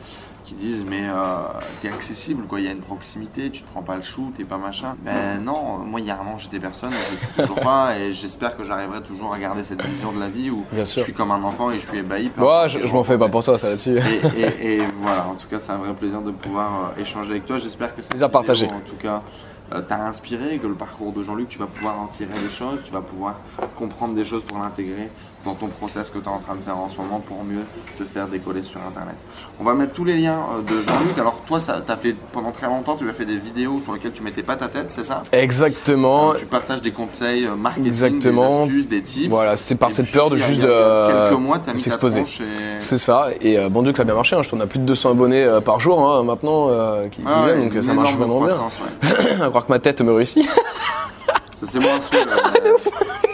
qui 0.45 0.55
disent 0.55 0.85
mais 0.89 1.03
euh, 1.09 1.15
t'es 1.81 1.89
accessible 1.89 2.45
quoi, 2.47 2.59
il 2.61 2.67
y 2.67 2.69
a 2.69 2.73
une 2.73 2.81
proximité, 2.81 3.51
tu 3.51 3.63
te 3.63 3.71
prends 3.71 3.83
pas 3.83 3.95
le 3.97 4.03
chou, 4.03 4.33
t'es 4.37 4.43
pas 4.45 4.57
machin. 4.57 4.97
Ben 5.05 5.39
non, 5.45 5.79
moi 5.79 6.01
il 6.01 6.07
y 6.07 6.11
a 6.11 6.17
un 6.19 6.27
an 6.27 6.39
j'étais 6.39 6.59
personne, 6.59 6.91
je 7.11 7.17
suis 7.17 7.27
toujours 7.43 7.61
pas 7.63 7.97
et 7.99 8.13
j'espère 8.15 8.57
que 8.57 8.65
j'arriver 8.65 9.01
toujours 9.03 9.33
à 9.35 9.39
garder 9.39 9.63
cette 9.63 9.85
vision 9.85 10.13
de 10.13 10.19
la 10.19 10.29
vie 10.29 10.51
où 10.51 10.65
Bien 10.73 10.85
sûr. 10.85 11.01
je 11.01 11.05
suis 11.05 11.13
comme 11.15 11.31
un 11.31 11.43
enfant 11.45 11.71
et 11.71 11.79
je 11.79 11.87
suis 11.87 11.99
ébahi. 11.99 12.31
Ouais, 12.39 12.69
je, 12.69 12.81
je 12.85 12.93
m'en 12.93 13.05
fais 13.05 13.19
pas 13.19 13.29
pour 13.29 13.45
toi 13.45 13.59
ça 13.59 13.69
là-dessus. 13.69 13.99
Et, 13.99 14.41
et- 14.41 14.75
et 14.77 14.83
voilà, 15.03 15.29
en 15.29 15.35
tout 15.35 15.47
cas, 15.47 15.59
c'est 15.65 15.71
un 15.73 15.77
vrai 15.79 15.93
plaisir 15.95 16.21
de 16.23 16.31
pouvoir 16.33 16.93
euh, 16.97 17.01
échanger 17.01 17.33
avec 17.33 17.47
toi. 17.47 17.59
J'espère 17.59 17.95
que 17.95 18.01
cette 18.01 18.11
Plaisir 18.11 18.31
partagé. 18.31 18.67
en 18.67 18.81
tout 18.81 18.97
cas, 18.99 19.23
t'a 19.89 20.07
inspiré, 20.07 20.59
que 20.59 20.67
le 20.67 20.75
parcours 20.75 21.13
de 21.13 21.23
Jean-Luc, 21.23 21.49
tu 21.49 21.59
vas 21.59 21.67
pouvoir 21.67 22.01
en 22.01 22.07
tirer 22.07 22.35
des 22.35 22.51
choses, 22.51 22.81
tu 22.85 22.93
vas 22.93 23.03
pouvoir 23.03 23.37
comprendre 23.77 24.15
des 24.15 24.25
choses 24.25 24.43
pour 24.43 24.59
l'intégrer 24.59 25.11
dans 25.45 25.55
ton 25.55 25.69
process 25.69 26.11
que 26.11 26.19
tu 26.19 26.25
es 26.25 26.29
en 26.29 26.39
train 26.39 26.55
de 26.55 26.61
faire 26.61 26.77
en 26.77 26.91
ce 26.91 26.99
moment 27.01 27.19
pour 27.27 27.43
mieux 27.45 27.63
te 27.99 28.05
faire 28.05 28.29
décoller 28.29 28.63
sur 28.63 28.79
Internet. 28.87 29.15
On 29.59 29.65
va 29.65 29.73
mettre 29.73 29.93
tous 29.95 30.05
les 30.05 30.17
liens 30.19 30.39
euh, 30.59 30.63
de 30.63 30.87
Jean-Luc. 30.87 31.19
Alors 31.19 31.41
toi, 31.47 31.59
ça, 31.59 31.81
as 31.89 31.97
fait 31.97 32.15
pendant 32.33 32.51
très 32.53 32.67
longtemps, 32.67 32.95
tu 32.97 33.09
as 33.09 33.13
fait 33.15 33.25
des 33.25 33.39
vidéos 33.39 33.81
sur 33.83 33.95
lesquelles 33.95 34.13
tu 34.13 34.23
mettais 34.23 34.43
pas 34.43 34.57
ta 34.57 34.69
tête, 34.69 34.87
c'est 34.91 35.05
ça? 35.05 35.23
Exactement. 35.33 36.35
Tu 36.35 36.45
partages 36.45 36.83
des 36.83 36.93
conseils 36.93 37.47
euh, 37.47 37.57
marketing, 37.57 37.87
Exactement. 37.87 38.59
des 38.59 38.63
astuces, 38.73 38.89
des 38.89 39.03
tips. 39.03 39.29
Voilà, 39.31 39.57
c'était 39.57 39.77
par 39.77 39.89
Et 39.89 39.93
cette 39.93 40.07
puis, 40.07 40.15
peur 40.15 40.29
de 40.29 40.37
juste 40.37 40.61
de 40.61 40.67
quelques 41.29 41.41
mois, 41.41 41.59
t'as 41.59 41.73
mis 41.73 41.79
ta 41.79 41.85
s'exposer. 41.85 42.21
et- 42.21 42.79
C'est 42.79 42.99
ça, 42.99 43.29
et 43.41 43.59
euh, 43.59 43.69
bon 43.71 43.83
Dieu 43.83 43.93
que 43.93 43.97
ça 43.97 44.03
a 44.03 44.07
bien 44.07 44.15
marché, 44.15 44.37
hein. 44.37 44.43
je 44.43 44.51
tourne 44.51 44.61
à 44.61 44.67
plus 44.67 44.79
de 44.79 44.85
200 44.85 45.13
abonnés 45.13 45.45
euh, 45.45 45.61
par 45.63 45.81
jour 45.81 46.01
hein, 46.07 46.23
maintenant 46.23 46.69
euh, 46.69 47.05
qui, 47.09 47.23
qui 47.23 47.27
Ah 47.27 47.45
viennent, 47.47 47.71
donc 47.71 47.83
ça 47.83 47.95
marche 47.95 48.15
vraiment 48.15 48.43
bien. 48.45 48.57
ouais. 48.57 49.41
à 49.43 49.49
croire 49.49 49.65
que 49.65 49.73
ma 49.73 49.79
tête 49.79 50.03
me 50.03 50.13
réussit. 50.13 50.47
Ça 51.55 51.67
c'est 51.67 51.79
moins 51.79 51.99
sûr. 52.11 52.21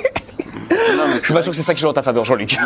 euh, 0.91 0.97
Non, 0.97 1.05
mais 1.09 1.19
Je 1.21 1.25
suis 1.25 1.35
pas 1.35 1.43
sûr 1.43 1.51
que 1.51 1.57
c'est 1.57 1.63
ça 1.63 1.75
qui 1.75 1.81
joue 1.83 1.89
en 1.89 1.93
ta 1.93 2.03
faveur, 2.03 2.25
Jean-Luc. 2.25 2.57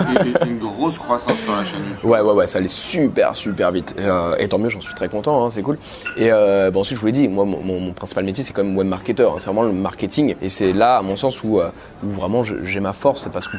une, 0.45 0.51
une 0.53 0.59
grosse 0.59 0.99
croissance 0.99 1.39
sur 1.45 1.55
la 1.55 1.65
chaîne 1.65 1.81
YouTube. 1.89 2.11
Ouais, 2.11 2.21
ouais, 2.21 2.33
ouais, 2.33 2.47
ça 2.47 2.59
allait 2.59 2.69
super, 2.69 3.35
super 3.37 3.73
vite. 3.73 3.95
Et, 3.99 4.03
euh, 4.05 4.37
et 4.39 4.49
tant 4.49 4.59
mieux, 4.59 4.69
j'en 4.69 4.81
suis 4.81 4.95
très 4.95 5.09
content, 5.09 5.45
hein, 5.45 5.51
c'est 5.51 5.63
cool. 5.63 5.79
Et 6.17 6.31
euh, 6.33 6.71
ensuite, 6.75 6.97
je 6.97 7.01
vous 7.01 7.07
l'ai 7.07 7.13
dit, 7.13 7.29
moi, 7.29 7.45
mon, 7.45 7.93
principal 7.93 8.25
métier, 8.25 8.43
c'est 8.45 8.53
quand 8.53 8.65
même 8.65 8.77
web 8.77 8.87
marketeur. 8.87 9.33
hein, 9.33 9.37
c'est 9.39 9.47
vraiment 9.47 9.63
le 9.63 9.73
marketing. 9.73 10.35
Et 10.43 10.49
c'est 10.49 10.73
là, 10.73 10.97
à 10.99 11.03
mon 11.03 11.17
sens, 11.17 11.43
où, 11.45 11.61
euh, 11.61 11.71
où 12.05 12.09
vraiment 12.11 12.43
j'ai 12.45 12.81
ma 12.81 12.93
force. 12.93 13.23
C'est 13.23 13.33
parce 13.33 13.49
que 13.49 13.57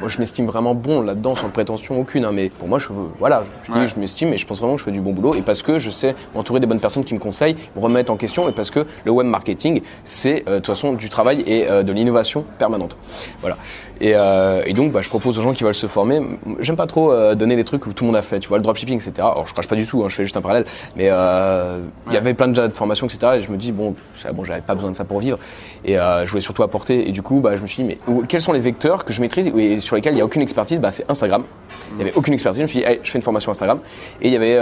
moi, 0.00 0.08
je 0.08 0.18
m'estime 0.18 0.46
vraiment 0.46 0.74
bon 0.74 1.02
là-dedans, 1.02 1.34
sans 1.34 1.48
prétention 1.50 1.98
aucune. 2.00 2.24
hein, 2.24 2.32
mais 2.32 2.50
pour 2.50 2.68
moi, 2.68 2.78
je, 2.78 2.88
voilà, 3.18 3.44
je, 3.64 3.72
dis, 3.72 3.78
Ouais. 3.78 3.86
je 3.88 3.98
m'estime 3.98 4.32
et 4.32 4.36
je 4.36 4.46
pense 4.46 4.58
vraiment 4.58 4.74
que 4.74 4.80
je 4.80 4.84
fais 4.84 4.90
du 4.90 5.00
bon 5.00 5.12
boulot. 5.12 5.34
Et 5.34 5.42
parce 5.42 5.62
que 5.62 5.78
je 5.78 5.90
sais 5.90 6.14
m'entourer 6.34 6.60
des 6.60 6.66
bonnes 6.66 6.80
personnes 6.80 7.04
qui 7.04 7.14
me 7.14 7.18
conseillent, 7.18 7.56
me 7.76 7.80
remettent 7.80 8.10
en 8.10 8.16
question. 8.16 8.48
Et 8.48 8.52
parce 8.52 8.70
que 8.70 8.86
le 9.04 9.10
web 9.12 9.26
marketing, 9.26 9.82
c'est 10.04 10.44
euh, 10.48 10.54
de 10.54 10.56
toute 10.56 10.66
façon 10.66 10.92
du 10.92 11.08
travail 11.08 11.42
et 11.46 11.68
euh, 11.68 11.82
de 11.82 11.92
l'innovation 11.92 12.44
permanente. 12.58 12.96
Voilà. 13.40 13.56
Et, 14.00 14.03
euh, 14.14 14.62
et 14.66 14.72
donc, 14.74 14.92
bah, 14.92 15.00
je 15.02 15.08
propose 15.08 15.38
aux 15.38 15.42
gens 15.42 15.52
qui 15.52 15.64
veulent 15.64 15.74
se 15.74 15.86
former. 15.86 16.20
J'aime 16.58 16.76
pas 16.76 16.86
trop 16.86 17.12
euh, 17.12 17.34
donner 17.34 17.56
des 17.56 17.64
trucs 17.64 17.86
où 17.86 17.92
tout 17.92 18.04
le 18.04 18.08
monde 18.08 18.16
a 18.16 18.22
fait, 18.22 18.40
tu 18.40 18.48
vois, 18.48 18.58
le 18.58 18.62
dropshipping, 18.62 18.96
etc. 18.96 19.12
Alors, 19.18 19.46
je 19.46 19.52
crache 19.52 19.68
pas 19.68 19.76
du 19.76 19.86
tout, 19.86 20.02
hein, 20.04 20.08
je 20.08 20.16
fais 20.16 20.24
juste 20.24 20.36
un 20.36 20.40
parallèle. 20.40 20.66
Mais 20.96 21.08
euh, 21.10 21.80
il 22.08 22.12
y 22.12 22.16
avait 22.16 22.34
plein 22.34 22.48
de, 22.48 22.68
formations, 22.74 23.06
etc. 23.06 23.34
Et 23.36 23.40
je 23.40 23.50
me 23.50 23.56
dis, 23.56 23.72
bon, 23.72 23.94
bon 24.32 24.44
j'avais 24.44 24.60
pas 24.60 24.74
besoin 24.74 24.90
de 24.90 24.96
ça 24.96 25.04
pour 25.04 25.20
vivre. 25.20 25.38
Et 25.84 25.94
je 25.94 26.28
voulais 26.28 26.40
surtout 26.40 26.62
apporter. 26.62 27.08
Et 27.08 27.12
du 27.12 27.22
coup, 27.22 27.40
bah, 27.40 27.56
je 27.56 27.62
me 27.62 27.66
suis 27.66 27.82
dit, 27.82 27.88
mais 27.88 27.98
quels 28.28 28.42
sont 28.42 28.52
les 28.52 28.60
vecteurs 28.60 29.04
que 29.04 29.12
je 29.12 29.20
maîtrise 29.20 29.46
et 29.56 29.78
sur 29.78 29.96
lesquels 29.96 30.12
il 30.12 30.16
n'y 30.16 30.22
a 30.22 30.24
aucune 30.24 30.42
expertise? 30.42 30.80
Bah, 30.80 30.90
C'est 30.90 31.10
Instagram. 31.10 31.44
Il 31.92 31.96
n'y 31.96 32.02
avait 32.02 32.14
aucune 32.14 32.34
expertise. 32.34 32.58
Je 32.58 32.62
me 32.64 32.68
suis 32.68 32.80
dit, 32.80 32.84
hey, 32.84 33.00
je 33.02 33.10
fais 33.10 33.18
une 33.18 33.22
formation 33.22 33.50
Instagram. 33.50 33.78
Et 34.20 34.28
il 34.28 34.32
y 34.32 34.36
avait 34.36 34.58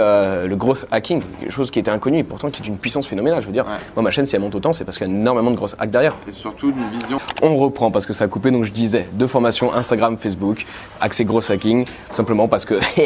le 0.47 0.55
growth 0.55 0.85
hacking, 0.91 1.21
quelque 1.39 1.51
chose 1.51 1.71
qui 1.71 1.79
était 1.79 1.91
inconnu 1.91 2.19
et 2.19 2.23
pourtant 2.23 2.49
qui 2.49 2.61
est 2.61 2.67
une 2.67 2.77
puissance 2.77 3.07
phénoménale. 3.07 3.41
Je 3.41 3.47
veux 3.47 3.53
dire, 3.53 3.65
Ouais. 3.65 3.77
moi, 3.95 4.03
ma 4.03 4.11
chaîne, 4.11 4.25
si 4.25 4.35
elle 4.35 4.41
monte 4.41 4.55
autant, 4.55 4.73
c'est 4.73 4.85
parce 4.85 4.97
qu'il 4.97 5.07
y 5.07 5.09
a 5.09 5.13
énormément 5.13 5.51
de 5.51 5.55
growth 5.55 5.75
hack 5.79 5.89
derrière. 5.89 6.15
Et 6.27 6.33
surtout 6.33 6.69
une 6.69 6.99
vision. 6.99 7.17
On 7.41 7.55
reprend 7.57 7.91
parce 7.91 8.05
que 8.05 8.13
ça 8.13 8.25
a 8.25 8.27
coupé, 8.27 8.51
donc 8.51 8.65
je 8.65 8.71
disais 8.71 9.07
deux 9.13 9.27
Instagram, 9.45 10.17
Facebook, 10.17 10.65
accès 11.01 11.25
gros 11.25 11.51
hacking, 11.51 11.85
tout 11.85 11.91
simplement 12.13 12.47
parce 12.47 12.65
que 12.65 12.75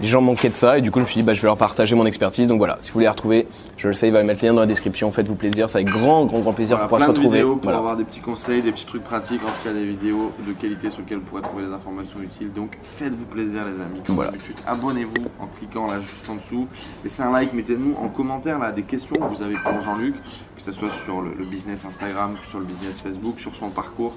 les 0.00 0.06
gens 0.06 0.20
manquaient 0.20 0.48
de 0.48 0.54
ça 0.54 0.78
et 0.78 0.80
du 0.80 0.90
coup 0.90 0.98
je 1.00 1.04
me 1.04 1.08
suis 1.08 1.20
dit 1.20 1.22
bah, 1.26 1.34
je 1.34 1.40
vais 1.42 1.46
leur 1.46 1.56
partager 1.56 1.94
mon 1.94 2.06
expertise. 2.06 2.48
Donc 2.48 2.58
voilà, 2.58 2.78
si 2.80 2.88
vous 2.90 2.94
voulez 2.94 3.04
la 3.06 3.10
retrouver, 3.12 3.46
je 3.76 3.88
le 3.88 3.94
sais, 3.94 4.08
il 4.08 4.12
va 4.12 4.22
mettre 4.22 4.42
les 4.42 4.48
liens 4.48 4.54
dans 4.54 4.60
la 4.60 4.66
description, 4.66 5.10
faites-vous 5.10 5.34
plaisir, 5.34 5.68
c'est 5.70 5.78
avec 5.78 5.88
grand 5.90 6.24
grand 6.26 6.40
grand 6.40 6.52
plaisir 6.52 6.76
Voilà, 6.76 6.88
qu'on 6.88 6.88
pourra 6.88 6.98
plein 6.98 7.06
se 7.06 7.10
retrouver. 7.18 7.38
vidéos 7.38 7.54
pour 7.56 7.62
Voilà. 7.64 7.78
avoir 7.78 7.96
des 7.96 8.04
petits 8.04 8.20
conseils, 8.20 8.62
des 8.62 8.72
petits 8.72 8.86
trucs 8.86 9.04
pratiques, 9.04 9.42
en 9.42 9.46
tout 9.46 9.64
cas 9.68 9.72
des 9.72 9.86
vidéos 9.86 10.32
de 10.46 10.52
qualité 10.52 10.90
sur 10.90 11.00
lesquelles 11.00 11.18
vous 11.18 11.24
pourrez 11.24 11.42
trouver 11.42 11.64
des 11.66 11.72
informations 11.72 12.20
utiles. 12.22 12.52
Donc 12.52 12.78
faites-vous 12.82 13.26
plaisir 13.26 13.64
les 13.64 13.82
amis. 13.82 14.00
Comme 14.06 14.16
Voilà. 14.16 14.32
abonnez-vous 14.66 15.24
en 15.40 15.46
cliquant 15.46 15.86
là 15.86 16.00
juste 16.00 16.28
en 16.28 16.34
dessous. 16.36 16.66
Laissez 17.04 17.22
un 17.22 17.32
like, 17.32 17.52
mettez-nous 17.52 17.94
en 18.00 18.08
commentaire 18.08 18.58
là 18.58 18.72
des 18.72 18.82
questions 18.82 19.16
que 19.16 19.36
vous 19.36 19.42
avez 19.42 19.54
pour 19.54 19.80
Jean-Luc, 19.84 20.14
que 20.56 20.62
ce 20.64 20.72
soit 20.72 20.88
sur 21.04 21.22
le, 21.22 21.30
le 21.36 21.44
business 21.44 21.84
Instagram, 21.84 22.34
sur 22.48 22.58
le 22.58 22.64
business 22.64 23.00
Facebook, 23.02 23.40
sur 23.40 23.54
son 23.54 23.70
parcours. 23.70 24.12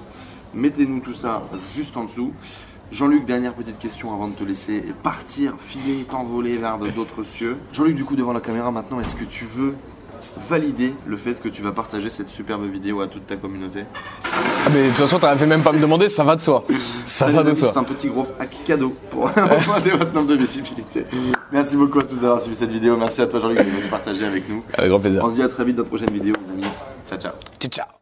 Mettez-nous 0.54 1.00
tout 1.00 1.14
ça 1.14 1.42
juste 1.74 1.96
en 1.96 2.04
dessous. 2.04 2.32
Jean-Luc, 2.90 3.24
dernière 3.24 3.54
petite 3.54 3.78
question 3.78 4.12
avant 4.12 4.28
de 4.28 4.34
te 4.34 4.44
laisser 4.44 4.84
partir, 5.02 5.54
filer, 5.58 6.04
t'envoler 6.04 6.58
vers 6.58 6.78
d'autres 6.78 7.24
cieux. 7.24 7.56
Jean-Luc, 7.72 7.94
du 7.94 8.04
coup, 8.04 8.16
devant 8.16 8.34
la 8.34 8.40
caméra 8.40 8.70
maintenant, 8.70 9.00
est-ce 9.00 9.14
que 9.14 9.24
tu 9.24 9.46
veux 9.46 9.74
valider 10.48 10.94
le 11.06 11.16
fait 11.16 11.40
que 11.40 11.48
tu 11.48 11.62
vas 11.62 11.72
partager 11.72 12.08
cette 12.08 12.28
superbe 12.28 12.64
vidéo 12.64 13.00
à 13.00 13.08
toute 13.08 13.26
ta 13.26 13.36
communauté? 13.36 13.84
Ah, 14.24 14.68
mais 14.72 14.84
de 14.84 14.88
toute 14.88 14.98
façon 14.98 15.18
t'aurais 15.18 15.36
fait 15.36 15.46
même 15.46 15.62
pas 15.62 15.72
me 15.72 15.80
demander, 15.80 16.08
ça 16.08 16.24
va 16.24 16.36
de 16.36 16.40
soi. 16.40 16.64
Ça 17.04 17.28
va 17.28 17.42
de 17.42 17.54
soi. 17.54 17.70
C'est 17.72 17.78
un 17.78 17.84
petit 17.84 18.08
gros 18.08 18.26
hack 18.38 18.60
cadeau 18.64 18.94
pour 19.10 19.24
augmenter 19.36 19.90
votre 19.90 20.12
nombre 20.12 20.28
de 20.28 20.36
visibilité. 20.36 21.04
Merci 21.50 21.76
beaucoup 21.76 21.98
à 21.98 22.02
tous 22.02 22.16
d'avoir 22.16 22.40
suivi 22.40 22.56
cette 22.56 22.72
vidéo. 22.72 22.96
Merci 22.96 23.22
à 23.22 23.26
toi 23.26 23.40
Jean-Luc 23.40 23.58
de 23.58 23.64
venir 23.64 23.88
partager 23.90 24.24
avec 24.24 24.48
nous. 24.48 24.62
Avec 24.74 24.90
grand 24.90 25.00
plaisir. 25.00 25.24
On 25.24 25.30
se 25.30 25.34
dit 25.34 25.42
à 25.42 25.48
très 25.48 25.64
vite 25.64 25.76
dans 25.76 25.82
de 25.82 25.88
prochaine 25.88 26.10
vidéo, 26.10 26.34
les 26.46 26.52
amis. 26.52 26.74
Ciao, 27.08 27.18
ciao. 27.18 27.32
Ciao 27.58 27.70
ciao. 27.70 28.01